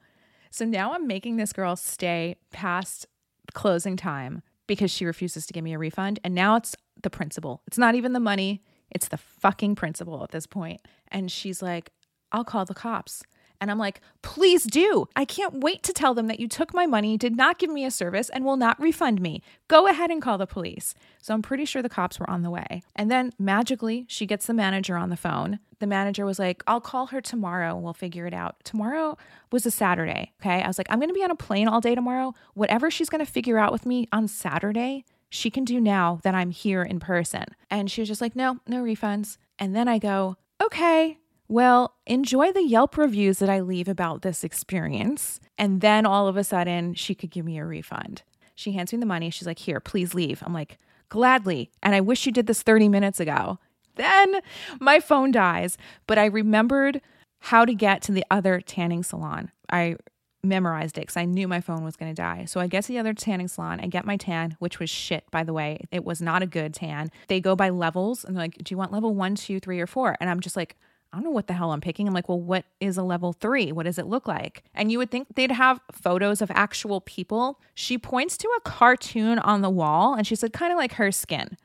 So 0.51 0.65
now 0.65 0.93
I'm 0.93 1.07
making 1.07 1.37
this 1.37 1.51
girl 1.51 1.75
stay 1.75 2.35
past 2.51 3.07
closing 3.53 3.97
time 3.97 4.43
because 4.67 4.91
she 4.91 5.05
refuses 5.05 5.45
to 5.47 5.53
give 5.53 5.63
me 5.63 5.73
a 5.73 5.79
refund. 5.79 6.19
And 6.23 6.35
now 6.35 6.55
it's 6.55 6.75
the 7.01 7.09
principle. 7.09 7.61
It's 7.67 7.77
not 7.77 7.95
even 7.95 8.13
the 8.13 8.19
money, 8.19 8.61
it's 8.91 9.07
the 9.07 9.17
fucking 9.17 9.75
principle 9.75 10.23
at 10.23 10.31
this 10.31 10.45
point. 10.45 10.81
And 11.09 11.31
she's 11.31 11.61
like, 11.61 11.91
I'll 12.31 12.43
call 12.43 12.65
the 12.65 12.73
cops. 12.73 13.23
And 13.63 13.71
I'm 13.71 13.79
like, 13.79 14.01
please 14.21 14.65
do. 14.65 15.07
I 15.15 15.23
can't 15.23 15.61
wait 15.61 15.83
to 15.83 15.93
tell 15.93 16.13
them 16.13 16.27
that 16.27 16.41
you 16.41 16.49
took 16.49 16.73
my 16.73 16.85
money, 16.85 17.15
did 17.17 17.37
not 17.37 17.59
give 17.59 17.69
me 17.69 17.85
a 17.85 17.91
service, 17.91 18.27
and 18.27 18.43
will 18.43 18.57
not 18.57 18.77
refund 18.77 19.21
me. 19.21 19.41
Go 19.69 19.87
ahead 19.87 20.11
and 20.11 20.21
call 20.21 20.37
the 20.37 20.45
police. 20.45 20.93
So 21.21 21.33
I'm 21.33 21.41
pretty 21.41 21.63
sure 21.63 21.81
the 21.81 21.87
cops 21.87 22.19
were 22.19 22.29
on 22.29 22.41
the 22.41 22.49
way. 22.49 22.83
And 22.93 23.09
then 23.09 23.31
magically, 23.39 24.03
she 24.09 24.25
gets 24.25 24.47
the 24.47 24.53
manager 24.53 24.97
on 24.97 25.09
the 25.09 25.15
phone. 25.15 25.59
The 25.79 25.87
manager 25.87 26.25
was 26.25 26.39
like, 26.39 26.61
I'll 26.67 26.81
call 26.81 27.07
her 27.07 27.21
tomorrow 27.21 27.77
we'll 27.77 27.93
figure 27.93 28.27
it 28.27 28.33
out. 28.33 28.57
Tomorrow 28.65 29.17
was 29.49 29.65
a 29.65 29.71
Saturday. 29.71 30.33
Okay. 30.41 30.61
I 30.61 30.67
was 30.67 30.77
like, 30.77 30.87
I'm 30.89 30.99
going 30.99 31.07
to 31.07 31.13
be 31.13 31.23
on 31.23 31.31
a 31.31 31.35
plane 31.35 31.69
all 31.69 31.79
day 31.79 31.95
tomorrow. 31.95 32.33
Whatever 32.55 32.91
she's 32.91 33.07
going 33.07 33.25
to 33.25 33.31
figure 33.31 33.57
out 33.57 33.71
with 33.71 33.85
me 33.85 34.09
on 34.11 34.27
Saturday, 34.27 35.05
she 35.29 35.49
can 35.49 35.63
do 35.63 35.79
now 35.79 36.19
that 36.23 36.35
I'm 36.35 36.51
here 36.51 36.83
in 36.83 36.99
person. 36.99 37.45
And 37.71 37.89
she 37.89 38.01
was 38.01 38.09
just 38.09 38.19
like, 38.19 38.35
no, 38.35 38.59
no 38.67 38.83
refunds. 38.83 39.37
And 39.57 39.73
then 39.73 39.87
I 39.87 39.99
go, 39.99 40.35
okay, 40.61 41.19
well, 41.53 41.93
enjoy 42.07 42.51
the 42.51 42.63
Yelp 42.63 42.97
reviews 42.97 43.37
that 43.37 43.47
I 43.47 43.59
leave 43.59 43.87
about 43.87 44.23
this 44.23 44.43
experience. 44.43 45.39
And 45.55 45.81
then 45.81 46.03
all 46.03 46.27
of 46.27 46.35
a 46.35 46.43
sudden, 46.43 46.95
she 46.95 47.13
could 47.13 47.29
give 47.29 47.45
me 47.45 47.59
a 47.59 47.65
refund. 47.65 48.23
She 48.55 48.71
hands 48.71 48.91
me 48.91 48.97
the 48.97 49.05
money. 49.05 49.29
She's 49.29 49.45
like, 49.45 49.59
Here, 49.59 49.79
please 49.79 50.15
leave. 50.15 50.41
I'm 50.43 50.53
like, 50.53 50.79
Gladly. 51.09 51.69
And 51.83 51.93
I 51.93 52.01
wish 52.01 52.25
you 52.25 52.31
did 52.31 52.47
this 52.47 52.63
30 52.63 52.89
minutes 52.89 53.19
ago. 53.19 53.59
Then 53.97 54.41
my 54.79 54.99
phone 54.99 55.29
dies, 55.29 55.77
but 56.07 56.17
I 56.17 56.25
remembered 56.25 57.01
how 57.37 57.65
to 57.65 57.75
get 57.75 58.01
to 58.03 58.11
the 58.11 58.25
other 58.31 58.59
tanning 58.59 59.03
salon. 59.03 59.51
I 59.71 59.97
memorized 60.43 60.97
it 60.97 61.01
because 61.01 61.17
I 61.17 61.25
knew 61.25 61.47
my 61.47 61.61
phone 61.61 61.83
was 61.83 61.95
going 61.95 62.09
to 62.11 62.19
die. 62.19 62.45
So 62.45 62.61
I 62.61 62.65
get 62.65 62.85
to 62.85 62.87
the 62.87 62.97
other 62.97 63.13
tanning 63.13 63.47
salon. 63.47 63.79
I 63.79 63.85
get 63.85 64.05
my 64.05 64.17
tan, 64.17 64.57
which 64.57 64.79
was 64.79 64.89
shit, 64.89 65.29
by 65.29 65.43
the 65.43 65.53
way. 65.53 65.85
It 65.91 66.03
was 66.03 66.19
not 66.19 66.41
a 66.41 66.47
good 66.47 66.73
tan. 66.73 67.11
They 67.27 67.39
go 67.39 67.55
by 67.55 67.69
levels 67.69 68.23
and 68.23 68.35
they're 68.35 68.43
like, 68.45 68.57
do 68.57 68.73
you 68.73 68.77
want 68.77 68.91
level 68.91 69.13
one, 69.13 69.35
two, 69.35 69.59
three, 69.59 69.79
or 69.79 69.85
four? 69.87 70.17
And 70.19 70.31
I'm 70.31 70.39
just 70.39 70.57
like, 70.57 70.77
I 71.13 71.17
don't 71.17 71.25
know 71.25 71.29
what 71.29 71.45
the 71.45 71.53
hell 71.53 71.71
I'm 71.71 71.79
picking. 71.79 72.07
I'm 72.07 72.13
like, 72.13 72.27
well, 72.27 72.41
what 72.41 72.65
is 72.79 72.97
a 72.97 73.03
level 73.03 73.33
three? 73.33 73.71
What 73.71 73.83
does 73.83 73.99
it 73.99 74.07
look 74.07 74.27
like? 74.27 74.63
And 74.73 74.91
you 74.91 74.97
would 74.97 75.11
think 75.11 75.27
they'd 75.35 75.51
have 75.51 75.79
photos 75.91 76.41
of 76.41 76.49
actual 76.49 77.01
people. 77.01 77.61
She 77.75 77.99
points 77.99 78.35
to 78.37 78.49
a 78.57 78.61
cartoon 78.61 79.37
on 79.37 79.61
the 79.61 79.69
wall 79.69 80.15
and 80.15 80.25
she 80.25 80.35
said, 80.35 80.53
kind 80.53 80.73
of 80.73 80.77
like 80.77 80.93
her 80.93 81.11
skin. 81.11 81.55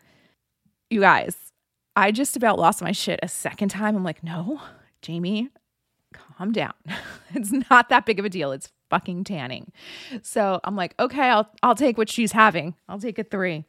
You 0.90 1.00
guys, 1.00 1.34
I 1.96 2.12
just 2.12 2.36
about 2.36 2.58
lost 2.58 2.82
my 2.82 2.92
shit 2.92 3.20
a 3.22 3.28
second 3.28 3.70
time. 3.70 3.96
I'm 3.96 4.04
like, 4.04 4.22
no, 4.22 4.60
Jamie, 5.00 5.48
calm 6.12 6.52
down. 6.52 6.74
it's 7.34 7.52
not 7.70 7.88
that 7.88 8.04
big 8.04 8.18
of 8.18 8.26
a 8.26 8.30
deal. 8.30 8.52
It's 8.52 8.70
fucking 8.90 9.24
tanning. 9.24 9.72
So 10.20 10.60
I'm 10.62 10.76
like, 10.76 10.94
okay, 11.00 11.30
I'll 11.30 11.50
I'll 11.62 11.74
take 11.74 11.96
what 11.96 12.10
she's 12.10 12.32
having. 12.32 12.74
I'll 12.86 13.00
take 13.00 13.18
a 13.18 13.24
three, 13.24 13.64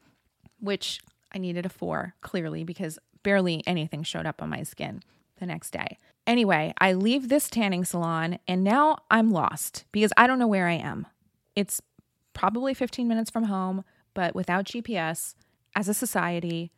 which 0.60 1.00
I 1.32 1.38
needed 1.38 1.66
a 1.66 1.70
four, 1.70 2.16
clearly, 2.20 2.66
because 2.66 3.00
barely 3.24 3.64
anything 3.66 4.04
showed 4.04 4.26
up 4.26 4.42
on 4.42 4.50
my 4.50 4.64
skin 4.64 5.02
the 5.40 5.46
next 5.46 5.72
day. 5.72 5.98
Anyway, 6.28 6.74
I 6.78 6.94
leave 6.94 7.30
this 7.30 7.50
tanning 7.50 7.84
salon 7.84 8.40
and 8.48 8.64
now 8.64 8.98
I'm 9.10 9.32
lost 9.32 9.86
because 9.92 10.14
I 10.16 10.28
don't 10.28 10.40
know 10.40 10.48
where 10.48 10.68
I 10.68 10.74
am. 10.74 11.08
It's 11.56 11.82
probably 12.34 12.74
15 12.74 13.08
minutes 13.08 13.32
from 13.32 13.46
home, 13.46 13.84
but 14.14 14.36
without 14.36 14.66
GPS, 14.66 15.36
as 15.76 15.90
a 15.90 15.94
society, 15.94 16.72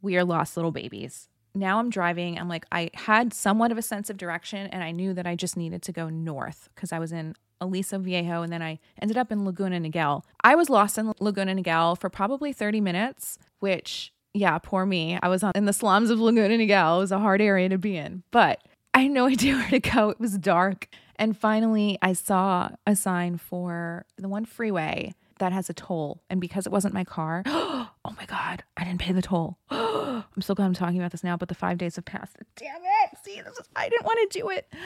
we 0.00 0.16
are 0.16 0.24
lost 0.24 0.56
little 0.56 0.72
babies. 0.72 1.28
Now 1.54 1.78
I'm 1.78 1.90
driving. 1.90 2.38
I'm 2.38 2.48
like, 2.48 2.64
I 2.72 2.90
had 2.94 3.32
somewhat 3.32 3.70
of 3.70 3.78
a 3.78 3.82
sense 3.82 4.10
of 4.10 4.16
direction 4.16 4.66
and 4.68 4.82
I 4.82 4.90
knew 4.90 5.14
that 5.14 5.26
I 5.26 5.36
just 5.36 5.56
needed 5.56 5.82
to 5.82 5.92
go 5.92 6.08
north 6.08 6.68
because 6.74 6.92
I 6.92 6.98
was 6.98 7.12
in 7.12 7.34
Aliso 7.60 7.98
Viejo 7.98 8.42
and 8.42 8.52
then 8.52 8.62
I 8.62 8.80
ended 9.00 9.16
up 9.16 9.30
in 9.30 9.44
Laguna 9.44 9.80
Niguel. 9.80 10.22
I 10.42 10.54
was 10.54 10.70
lost 10.70 10.98
in 10.98 11.12
Laguna 11.20 11.54
Niguel 11.54 11.98
for 11.98 12.10
probably 12.10 12.52
30 12.52 12.80
minutes, 12.80 13.38
which 13.60 14.12
yeah, 14.34 14.58
poor 14.58 14.84
me. 14.84 15.18
I 15.22 15.28
was 15.28 15.42
on, 15.42 15.52
in 15.54 15.64
the 15.64 15.72
slums 15.72 16.10
of 16.10 16.20
Laguna 16.20 16.56
Niguel. 16.56 16.96
It 16.96 17.00
was 17.00 17.12
a 17.12 17.18
hard 17.20 17.40
area 17.40 17.68
to 17.68 17.78
be 17.78 17.96
in, 17.96 18.24
but 18.30 18.60
I 18.92 19.00
had 19.00 19.12
no 19.12 19.26
idea 19.28 19.54
where 19.54 19.70
to 19.70 19.80
go. 19.80 20.10
It 20.10 20.20
was 20.20 20.36
dark. 20.36 20.88
And 21.16 21.36
finally, 21.36 21.96
I 22.02 22.12
saw 22.12 22.70
a 22.86 22.96
sign 22.96 23.38
for 23.38 24.04
the 24.16 24.28
one 24.28 24.44
freeway 24.44 25.14
that 25.38 25.52
has 25.52 25.70
a 25.70 25.74
toll. 25.74 26.22
And 26.28 26.40
because 26.40 26.66
it 26.66 26.72
wasn't 26.72 26.94
my 26.94 27.04
car, 27.04 27.42
oh 27.46 27.90
my 28.16 28.26
God, 28.26 28.64
I 28.76 28.84
didn't 28.84 29.00
pay 29.00 29.12
the 29.12 29.22
toll. 29.22 29.58
I'm 29.70 30.40
so 30.40 30.54
glad 30.54 30.66
I'm 30.66 30.74
talking 30.74 30.98
about 30.98 31.12
this 31.12 31.24
now, 31.24 31.36
but 31.36 31.48
the 31.48 31.54
five 31.54 31.78
days 31.78 31.96
have 31.96 32.04
passed. 32.04 32.36
Damn 32.56 32.76
it. 32.76 33.18
See, 33.22 33.40
this 33.40 33.56
is, 33.58 33.68
I 33.76 33.88
didn't 33.88 34.04
want 34.04 34.30
to 34.30 34.38
do 34.38 34.50
it. 34.50 34.72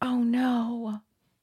Oh 0.00 0.18
no. 0.22 1.00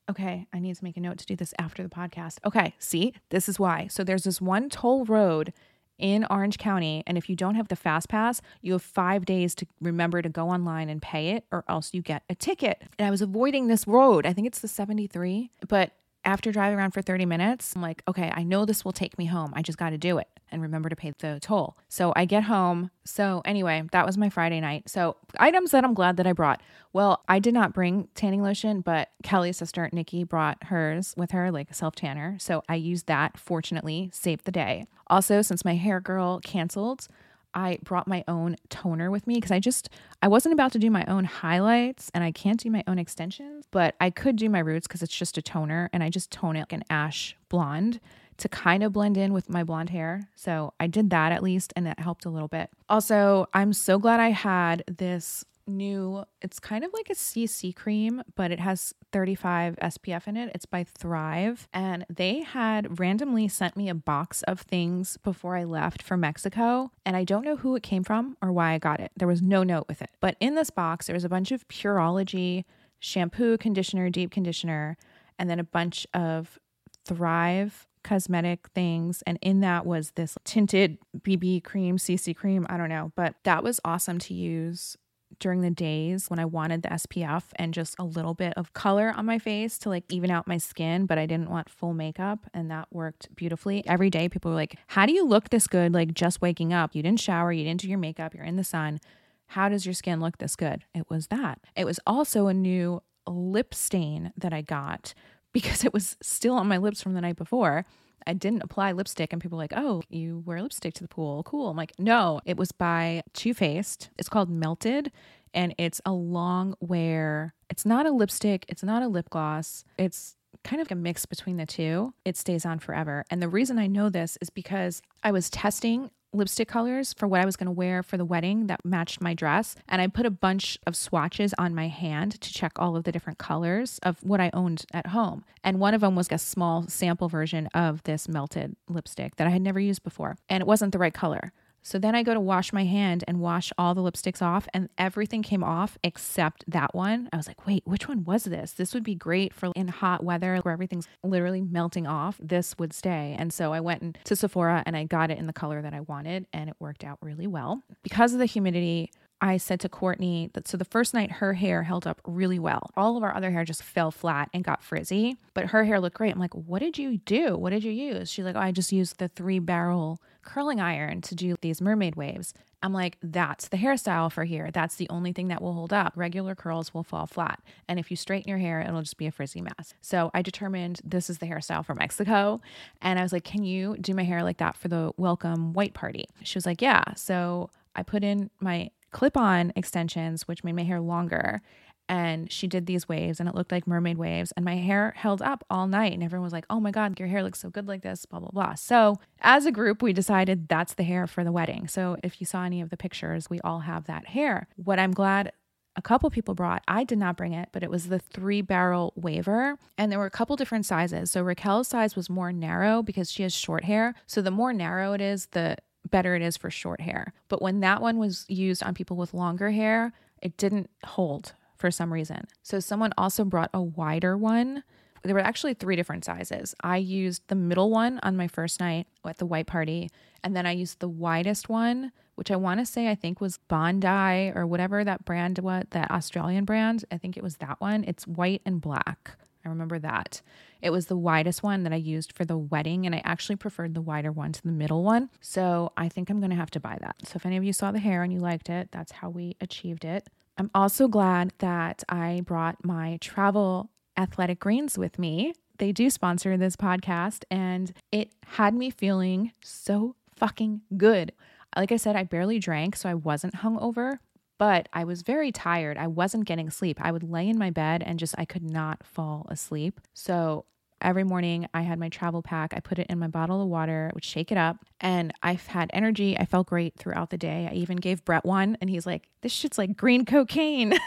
Okay, 0.09 0.47
I 0.53 0.59
need 0.59 0.78
to 0.78 0.84
make 0.84 0.95
a 0.95 1.01
note 1.01 1.18
to 1.18 1.26
do 1.26 1.36
this 1.36 1.53
after 1.59 1.84
the 1.84 1.89
podcast. 1.89 2.38
Okay, 2.45 2.74
see, 2.80 3.13
this 3.32 3.49
is 3.49 3.59
why. 3.59 3.88
So 3.88 4.01
there's 4.01 4.24
this 4.24 4.39
one 4.39 4.70
toll 4.70 5.03
road 5.03 5.51
in 5.98 6.26
Orange 6.30 6.58
County. 6.58 7.04
And 7.08 7.18
if 7.18 7.30
you 7.30 7.36
don't 7.36 7.56
have 7.56 7.68
the 7.68 7.76
Fast 7.76 8.10
Pass, 8.10 8.41
you 8.62 8.74
have 8.74 8.82
five 8.82 9.26
days 9.26 9.56
to 9.56 9.68
remember 9.82 10.22
to 10.22 10.30
go 10.30 10.50
online 10.50 10.89
and 10.89 11.02
pay 11.02 11.30
it, 11.30 11.46
or 11.52 11.64
else 11.68 11.93
you 11.93 12.02
get 12.02 12.24
a 12.30 12.36
ticket. 12.36 12.82
And 13.00 13.08
I 13.08 13.12
was 13.12 13.22
avoiding 13.22 13.68
this 13.68 13.88
road. 13.88 14.26
I 14.26 14.34
think 14.34 14.48
it's 14.48 14.60
the 14.60 14.68
73. 14.68 15.52
But 15.68 15.91
after 16.26 16.51
driving 16.51 16.78
around 16.78 16.91
for 16.91 17.01
30 17.01 17.26
minutes, 17.26 17.73
I'm 17.76 17.82
like, 17.82 18.01
okay, 18.07 18.32
I 18.34 18.43
know 18.43 18.65
this 18.65 18.84
will 18.84 18.91
take 18.91 19.17
me 19.17 19.26
home. 19.26 19.53
I 19.55 19.61
just 19.61 19.78
got 19.78 19.91
to 19.91 19.97
do 19.97 20.17
it 20.17 20.28
and 20.51 20.61
remember 20.61 20.89
to 20.89 20.95
pay 20.95 21.13
the 21.17 21.39
toll. 21.41 21.78
So 21.88 22.13
I 22.15 22.26
get 22.26 22.43
home. 22.43 22.91
So 23.03 23.41
anyway, 23.45 23.84
that 23.91 24.05
was 24.05 24.17
my 24.17 24.30
Friday 24.30 24.59
night. 24.59 24.89
So 24.89 25.17
items 25.38 25.71
that 25.71 25.84
I'm 25.84 25.93
glad 25.93 26.17
that 26.17 26.28
I 26.28 26.34
brought. 26.34 26.61
Well, 26.93 27.23
I 27.28 27.39
did 27.39 27.53
not 27.53 27.73
bring 27.73 28.07
tanning 28.15 28.41
lotion, 28.41 28.82
but 28.82 29.09
Kelly's 29.23 29.57
sister 29.57 29.89
Nikki 29.91 30.23
brought 30.23 30.63
hers 30.65 31.13
with 31.17 31.32
her, 31.32 31.51
like 31.51 31.69
a 31.69 31.73
self 31.73 31.95
tanner. 31.95 32.38
So 32.39 32.63
I 32.69 32.76
used 32.76 33.07
that. 33.07 33.38
Fortunately, 33.38 34.09
saved 34.13 34.45
the 34.45 34.51
day. 34.51 34.86
Also, 35.07 35.41
since 35.41 35.65
my 35.65 35.76
hair 35.76 35.99
girl 35.99 36.39
canceled, 36.39 37.07
I 37.56 37.80
brought 37.82 38.08
my 38.08 38.24
own 38.28 38.58
toner 38.70 39.10
with 39.10 39.26
me 39.26 39.36
because 39.36 39.51
I 39.51 39.60
just 39.60 39.89
I 40.22 40.28
wasn't 40.28 40.53
about 40.53 40.74
to 40.74 40.80
do 40.80 40.91
my 40.91 41.06
own 41.08 41.24
highlights 41.24 42.12
and 42.14 42.24
I 42.24 42.32
can't 42.32 42.60
do 42.60 42.70
my 42.70 42.84
own 42.88 42.99
extensions, 42.99 43.66
but 43.72 43.95
I 43.99 44.10
could 44.10 44.36
do 44.36 44.49
my 44.49 44.60
roots 44.60 44.88
because 44.88 45.01
it's 45.01 45.16
just 45.16 45.38
a 45.38 45.41
toner 45.41 45.89
and 45.93 46.03
I 46.03 46.10
just 46.10 46.30
tone 46.32 46.56
it 46.56 46.62
like 46.62 46.74
an 46.74 46.84
ash 46.89 47.36
blonde 47.49 47.99
to 48.38 48.49
kind 48.49 48.84
of 48.84 48.91
blend 48.91 49.18
in 49.18 49.32
with 49.32 49.49
my 49.49 49.64
blonde 49.64 49.91
hair. 49.91 50.30
So 50.36 50.74
I 50.80 50.88
did 50.88 51.10
that 51.12 51.32
at 51.32 51.41
least 51.41 51.72
and 51.76 51.86
that 51.86 51.99
helped 51.99 52.26
a 52.26 52.30
little 52.30 52.49
bit. 52.49 52.70
Also, 52.89 53.47
I'm 53.53 53.72
so 53.72 53.97
glad 53.97 54.20
I 54.20 54.30
had 54.30 54.84
this 54.88 55.45
new, 55.68 56.26
it's 56.41 56.59
kind 56.59 56.84
of 56.84 56.93
like 56.93 57.09
a 57.09 57.16
CC 57.16 57.76
cream, 57.76 58.24
but 58.36 58.51
it 58.51 58.59
has 58.59 58.93
35 59.11 59.76
SPF 59.78 60.28
in 60.28 60.38
it. 60.38 60.51
It's 60.53 60.66
by 60.66 60.84
Thrive. 60.84 61.68
And 61.74 62.05
they 62.09 62.41
had 62.41 62.99
randomly 62.99 63.47
sent 63.47 63.76
me 63.76 63.89
a 63.89 63.95
box 63.95 64.43
of 64.43 64.61
things 64.61 65.18
before 65.18 65.55
I 65.55 65.63
left 65.63 66.01
for 66.01 66.18
Mexico. 66.18 66.91
And 67.05 67.16
I 67.16 67.24
don't 67.24 67.45
know 67.45 67.57
who 67.57 67.76
it 67.76 67.84
came 67.84 68.03
from 68.03 68.38
or 68.41 68.51
why 68.51 68.74
I 68.74 68.78
got 68.78 68.99
it. 68.99 69.11
There 69.16 69.28
was 69.28 69.41
no 69.41 69.63
note 69.63 69.86
with 69.88 70.01
it. 70.01 70.11
But 70.20 70.38
in 70.39 70.55
this 70.55 70.70
box, 70.70 71.07
there 71.07 71.16
was 71.16 71.26
a 71.26 71.30
bunch 71.30 71.51
of 71.51 71.68
Pureology 71.68 72.66
shampoo, 72.99 73.57
conditioner, 73.57 74.09
deep 74.09 74.32
conditioner, 74.32 74.97
and 75.38 75.49
then 75.49 75.59
a 75.59 75.63
bunch 75.63 76.07
of 76.13 76.59
Thrive 77.05 77.88
cosmetic 78.05 78.68
things. 78.76 79.24
And 79.26 79.38
in 79.41 79.59
that 79.61 79.86
was 79.86 80.11
this 80.11 80.38
tinted 80.45 80.99
BB 81.20 81.63
cream, 81.63 81.97
CC 81.97 82.36
cream. 82.36 82.66
I 82.70 82.78
don't 82.78 82.89
know, 82.89 83.11
but 83.16 83.36
that 83.43 83.63
was 83.63 83.80
awesome 83.84 84.20
to 84.20 84.34
use 84.34 84.95
during 85.39 85.61
the 85.61 85.69
days 85.69 86.29
when 86.29 86.39
I 86.39 86.45
wanted 86.45 86.81
the 86.81 86.89
SPF 86.89 87.43
and 87.55 87.73
just 87.73 87.95
a 87.99 88.03
little 88.03 88.33
bit 88.33 88.53
of 88.55 88.73
color 88.73 89.13
on 89.15 89.25
my 89.25 89.39
face 89.39 89.77
to 89.79 89.89
like 89.89 90.03
even 90.09 90.31
out 90.31 90.47
my 90.47 90.57
skin, 90.57 91.05
but 91.05 91.17
I 91.17 91.25
didn't 91.25 91.49
want 91.49 91.69
full 91.69 91.93
makeup. 91.93 92.39
And 92.53 92.69
that 92.71 92.88
worked 92.91 93.36
beautifully. 93.36 93.86
Every 93.88 94.09
day, 94.09 94.29
people 94.29 94.51
were 94.51 94.57
like, 94.57 94.77
How 94.88 95.05
do 95.05 95.13
you 95.13 95.25
look 95.25 95.49
this 95.49 95.67
good? 95.67 95.93
Like 95.93 96.13
just 96.13 96.41
waking 96.41 96.73
up, 96.73 96.95
you 96.95 97.03
didn't 97.03 97.19
shower, 97.19 97.51
you 97.51 97.63
didn't 97.63 97.81
do 97.81 97.89
your 97.89 97.99
makeup, 97.99 98.33
you're 98.33 98.43
in 98.43 98.55
the 98.55 98.63
sun. 98.63 98.99
How 99.47 99.69
does 99.69 99.86
your 99.86 99.93
skin 99.93 100.19
look 100.19 100.38
this 100.38 100.55
good? 100.55 100.83
It 100.93 101.09
was 101.09 101.27
that. 101.27 101.59
It 101.75 101.86
was 101.86 101.99
also 102.07 102.47
a 102.47 102.53
new 102.53 103.01
lip 103.27 103.73
stain 103.73 104.33
that 104.38 104.53
I 104.53 104.61
got 104.61 105.13
because 105.53 105.86
it 105.86 105.93
was 105.93 106.17
still 106.21 106.55
on 106.55 106.67
my 106.67 106.77
lips 106.77 107.01
from 107.01 107.13
the 107.13 107.21
night 107.21 107.38
before. 107.38 107.86
I 108.28 108.34
didn't 108.34 108.63
apply 108.63 108.91
lipstick, 108.91 109.34
and 109.34 109.41
people 109.41 109.57
were 109.57 109.63
like, 109.63 109.73
oh, 109.76 110.03
you 110.09 110.43
wear 110.45 110.61
lipstick 110.61 110.93
to 110.95 111.03
the 111.03 111.07
pool. 111.07 111.43
Cool. 111.43 111.69
I'm 111.69 111.78
like, 111.78 111.93
no, 111.99 112.41
it 112.45 112.57
was 112.57 112.71
by 112.71 113.23
Too 113.34 113.53
Faced. 113.53 114.09
It's 114.17 114.30
called 114.30 114.49
Melted, 114.49 115.11
and 115.53 115.73
it's 115.78 116.01
a 116.05 116.11
long 116.11 116.76
wear. 116.80 117.53
It's 117.69 117.86
not 117.86 118.05
a 118.05 118.11
lipstick, 118.11 118.65
it's 118.67 118.84
not 118.84 119.03
a 119.03 119.07
lip 119.07 119.30
gloss. 119.30 119.84
It's 119.97 120.36
kind 120.63 120.82
of 120.82 120.91
a 120.91 120.95
mix 120.95 121.26
between 121.26 121.57
the 121.57 121.65
two. 121.65 122.13
It 122.26 122.38
stays 122.38 122.65
on 122.65 122.80
forever. 122.80 123.26
And 123.30 123.41
the 123.41 123.49
reason 123.49 123.78
I 123.78 123.88
know 123.88 124.09
this 124.09 124.38
is 124.41 124.49
because 124.49 125.01
I 125.23 125.32
was 125.32 125.49
testing 125.49 126.09
lipstick 126.36 126.67
colors 126.67 127.13
for 127.13 127.27
what 127.27 127.41
I 127.41 127.45
was 127.45 127.55
going 127.55 127.67
to 127.67 127.71
wear 127.71 128.03
for 128.03 128.17
the 128.17 128.25
wedding 128.25 128.67
that 128.67 128.86
matched 128.86 129.21
my 129.21 129.33
dress. 129.33 129.75
And 129.88 130.01
I 130.01 130.07
put 130.07 130.25
a 130.25 130.31
bunch 130.31 130.77
of 130.86 130.95
swatches 130.95 131.53
on 131.57 131.73
my 131.73 131.88
hand 131.88 132.39
to 132.41 132.53
check 132.53 132.73
all 132.77 132.95
of 132.95 133.03
the 133.03 133.11
different 133.11 133.39
colors 133.39 133.99
of 134.03 134.23
what 134.23 134.41
I 134.41 134.49
owned 134.53 134.86
at 134.93 135.07
home. 135.07 135.45
And 135.63 135.79
one 135.79 135.93
of 135.93 136.01
them 136.01 136.15
was 136.15 136.27
a 136.31 136.38
small 136.38 136.88
sample 136.88 137.29
version 137.29 137.67
of 137.73 138.03
this 138.03 138.27
melted 138.27 138.75
lipstick 138.88 139.38
that 139.38 139.47
I 139.47 139.51
had 139.51 139.61
never 139.61 139.79
used 139.79 140.03
before. 140.03 140.38
And 140.49 140.61
it 140.61 140.67
wasn't 140.67 140.91
the 140.91 140.99
right 140.99 141.13
color. 141.13 141.53
So 141.88 141.99
then 141.99 142.15
I 142.15 142.23
go 142.23 142.33
to 142.33 142.39
wash 142.39 142.73
my 142.73 142.83
hand 142.83 143.23
and 143.27 143.39
wash 143.39 143.71
all 143.77 143.93
the 143.93 144.01
lipsticks 144.01 144.41
off, 144.41 144.67
and 144.73 144.89
everything 144.97 145.43
came 145.43 145.63
off 145.63 145.99
except 146.03 146.63
that 146.67 146.95
one. 146.95 147.29
I 147.31 147.38
was 147.38 147.47
like, 147.47 147.67
wait, 147.67 147.83
which 147.86 148.07
one 148.07 148.23
was 148.23 148.45
this? 148.45 148.71
This 148.71 148.95
would 148.95 149.03
be 149.03 149.13
great 149.13 149.53
for 149.53 149.71
in 149.75 149.89
hot 149.89 150.23
weather 150.23 150.57
where 150.63 150.73
everything's 150.73 151.07
literally 151.23 151.61
melting 151.61 152.07
off. 152.07 152.39
This 152.41 152.75
would 152.79 152.91
stay. 152.91 153.36
And 153.38 153.53
so 153.53 153.71
I 153.71 153.81
went 153.81 154.17
to 154.23 154.36
Sephora 154.36 154.81
and 154.88 154.97
I 154.97 155.03
got 155.03 155.29
it 155.29 155.38
in 155.38 155.45
the 155.45 155.53
color 155.53 155.83
that 155.83 155.93
I 155.93 155.99
wanted, 155.99 156.47
and 156.51 156.71
it 156.71 156.75
worked 156.79 157.03
out 157.03 157.19
really 157.21 157.45
well. 157.45 157.83
Because 158.01 158.33
of 158.33 158.39
the 158.39 158.47
humidity, 158.47 159.11
I 159.41 159.57
said 159.57 159.79
to 159.81 159.89
Courtney 159.89 160.49
that 160.53 160.67
so 160.67 160.77
the 160.77 160.86
first 160.86 161.13
night 161.13 161.33
her 161.33 161.53
hair 161.53 161.83
held 161.83 162.07
up 162.07 162.21
really 162.25 162.57
well. 162.57 162.89
All 162.95 163.17
of 163.17 163.23
our 163.23 163.36
other 163.36 163.51
hair 163.51 163.65
just 163.65 163.83
fell 163.83 164.11
flat 164.11 164.49
and 164.53 164.63
got 164.63 164.83
frizzy, 164.83 165.38
but 165.53 165.67
her 165.67 165.83
hair 165.83 165.99
looked 165.99 166.15
great. 166.15 166.33
I'm 166.33 166.39
like, 166.39 166.53
what 166.53 166.79
did 166.79 166.97
you 166.97 167.17
do? 167.17 167.57
What 167.57 167.71
did 167.71 167.83
you 167.83 167.91
use? 167.91 168.31
She's 168.31 168.45
like, 168.45 168.55
oh, 168.55 168.59
I 168.59 168.71
just 168.71 168.91
used 168.91 169.19
the 169.19 169.27
three 169.27 169.59
barrel 169.59 170.21
curling 170.41 170.79
iron 170.79 171.21
to 171.21 171.36
do 171.36 171.55
these 171.61 171.81
mermaid 171.81 172.15
waves. 172.15 172.53
I'm 172.81 172.93
like, 172.93 173.17
that's 173.21 173.67
the 173.67 173.77
hairstyle 173.77 174.31
for 174.31 174.43
here. 174.43 174.69
That's 174.71 174.95
the 174.95 175.09
only 175.09 175.33
thing 175.33 175.47
that 175.47 175.61
will 175.61 175.73
hold 175.73 175.91
up. 175.91 176.13
Regular 176.15 176.53
curls 176.53 176.93
will 176.93 177.03
fall 177.03 177.25
flat. 177.25 177.59
And 177.89 177.99
if 177.99 178.11
you 178.11 178.17
straighten 178.17 178.47
your 178.47 178.59
hair, 178.59 178.79
it'll 178.79 179.01
just 179.01 179.17
be 179.17 179.25
a 179.25 179.31
frizzy 179.31 179.59
mess. 179.59 179.95
So 180.01 180.29
I 180.36 180.43
determined 180.43 181.01
this 181.03 181.29
is 181.29 181.39
the 181.39 181.47
hairstyle 181.47 181.83
for 181.83 181.95
Mexico. 181.95 182.61
And 183.01 183.17
I 183.17 183.23
was 183.23 183.33
like, 183.33 183.43
can 183.43 183.63
you 183.63 183.97
do 183.99 184.13
my 184.13 184.23
hair 184.23 184.43
like 184.43 184.57
that 184.57 184.77
for 184.77 184.88
the 184.88 185.11
welcome 185.17 185.73
white 185.73 185.95
party? 185.95 186.25
She 186.43 186.57
was 186.57 186.67
like, 186.67 186.81
yeah. 186.81 187.03
So 187.15 187.71
I 187.95 188.03
put 188.03 188.23
in 188.23 188.51
my 188.59 188.91
clip 189.16 189.38
on 189.38 189.72
extensions, 189.78 190.45
which 190.45 190.66
made 190.66 190.76
my 190.76 190.84
hair 190.84 190.99
longer. 190.99 191.61
And 192.09 192.51
she 192.51 192.68
did 192.68 192.86
these 192.86 193.07
waves 193.07 193.39
and 193.39 193.47
it 193.47 193.55
looked 193.55 193.72
like 193.72 193.88
mermaid 193.88 194.18
waves. 194.18 194.51
And 194.57 194.66
my 194.66 194.76
hair 194.76 195.13
held 195.16 195.41
up 195.41 195.63
all 195.70 195.88
night. 195.88 196.11
And 196.11 196.22
everyone 196.22 196.43
was 196.43 196.51
like, 196.51 196.66
oh 196.70 196.82
my 196.82 196.91
God, 196.91 197.18
your 197.18 197.30
hair 197.30 197.41
looks 197.41 197.59
so 197.59 197.70
good 197.70 197.88
like 197.88 198.01
this, 198.01 198.26
blah, 198.26 198.41
blah, 198.41 198.49
blah. 198.51 198.76
So 198.76 199.16
as 199.39 199.66
a 199.66 199.72
group, 199.72 200.01
we 200.01 200.11
decided 200.11 200.68
that's 200.68 200.95
the 200.95 201.03
hair 201.03 201.28
for 201.28 201.45
the 201.45 201.53
wedding. 201.53 201.88
So 201.88 202.18
if 202.24 202.41
you 202.41 202.45
saw 202.45 202.66
any 202.66 202.82
of 202.82 202.89
the 202.89 202.97
pictures, 202.97 203.49
we 203.49 203.61
all 203.61 203.80
have 203.80 204.05
that 204.07 204.28
hair. 204.28 204.68
What 204.76 204.99
I'm 204.99 205.13
glad 205.13 205.53
a 205.95 206.01
couple 206.01 206.30
people 206.30 206.53
brought. 206.53 206.84
I 206.88 207.05
did 207.05 207.18
not 207.18 207.38
bring 207.38 207.53
it, 207.53 207.70
but 207.72 207.82
it 207.82 207.89
was 207.89 208.09
the 208.09 208.20
three 208.20 208.61
barrel 208.61 209.13
waver. 209.16 209.78
And 209.97 210.11
there 210.11 210.20
were 210.20 210.26
a 210.26 210.32
couple 210.32 210.57
different 210.57 210.86
sizes. 210.86 211.32
So 211.32 211.41
Raquel's 211.41 211.88
size 211.88 212.18
was 212.18 212.30
more 212.30 212.51
narrow 212.51 213.01
because 213.01 213.32
she 213.32 213.43
has 213.43 213.53
short 213.53 213.86
hair. 213.86 214.13
So 214.28 214.41
the 214.41 214.51
more 214.51 214.74
narrow 214.74 215.13
it 215.13 215.22
is, 215.22 215.47
the 215.51 215.78
better 216.12 216.36
it 216.36 216.41
is 216.41 216.58
for 216.58 216.70
short 216.70 217.01
hair. 217.01 217.34
But 217.47 217.62
when 217.62 217.80
that 217.82 218.01
one 218.01 218.18
was 218.18 218.45
used 218.47 218.84
on 218.84 218.93
people 218.93 219.18
with 219.18 219.34
longer 219.34 219.72
hair, 219.72 220.14
it 220.41 220.58
didn't 220.58 220.89
hold 221.03 221.53
for 221.78 221.91
some 221.91 222.12
reason. 222.12 222.47
So 222.64 222.80
someone 222.80 223.14
also 223.18 223.43
brought 223.43 223.70
a 223.74 223.82
wider 223.82 224.38
one. 224.38 224.84
There 225.24 225.36
were 225.36 225.41
actually 225.41 225.74
three 225.74 225.95
different 225.95 226.24
sizes. 226.24 226.76
I 226.82 226.97
used 226.97 227.41
the 227.47 227.56
middle 227.56 227.89
one 227.89 228.20
on 228.22 228.38
my 228.38 228.47
first 228.47 228.80
night 228.80 229.08
at 229.26 229.39
the 229.39 229.45
white 229.45 229.66
party, 229.66 230.10
and 230.43 230.56
then 230.56 230.66
I 230.66 230.72
used 230.72 230.99
the 230.99 231.10
widest 231.10 231.68
one, 231.68 232.12
which 232.36 232.51
I 232.51 232.56
want 232.56 232.80
to 232.80 232.86
say 232.86 233.10
I 233.10 233.16
think 233.16 233.41
was 233.41 233.58
Bondi 233.68 234.51
or 234.56 234.68
whatever 234.68 235.03
that 235.03 235.26
brand 235.26 235.58
was, 235.60 235.86
that 235.91 236.12
Australian 236.12 236.66
brand. 236.66 237.06
I 237.12 237.18
think 237.18 237.38
it 237.38 237.43
was 237.43 237.58
that 237.58 237.82
one. 237.82 238.03
It's 238.03 238.28
white 238.28 238.62
and 238.66 238.80
black. 238.80 239.38
I 239.66 239.70
remember 239.70 239.99
that. 239.99 240.41
It 240.82 240.91
was 240.91 241.07
the 241.07 241.18
widest 241.18 241.63
one 241.63 241.84
that 241.84 241.93
I 241.93 241.97
used 241.97 242.34
for 242.34 242.45
the 242.45 242.57
wedding, 242.57 243.05
and 243.05 243.16
I 243.16 243.22
actually 243.26 243.55
preferred 243.55 243.95
the 243.95 244.01
wider 244.01 244.32
one 244.32 244.51
to 244.51 244.61
the 244.61 244.72
middle 244.72 245.03
one. 245.03 245.30
So 245.41 245.91
I 245.97 246.07
think 246.09 246.30
I'm 246.30 246.39
to 246.41 246.55
have 246.55 246.72
to 246.72 246.80
buy 246.80 246.97
that. 247.01 247.16
So 247.24 247.38
if 247.38 247.45
any 247.45 247.57
of 247.57 247.63
you 247.63 247.74
saw 247.74 247.91
the 247.91 247.99
hair 247.99 248.22
and 248.22 248.32
you 248.32 248.39
liked 248.39 248.70
it, 248.70 248.89
that's 248.91 249.11
how 249.11 249.30
we 249.30 249.55
achieved 249.59 250.05
it. 250.05 250.28
I'm 250.57 250.70
also 250.76 251.07
glad 251.07 251.53
that 251.57 252.03
I 252.07 252.41
brought 252.45 252.86
my 252.86 253.18
travel 253.20 253.89
athletic 254.18 254.59
greens 254.59 254.97
with 254.97 255.18
me. 255.20 255.53
They 255.80 255.91
do 255.91 256.09
sponsor 256.09 256.55
this 256.55 256.76
podcast, 256.76 257.43
and 257.49 257.91
it 258.11 258.32
had 258.45 258.74
me 258.74 258.89
feeling 258.89 259.51
so 259.63 260.16
fucking 260.36 260.82
good. 260.95 261.34
Like 261.76 261.91
I 261.91 261.97
said, 261.97 262.16
I 262.16 262.24
barely 262.24 262.59
drank, 262.59 262.95
so 262.95 263.09
I 263.09 263.16
wasn't 263.16 263.55
hungover, 263.55 264.20
but 264.58 264.89
I 264.93 265.03
was 265.03 265.22
very 265.22 265.51
tired. 265.51 265.97
I 265.97 266.08
wasn't 266.08 266.45
getting 266.45 266.70
sleep. 266.70 266.99
I 267.01 267.12
would 267.12 267.24
lay 267.24 267.47
in 267.47 267.58
my 267.58 267.70
bed 267.70 268.03
and 268.06 268.20
just, 268.20 268.36
I 268.38 268.45
could 268.45 268.64
not 268.64 269.06
fall 269.06 269.45
asleep. 269.49 269.99
So 270.14 270.66
every 271.01 271.24
morning 271.24 271.68
I 271.74 271.82
had 271.82 271.99
my 271.99 272.10
travel 272.10 272.41
pack. 272.41 272.74
I 272.76 272.80
put 272.80 272.99
it 272.99 273.08
in 273.10 273.20
my 273.20 273.28
bottle 273.28 273.62
of 273.62 273.68
water, 273.68 274.12
would 274.14 274.24
shake 274.24 274.51
it 274.51 274.58
up, 274.58 274.78
and 274.99 275.34
I've 275.43 275.68
had 275.68 275.89
energy. 275.93 276.38
I 276.38 276.45
felt 276.45 276.68
great 276.68 276.95
throughout 276.97 277.30
the 277.30 277.38
day. 277.38 277.68
I 277.72 277.76
even 277.76 277.97
gave 277.97 278.26
Brett 278.26 278.45
one, 278.45 278.78
and 278.82 278.89
he's 278.89 279.06
like, 279.06 279.30
This 279.41 279.51
shit's 279.51 279.78
like 279.78 279.95
green 279.95 280.26
cocaine. 280.26 280.97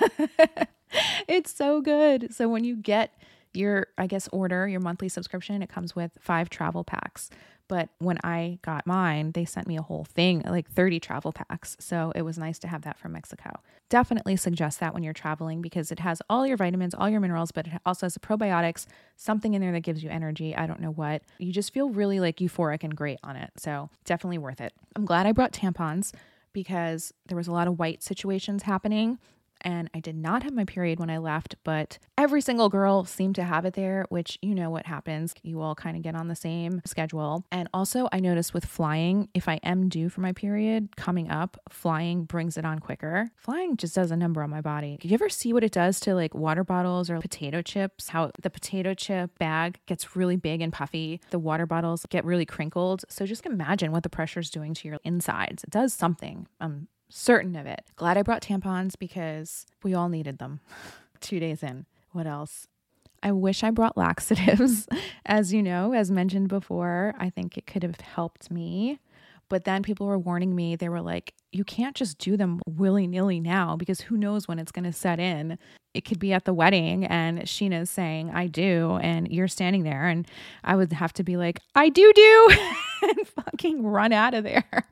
it's 1.28 1.54
so 1.54 1.80
good. 1.80 2.34
So 2.34 2.48
when 2.48 2.64
you 2.64 2.76
get 2.76 3.12
your, 3.54 3.88
I 3.96 4.06
guess, 4.06 4.28
order, 4.32 4.68
your 4.68 4.80
monthly 4.80 5.08
subscription, 5.08 5.62
it 5.62 5.68
comes 5.68 5.96
with 5.96 6.12
five 6.20 6.50
travel 6.50 6.84
packs. 6.84 7.30
But 7.68 7.90
when 7.98 8.18
I 8.24 8.58
got 8.62 8.86
mine, 8.86 9.32
they 9.32 9.44
sent 9.44 9.66
me 9.66 9.76
a 9.76 9.82
whole 9.82 10.04
thing, 10.04 10.42
like 10.46 10.70
30 10.70 11.00
travel 11.00 11.32
packs. 11.32 11.76
So 11.78 12.12
it 12.16 12.22
was 12.22 12.38
nice 12.38 12.58
to 12.60 12.68
have 12.68 12.82
that 12.82 12.98
from 12.98 13.12
Mexico. 13.12 13.60
Definitely 13.90 14.36
suggest 14.36 14.80
that 14.80 14.94
when 14.94 15.02
you're 15.02 15.12
traveling 15.12 15.60
because 15.60 15.92
it 15.92 15.98
has 15.98 16.22
all 16.30 16.46
your 16.46 16.56
vitamins, 16.56 16.94
all 16.94 17.10
your 17.10 17.20
minerals, 17.20 17.52
but 17.52 17.66
it 17.66 17.74
also 17.84 18.06
has 18.06 18.16
probiotics, 18.16 18.86
something 19.16 19.52
in 19.52 19.60
there 19.60 19.72
that 19.72 19.80
gives 19.80 20.02
you 20.02 20.08
energy. 20.08 20.56
I 20.56 20.66
don't 20.66 20.80
know 20.80 20.90
what. 20.90 21.22
You 21.38 21.52
just 21.52 21.74
feel 21.74 21.90
really 21.90 22.20
like 22.20 22.38
euphoric 22.38 22.84
and 22.84 22.96
great 22.96 23.18
on 23.22 23.36
it. 23.36 23.50
So 23.56 23.90
definitely 24.06 24.38
worth 24.38 24.62
it. 24.62 24.72
I'm 24.96 25.04
glad 25.04 25.26
I 25.26 25.32
brought 25.32 25.52
tampons 25.52 26.14
because 26.54 27.12
there 27.26 27.36
was 27.36 27.48
a 27.48 27.52
lot 27.52 27.68
of 27.68 27.78
white 27.78 28.02
situations 28.02 28.62
happening 28.62 29.18
and 29.62 29.90
I 29.94 30.00
did 30.00 30.16
not 30.16 30.42
have 30.42 30.52
my 30.52 30.64
period 30.64 30.98
when 30.98 31.10
I 31.10 31.18
left, 31.18 31.56
but 31.64 31.98
every 32.16 32.40
single 32.40 32.68
girl 32.68 33.04
seemed 33.04 33.34
to 33.36 33.44
have 33.44 33.64
it 33.64 33.74
there, 33.74 34.06
which 34.08 34.38
you 34.42 34.54
know 34.54 34.70
what 34.70 34.86
happens. 34.86 35.34
You 35.42 35.60
all 35.60 35.74
kind 35.74 35.96
of 35.96 36.02
get 36.02 36.14
on 36.14 36.28
the 36.28 36.36
same 36.36 36.80
schedule. 36.84 37.44
And 37.50 37.68
also, 37.72 38.08
I 38.12 38.20
noticed 38.20 38.54
with 38.54 38.64
flying, 38.64 39.28
if 39.34 39.48
I 39.48 39.60
am 39.62 39.88
due 39.88 40.08
for 40.08 40.20
my 40.20 40.32
period 40.32 40.96
coming 40.96 41.30
up, 41.30 41.56
flying 41.68 42.24
brings 42.24 42.56
it 42.56 42.64
on 42.64 42.78
quicker. 42.78 43.30
Flying 43.36 43.76
just 43.76 43.94
does 43.94 44.10
a 44.10 44.16
number 44.16 44.42
on 44.42 44.50
my 44.50 44.60
body. 44.60 44.98
You 45.02 45.14
ever 45.14 45.28
see 45.28 45.52
what 45.52 45.64
it 45.64 45.72
does 45.72 46.00
to 46.00 46.14
like 46.14 46.34
water 46.34 46.64
bottles 46.64 47.10
or 47.10 47.18
potato 47.20 47.62
chips? 47.62 48.08
How 48.08 48.30
the 48.40 48.50
potato 48.50 48.94
chip 48.94 49.38
bag 49.38 49.80
gets 49.86 50.16
really 50.16 50.36
big 50.36 50.60
and 50.60 50.72
puffy, 50.72 51.20
the 51.30 51.38
water 51.38 51.66
bottles 51.66 52.06
get 52.08 52.24
really 52.24 52.46
crinkled. 52.46 53.04
So 53.08 53.26
just 53.26 53.46
imagine 53.46 53.92
what 53.92 54.02
the 54.02 54.08
pressure 54.08 54.40
is 54.40 54.50
doing 54.50 54.74
to 54.74 54.88
your 54.88 54.98
insides. 55.04 55.64
It 55.64 55.70
does 55.70 55.92
something. 55.92 56.46
Um, 56.60 56.88
certain 57.08 57.56
of 57.56 57.66
it. 57.66 57.84
Glad 57.96 58.16
I 58.16 58.22
brought 58.22 58.42
tampons 58.42 58.98
because 58.98 59.66
we 59.82 59.94
all 59.94 60.08
needed 60.08 60.38
them 60.38 60.60
two 61.20 61.40
days 61.40 61.62
in. 61.62 61.86
What 62.12 62.26
else? 62.26 62.66
I 63.22 63.32
wish 63.32 63.64
I 63.64 63.70
brought 63.70 63.96
laxatives. 63.96 64.86
as 65.26 65.52
you 65.52 65.62
know, 65.62 65.92
as 65.92 66.10
mentioned 66.10 66.48
before, 66.48 67.14
I 67.18 67.30
think 67.30 67.58
it 67.58 67.66
could 67.66 67.82
have 67.82 68.00
helped 68.00 68.50
me. 68.50 69.00
But 69.48 69.64
then 69.64 69.82
people 69.82 70.06
were 70.06 70.18
warning 70.18 70.54
me, 70.54 70.76
they 70.76 70.90
were 70.90 71.00
like, 71.00 71.32
you 71.52 71.64
can't 71.64 71.96
just 71.96 72.18
do 72.18 72.36
them 72.36 72.60
willy 72.68 73.06
nilly 73.06 73.40
now 73.40 73.76
because 73.76 74.02
who 74.02 74.16
knows 74.16 74.46
when 74.46 74.58
it's 74.58 74.72
going 74.72 74.84
to 74.84 74.92
set 74.92 75.18
in. 75.18 75.58
It 75.94 76.04
could 76.04 76.18
be 76.18 76.34
at 76.34 76.44
the 76.44 76.52
wedding 76.52 77.06
and 77.06 77.40
Scheana's 77.40 77.88
saying, 77.88 78.30
I 78.30 78.46
do. 78.46 78.98
And 79.02 79.26
you're 79.32 79.48
standing 79.48 79.84
there. 79.84 80.06
And 80.06 80.28
I 80.62 80.76
would 80.76 80.92
have 80.92 81.14
to 81.14 81.24
be 81.24 81.38
like, 81.38 81.60
I 81.74 81.88
do 81.88 82.12
do 82.14 82.56
and 83.02 83.28
fucking 83.28 83.82
run 83.82 84.12
out 84.12 84.34
of 84.34 84.44
there. 84.44 84.86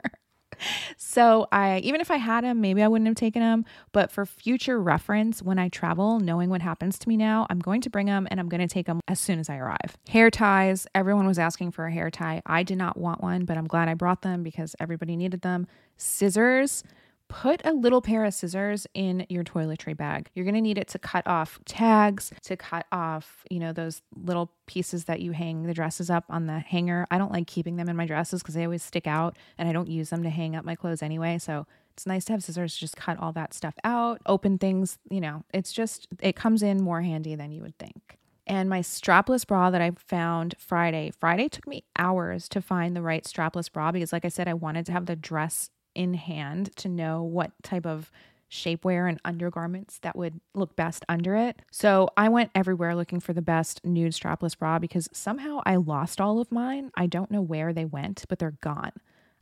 So 0.96 1.46
I 1.52 1.78
even 1.78 2.00
if 2.00 2.10
I 2.10 2.16
had 2.16 2.44
them, 2.44 2.60
maybe 2.60 2.82
I 2.82 2.88
wouldn't 2.88 3.08
have 3.08 3.16
taken 3.16 3.42
them. 3.42 3.64
But 3.92 4.10
for 4.10 4.26
future 4.26 4.80
reference, 4.80 5.42
when 5.42 5.58
I 5.58 5.68
travel, 5.68 6.20
knowing 6.20 6.50
what 6.50 6.62
happens 6.62 6.98
to 7.00 7.08
me 7.08 7.16
now, 7.16 7.46
I'm 7.50 7.58
going 7.58 7.80
to 7.82 7.90
bring 7.90 8.06
them 8.06 8.26
and 8.30 8.40
I'm 8.40 8.48
going 8.48 8.60
to 8.60 8.72
take 8.72 8.86
them 8.86 9.00
as 9.08 9.20
soon 9.20 9.38
as 9.38 9.48
I 9.48 9.56
arrive. 9.56 9.96
Hair 10.08 10.30
ties. 10.30 10.86
Everyone 10.94 11.26
was 11.26 11.38
asking 11.38 11.72
for 11.72 11.86
a 11.86 11.92
hair 11.92 12.10
tie. 12.10 12.42
I 12.46 12.62
did 12.62 12.78
not 12.78 12.96
want 12.96 13.22
one, 13.22 13.44
but 13.44 13.56
I'm 13.56 13.66
glad 13.66 13.88
I 13.88 13.94
brought 13.94 14.22
them 14.22 14.42
because 14.42 14.74
everybody 14.80 15.16
needed 15.16 15.42
them. 15.42 15.66
Scissors 15.96 16.82
put 17.28 17.60
a 17.64 17.72
little 17.72 18.00
pair 18.00 18.24
of 18.24 18.34
scissors 18.34 18.86
in 18.94 19.26
your 19.28 19.44
toiletry 19.44 19.96
bag. 19.96 20.30
You're 20.34 20.44
going 20.44 20.54
to 20.54 20.60
need 20.60 20.78
it 20.78 20.88
to 20.88 20.98
cut 20.98 21.26
off 21.26 21.58
tags, 21.64 22.32
to 22.42 22.56
cut 22.56 22.86
off, 22.92 23.44
you 23.50 23.58
know, 23.58 23.72
those 23.72 24.02
little 24.14 24.52
pieces 24.66 25.04
that 25.04 25.20
you 25.20 25.32
hang 25.32 25.64
the 25.64 25.74
dresses 25.74 26.10
up 26.10 26.24
on 26.28 26.46
the 26.46 26.58
hanger. 26.58 27.06
I 27.10 27.18
don't 27.18 27.32
like 27.32 27.46
keeping 27.46 27.76
them 27.76 27.88
in 27.88 27.96
my 27.96 28.06
dresses 28.06 28.42
because 28.42 28.54
they 28.54 28.64
always 28.64 28.82
stick 28.82 29.06
out 29.06 29.36
and 29.58 29.68
I 29.68 29.72
don't 29.72 29.88
use 29.88 30.10
them 30.10 30.22
to 30.22 30.30
hang 30.30 30.56
up 30.56 30.64
my 30.64 30.74
clothes 30.74 31.02
anyway. 31.02 31.38
So 31.38 31.66
it's 31.92 32.06
nice 32.06 32.24
to 32.26 32.32
have 32.32 32.44
scissors 32.44 32.74
to 32.74 32.80
just 32.80 32.96
cut 32.96 33.18
all 33.18 33.32
that 33.32 33.54
stuff 33.54 33.74
out, 33.82 34.20
open 34.26 34.58
things, 34.58 34.98
you 35.10 35.20
know, 35.20 35.44
it's 35.52 35.72
just, 35.72 36.06
it 36.20 36.36
comes 36.36 36.62
in 36.62 36.82
more 36.82 37.02
handy 37.02 37.34
than 37.34 37.52
you 37.52 37.62
would 37.62 37.78
think. 37.78 38.18
And 38.46 38.70
my 38.70 38.80
strapless 38.80 39.46
bra 39.46 39.70
that 39.70 39.82
I 39.82 39.90
found 39.96 40.54
Friday, 40.58 41.10
Friday 41.18 41.48
took 41.48 41.66
me 41.66 41.84
hours 41.98 42.48
to 42.50 42.62
find 42.62 42.94
the 42.94 43.02
right 43.02 43.24
strapless 43.24 43.72
bra 43.72 43.90
because, 43.90 44.12
like 44.12 44.24
I 44.24 44.28
said, 44.28 44.46
I 44.46 44.54
wanted 44.54 44.86
to 44.86 44.92
have 44.92 45.06
the 45.06 45.16
dress 45.16 45.70
in 45.96 46.14
hand 46.14 46.74
to 46.76 46.88
know 46.88 47.22
what 47.22 47.52
type 47.62 47.86
of 47.86 48.12
shapewear 48.50 49.08
and 49.08 49.20
undergarments 49.24 49.98
that 50.00 50.16
would 50.16 50.40
look 50.54 50.76
best 50.76 51.04
under 51.08 51.34
it. 51.34 51.60
So 51.70 52.10
I 52.16 52.28
went 52.28 52.50
everywhere 52.54 52.94
looking 52.94 53.20
for 53.20 53.32
the 53.32 53.42
best 53.42 53.84
nude 53.84 54.12
strapless 54.12 54.56
bra 54.56 54.78
because 54.78 55.08
somehow 55.12 55.60
I 55.66 55.76
lost 55.76 56.20
all 56.20 56.40
of 56.40 56.52
mine. 56.52 56.90
I 56.94 57.06
don't 57.06 57.30
know 57.30 57.40
where 57.40 57.72
they 57.72 57.84
went, 57.84 58.24
but 58.28 58.38
they're 58.38 58.56
gone. 58.60 58.92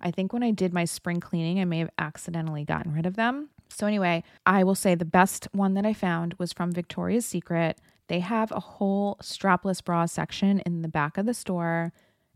I 0.01 0.11
think 0.11 0.33
when 0.33 0.43
I 0.43 0.51
did 0.51 0.73
my 0.73 0.85
spring 0.85 1.21
cleaning, 1.21 1.61
I 1.61 1.65
may 1.65 1.79
have 1.79 1.91
accidentally 1.99 2.65
gotten 2.65 2.93
rid 2.93 3.07
of 3.07 3.17
them. 3.17 3.51
So, 3.71 3.87
anyway, 3.87 4.23
I 4.45 4.63
will 4.63 4.75
say 4.75 4.95
the 4.95 5.05
best 5.05 5.49
one 5.53 5.75
that 5.75 5.87
I 5.87 5.95
found 5.95 6.35
was 6.39 6.53
from 6.53 6.73
Victoria's 6.73 7.25
Secret. 7.25 7.81
They 8.09 8.21
have 8.21 8.53
a 8.53 8.61
whole 8.61 9.17
strapless 9.23 9.83
bra 9.83 10.07
section 10.07 10.61
in 10.61 10.83
the 10.83 10.89
back 10.89 11.17
of 11.17 11.27
the 11.27 11.33
store 11.33 11.93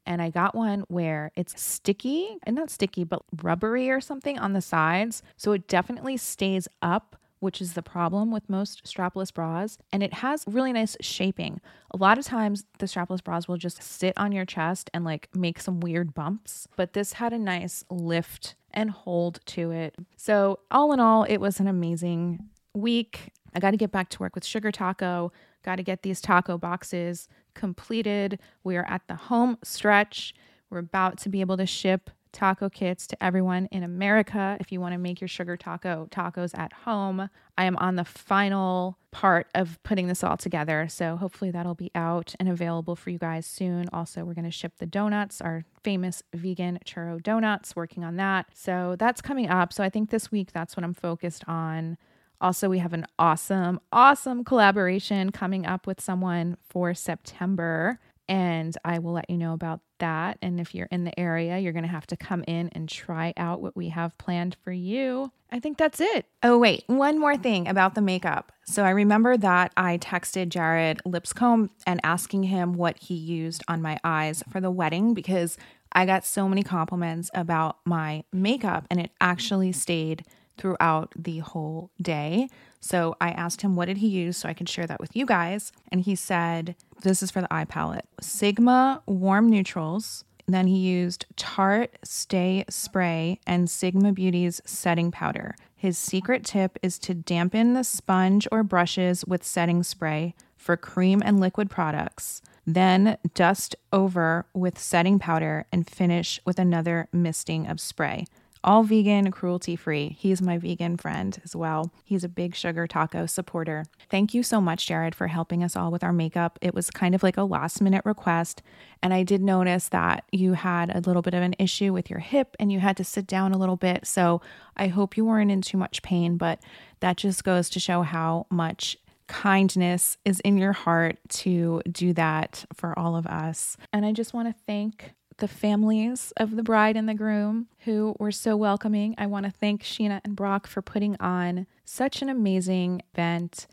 and 0.08 0.22
I 0.22 0.30
got 0.30 0.54
one 0.54 0.84
where 0.88 1.30
it's 1.36 1.60
sticky 1.60 2.38
and 2.44 2.56
not 2.56 2.70
sticky, 2.70 3.04
but 3.04 3.22
rubbery 3.42 3.90
or 3.90 4.00
something 4.00 4.38
on 4.38 4.54
the 4.54 4.62
sides. 4.62 5.22
So 5.36 5.52
it 5.52 5.68
definitely 5.68 6.16
stays 6.16 6.66
up 6.82 7.14
which 7.40 7.60
is 7.60 7.74
the 7.74 7.82
problem 7.82 8.32
with 8.32 8.50
most 8.50 8.82
strapless 8.82 9.32
bras. 9.32 9.78
And 9.92 10.02
it 10.02 10.12
has 10.14 10.42
really 10.48 10.72
nice 10.72 10.96
shaping. 11.00 11.60
A 11.92 11.96
lot 11.96 12.18
of 12.18 12.24
times, 12.24 12.64
the 12.80 12.86
strapless 12.86 13.22
bras 13.22 13.46
will 13.46 13.56
just 13.56 13.80
sit 13.80 14.12
on 14.16 14.32
your 14.32 14.44
chest 14.44 14.90
and 14.92 15.04
like 15.04 15.28
make 15.36 15.60
some 15.60 15.78
weird 15.78 16.14
bumps, 16.14 16.66
but 16.74 16.94
this 16.94 17.12
had 17.12 17.32
a 17.32 17.38
nice 17.38 17.84
lift 17.90 18.56
and 18.72 18.90
hold 18.90 19.38
to 19.46 19.70
it. 19.70 19.94
So, 20.16 20.58
all 20.72 20.92
in 20.92 20.98
all, 20.98 21.22
it 21.22 21.36
was 21.36 21.60
an 21.60 21.68
amazing 21.68 22.48
week. 22.74 23.30
I 23.54 23.60
got 23.60 23.70
to 23.70 23.76
get 23.76 23.92
back 23.92 24.08
to 24.10 24.18
work 24.18 24.34
with 24.34 24.44
Sugar 24.44 24.72
Taco, 24.72 25.30
got 25.62 25.76
to 25.76 25.84
get 25.84 26.02
these 26.02 26.20
taco 26.20 26.58
boxes 26.58 27.28
completed. 27.58 28.38
We 28.64 28.76
are 28.76 28.86
at 28.88 29.02
the 29.08 29.16
home 29.16 29.58
stretch. 29.62 30.34
We're 30.70 30.78
about 30.78 31.18
to 31.18 31.28
be 31.28 31.42
able 31.42 31.58
to 31.58 31.66
ship 31.66 32.10
taco 32.32 32.68
kits 32.68 33.06
to 33.06 33.22
everyone 33.24 33.66
in 33.72 33.82
America 33.82 34.56
if 34.60 34.70
you 34.70 34.80
want 34.80 34.92
to 34.92 34.98
make 34.98 35.20
your 35.20 35.28
sugar 35.28 35.56
taco 35.56 36.06
tacos 36.10 36.56
at 36.56 36.72
home. 36.72 37.28
I 37.56 37.64
am 37.64 37.76
on 37.78 37.96
the 37.96 38.04
final 38.04 38.98
part 39.10 39.48
of 39.54 39.82
putting 39.82 40.06
this 40.08 40.22
all 40.22 40.36
together, 40.36 40.86
so 40.88 41.16
hopefully 41.16 41.50
that'll 41.50 41.74
be 41.74 41.90
out 41.94 42.34
and 42.38 42.48
available 42.48 42.96
for 42.96 43.10
you 43.10 43.18
guys 43.18 43.46
soon. 43.46 43.88
Also, 43.92 44.24
we're 44.24 44.34
going 44.34 44.44
to 44.44 44.50
ship 44.50 44.74
the 44.78 44.86
donuts, 44.86 45.40
our 45.40 45.64
famous 45.82 46.22
vegan 46.34 46.78
churro 46.84 47.22
donuts, 47.22 47.74
working 47.74 48.04
on 48.04 48.16
that. 48.16 48.46
So 48.54 48.94
that's 48.98 49.20
coming 49.20 49.48
up. 49.48 49.72
So 49.72 49.82
I 49.82 49.88
think 49.88 50.10
this 50.10 50.30
week 50.30 50.52
that's 50.52 50.76
what 50.76 50.84
I'm 50.84 50.94
focused 50.94 51.44
on. 51.48 51.96
Also, 52.40 52.68
we 52.68 52.78
have 52.78 52.92
an 52.92 53.06
awesome, 53.18 53.80
awesome 53.92 54.44
collaboration 54.44 55.32
coming 55.32 55.66
up 55.66 55.86
with 55.86 56.00
someone 56.00 56.56
for 56.68 56.94
September. 56.94 57.98
And 58.28 58.76
I 58.84 58.98
will 58.98 59.12
let 59.12 59.30
you 59.30 59.38
know 59.38 59.54
about 59.54 59.80
that. 60.00 60.38
And 60.42 60.60
if 60.60 60.74
you're 60.74 60.88
in 60.90 61.04
the 61.04 61.18
area, 61.18 61.58
you're 61.58 61.72
going 61.72 61.84
to 61.84 61.88
have 61.88 62.06
to 62.08 62.16
come 62.16 62.44
in 62.46 62.68
and 62.72 62.88
try 62.88 63.32
out 63.36 63.62
what 63.62 63.74
we 63.74 63.88
have 63.88 64.16
planned 64.18 64.56
for 64.62 64.70
you. 64.70 65.32
I 65.50 65.60
think 65.60 65.78
that's 65.78 66.00
it. 66.00 66.26
Oh, 66.42 66.58
wait, 66.58 66.84
one 66.88 67.18
more 67.18 67.38
thing 67.38 67.68
about 67.68 67.94
the 67.94 68.02
makeup. 68.02 68.52
So 68.66 68.84
I 68.84 68.90
remember 68.90 69.38
that 69.38 69.72
I 69.78 69.96
texted 69.96 70.50
Jared 70.50 71.00
Lipscomb 71.06 71.70
and 71.86 72.00
asking 72.02 72.44
him 72.44 72.74
what 72.74 72.98
he 72.98 73.14
used 73.14 73.64
on 73.66 73.80
my 73.80 73.98
eyes 74.04 74.42
for 74.52 74.60
the 74.60 74.70
wedding 74.70 75.14
because 75.14 75.56
I 75.92 76.04
got 76.04 76.26
so 76.26 76.48
many 76.48 76.62
compliments 76.62 77.30
about 77.32 77.78
my 77.86 78.24
makeup 78.30 78.86
and 78.90 79.00
it 79.00 79.10
actually 79.22 79.72
stayed 79.72 80.24
throughout 80.58 81.12
the 81.16 81.38
whole 81.38 81.90
day. 82.00 82.48
So 82.80 83.16
I 83.20 83.30
asked 83.30 83.62
him 83.62 83.76
what 83.76 83.86
did 83.86 83.98
he 83.98 84.08
use 84.08 84.36
so 84.36 84.48
I 84.48 84.54
could 84.54 84.68
share 84.68 84.86
that 84.86 85.00
with 85.00 85.16
you 85.16 85.26
guys. 85.26 85.72
And 85.90 86.00
he 86.00 86.14
said, 86.14 86.76
this 87.02 87.22
is 87.22 87.30
for 87.30 87.40
the 87.40 87.52
eye 87.52 87.64
palette 87.64 88.06
Sigma 88.20 89.02
Warm 89.06 89.48
Neutrals. 89.48 90.24
Then 90.46 90.66
he 90.66 90.78
used 90.78 91.26
Tarte 91.36 91.98
Stay 92.02 92.64
Spray 92.70 93.38
and 93.46 93.68
Sigma 93.68 94.12
Beauty's 94.12 94.62
setting 94.64 95.10
powder. 95.10 95.54
His 95.76 95.98
secret 95.98 96.44
tip 96.44 96.78
is 96.82 96.98
to 97.00 97.14
dampen 97.14 97.74
the 97.74 97.84
sponge 97.84 98.48
or 98.50 98.62
brushes 98.62 99.24
with 99.26 99.44
setting 99.44 99.82
spray 99.82 100.34
for 100.56 100.76
cream 100.76 101.22
and 101.24 101.38
liquid 101.38 101.70
products. 101.70 102.42
Then 102.66 103.16
dust 103.34 103.76
over 103.92 104.46
with 104.54 104.78
setting 104.78 105.18
powder 105.18 105.66
and 105.70 105.88
finish 105.88 106.40
with 106.44 106.58
another 106.58 107.08
misting 107.12 107.66
of 107.66 107.78
spray 107.80 108.24
all 108.64 108.82
vegan, 108.82 109.30
cruelty 109.30 109.76
free. 109.76 110.16
He's 110.18 110.42
my 110.42 110.58
vegan 110.58 110.96
friend 110.96 111.40
as 111.44 111.54
well. 111.54 111.92
He's 112.04 112.24
a 112.24 112.28
big 112.28 112.54
sugar 112.54 112.86
taco 112.86 113.26
supporter. 113.26 113.84
Thank 114.10 114.34
you 114.34 114.42
so 114.42 114.60
much, 114.60 114.86
Jared, 114.86 115.14
for 115.14 115.28
helping 115.28 115.62
us 115.62 115.76
all 115.76 115.90
with 115.90 116.04
our 116.04 116.12
makeup. 116.12 116.58
It 116.60 116.74
was 116.74 116.90
kind 116.90 117.14
of 117.14 117.22
like 117.22 117.36
a 117.36 117.44
last 117.44 117.80
minute 117.80 118.02
request. 118.04 118.62
And 119.02 119.14
I 119.14 119.22
did 119.22 119.42
notice 119.42 119.88
that 119.88 120.24
you 120.32 120.54
had 120.54 120.94
a 120.94 121.00
little 121.00 121.22
bit 121.22 121.34
of 121.34 121.42
an 121.42 121.54
issue 121.58 121.92
with 121.92 122.10
your 122.10 122.18
hip 122.20 122.56
and 122.58 122.72
you 122.72 122.80
had 122.80 122.96
to 122.96 123.04
sit 123.04 123.26
down 123.26 123.52
a 123.52 123.58
little 123.58 123.76
bit. 123.76 124.06
So 124.06 124.40
I 124.76 124.88
hope 124.88 125.16
you 125.16 125.24
weren't 125.24 125.50
in 125.50 125.62
too 125.62 125.78
much 125.78 126.02
pain, 126.02 126.36
but 126.36 126.60
that 127.00 127.16
just 127.16 127.44
goes 127.44 127.70
to 127.70 127.80
show 127.80 128.02
how 128.02 128.46
much 128.50 128.96
kindness 129.28 130.16
is 130.24 130.40
in 130.40 130.56
your 130.56 130.72
heart 130.72 131.18
to 131.28 131.82
do 131.90 132.12
that 132.14 132.64
for 132.74 132.98
all 132.98 133.14
of 133.14 133.26
us. 133.26 133.76
And 133.92 134.04
I 134.04 134.12
just 134.12 134.34
want 134.34 134.48
to 134.48 134.54
thank 134.66 135.12
the 135.38 135.48
families 135.48 136.32
of 136.36 136.56
the 136.56 136.62
bride 136.62 136.96
and 136.96 137.08
the 137.08 137.14
groom 137.14 137.68
who 137.80 138.14
were 138.18 138.32
so 138.32 138.56
welcoming. 138.56 139.14
I 139.18 139.26
want 139.26 139.46
to 139.46 139.52
thank 139.52 139.82
Scheana 139.82 140.20
and 140.24 140.36
Brock 140.36 140.66
for 140.66 140.82
putting 140.82 141.16
on 141.20 141.66
such 141.84 142.22
an 142.22 142.28
amazing 142.28 143.02
event. 143.14 143.66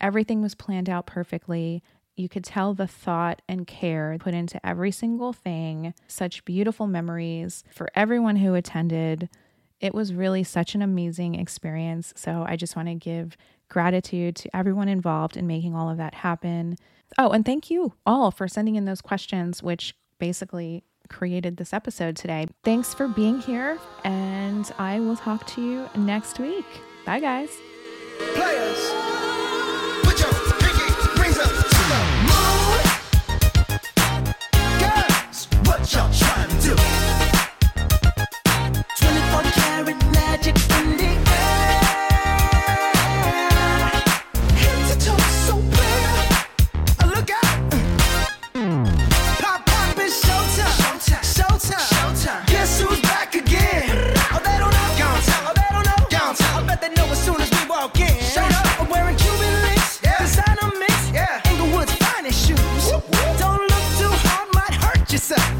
Everything 0.00 0.42
was 0.42 0.54
planned 0.54 0.88
out 0.88 1.06
perfectly. 1.06 1.82
You 2.16 2.28
could 2.28 2.44
tell 2.44 2.74
the 2.74 2.86
thought 2.86 3.42
and 3.48 3.66
care 3.66 4.16
put 4.20 4.34
into 4.34 4.64
every 4.64 4.90
single 4.90 5.32
thing. 5.32 5.94
Such 6.06 6.44
beautiful 6.44 6.86
memories 6.86 7.64
for 7.70 7.88
everyone 7.94 8.36
who 8.36 8.54
attended. 8.54 9.28
It 9.80 9.94
was 9.94 10.14
really 10.14 10.44
such 10.44 10.74
an 10.74 10.82
amazing 10.82 11.34
experience. 11.34 12.12
So 12.16 12.44
I 12.46 12.56
just 12.56 12.76
want 12.76 12.88
to 12.88 12.94
give 12.94 13.36
gratitude 13.68 14.36
to 14.36 14.56
everyone 14.56 14.88
involved 14.88 15.36
in 15.36 15.46
making 15.46 15.74
all 15.74 15.90
of 15.90 15.98
that 15.98 16.14
happen. 16.14 16.76
Oh, 17.18 17.30
and 17.30 17.44
thank 17.44 17.70
you 17.70 17.94
all 18.04 18.30
for 18.30 18.48
sending 18.48 18.76
in 18.76 18.84
those 18.84 19.00
questions, 19.00 19.62
which 19.62 19.94
basically 20.18 20.84
created 21.06 21.56
this 21.56 21.72
episode 21.72 22.16
today. 22.16 22.46
Thanks 22.62 22.94
for 22.94 23.08
being 23.08 23.40
here, 23.40 23.78
and 24.04 24.70
I 24.78 25.00
will 25.00 25.16
talk 25.16 25.46
to 25.48 25.62
you 25.62 25.88
next 25.96 26.38
week. 26.38 26.66
Bye, 27.04 27.20
guys. 27.20 27.50
Players, 28.34 29.05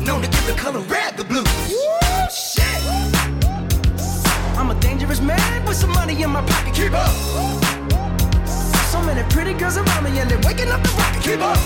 known 0.07 0.23
to 0.23 0.29
give 0.29 0.47
the 0.47 0.53
color 0.53 0.79
red 0.87 1.17
the 1.17 1.25
blues. 1.25 1.47
I'm 4.57 4.71
a 4.71 4.81
dangerous 4.81 5.21
man 5.21 5.65
with 5.67 5.77
some 5.77 5.91
money 5.91 6.23
in 6.23 6.31
my 6.31 6.43
pocket. 6.43 6.75
Keep 6.75 6.93
up. 6.93 7.11
So 8.93 9.03
many 9.03 9.23
pretty 9.29 9.53
girls 9.55 9.77
around 9.77 10.05
me 10.05 10.19
and 10.21 10.31
they're 10.31 10.39
waking 10.47 10.71
up 10.71 10.81
the 10.83 10.91
rocket. 10.91 11.23
Keep 11.23 11.41
up. 11.41 11.59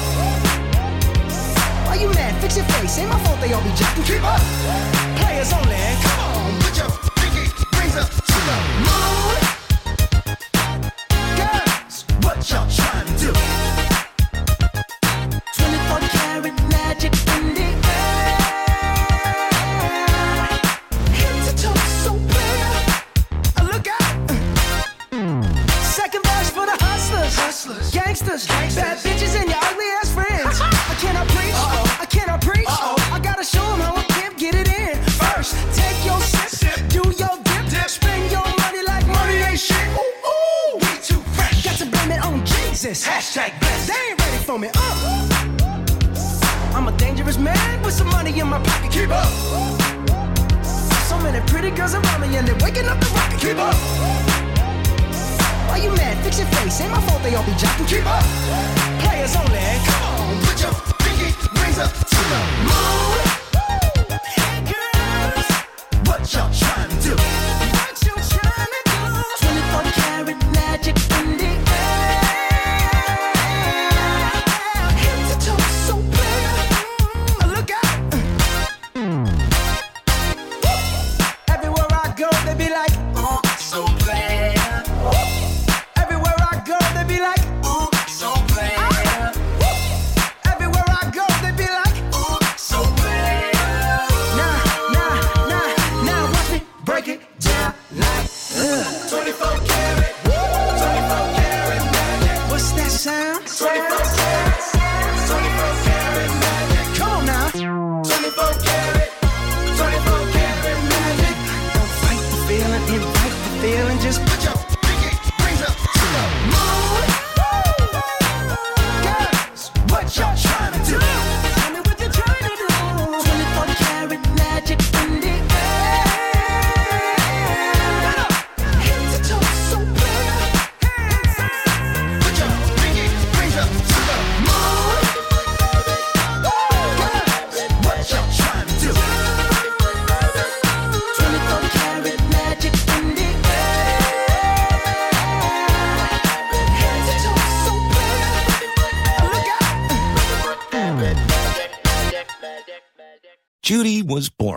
Why 1.86 1.96
you 2.00 2.08
mad? 2.14 2.40
Fix 2.40 2.56
your 2.56 2.64
face. 2.66 2.98
Ain't 2.98 3.10
my 3.10 3.18
fault 3.24 3.40
they 3.40 3.52
all 3.52 3.62
be 3.62 3.72
jacking. 3.76 4.04
Keep 4.04 4.24
up. 4.24 4.40
Players 5.20 5.52
only. 5.52 5.76
Come 6.00 6.20
on, 6.24 6.60
put 6.64 6.76
your 6.80 6.90
pinky 7.20 7.44
rings 7.76 7.96
up 7.96 8.08
to 8.08 8.36
the 8.48 8.79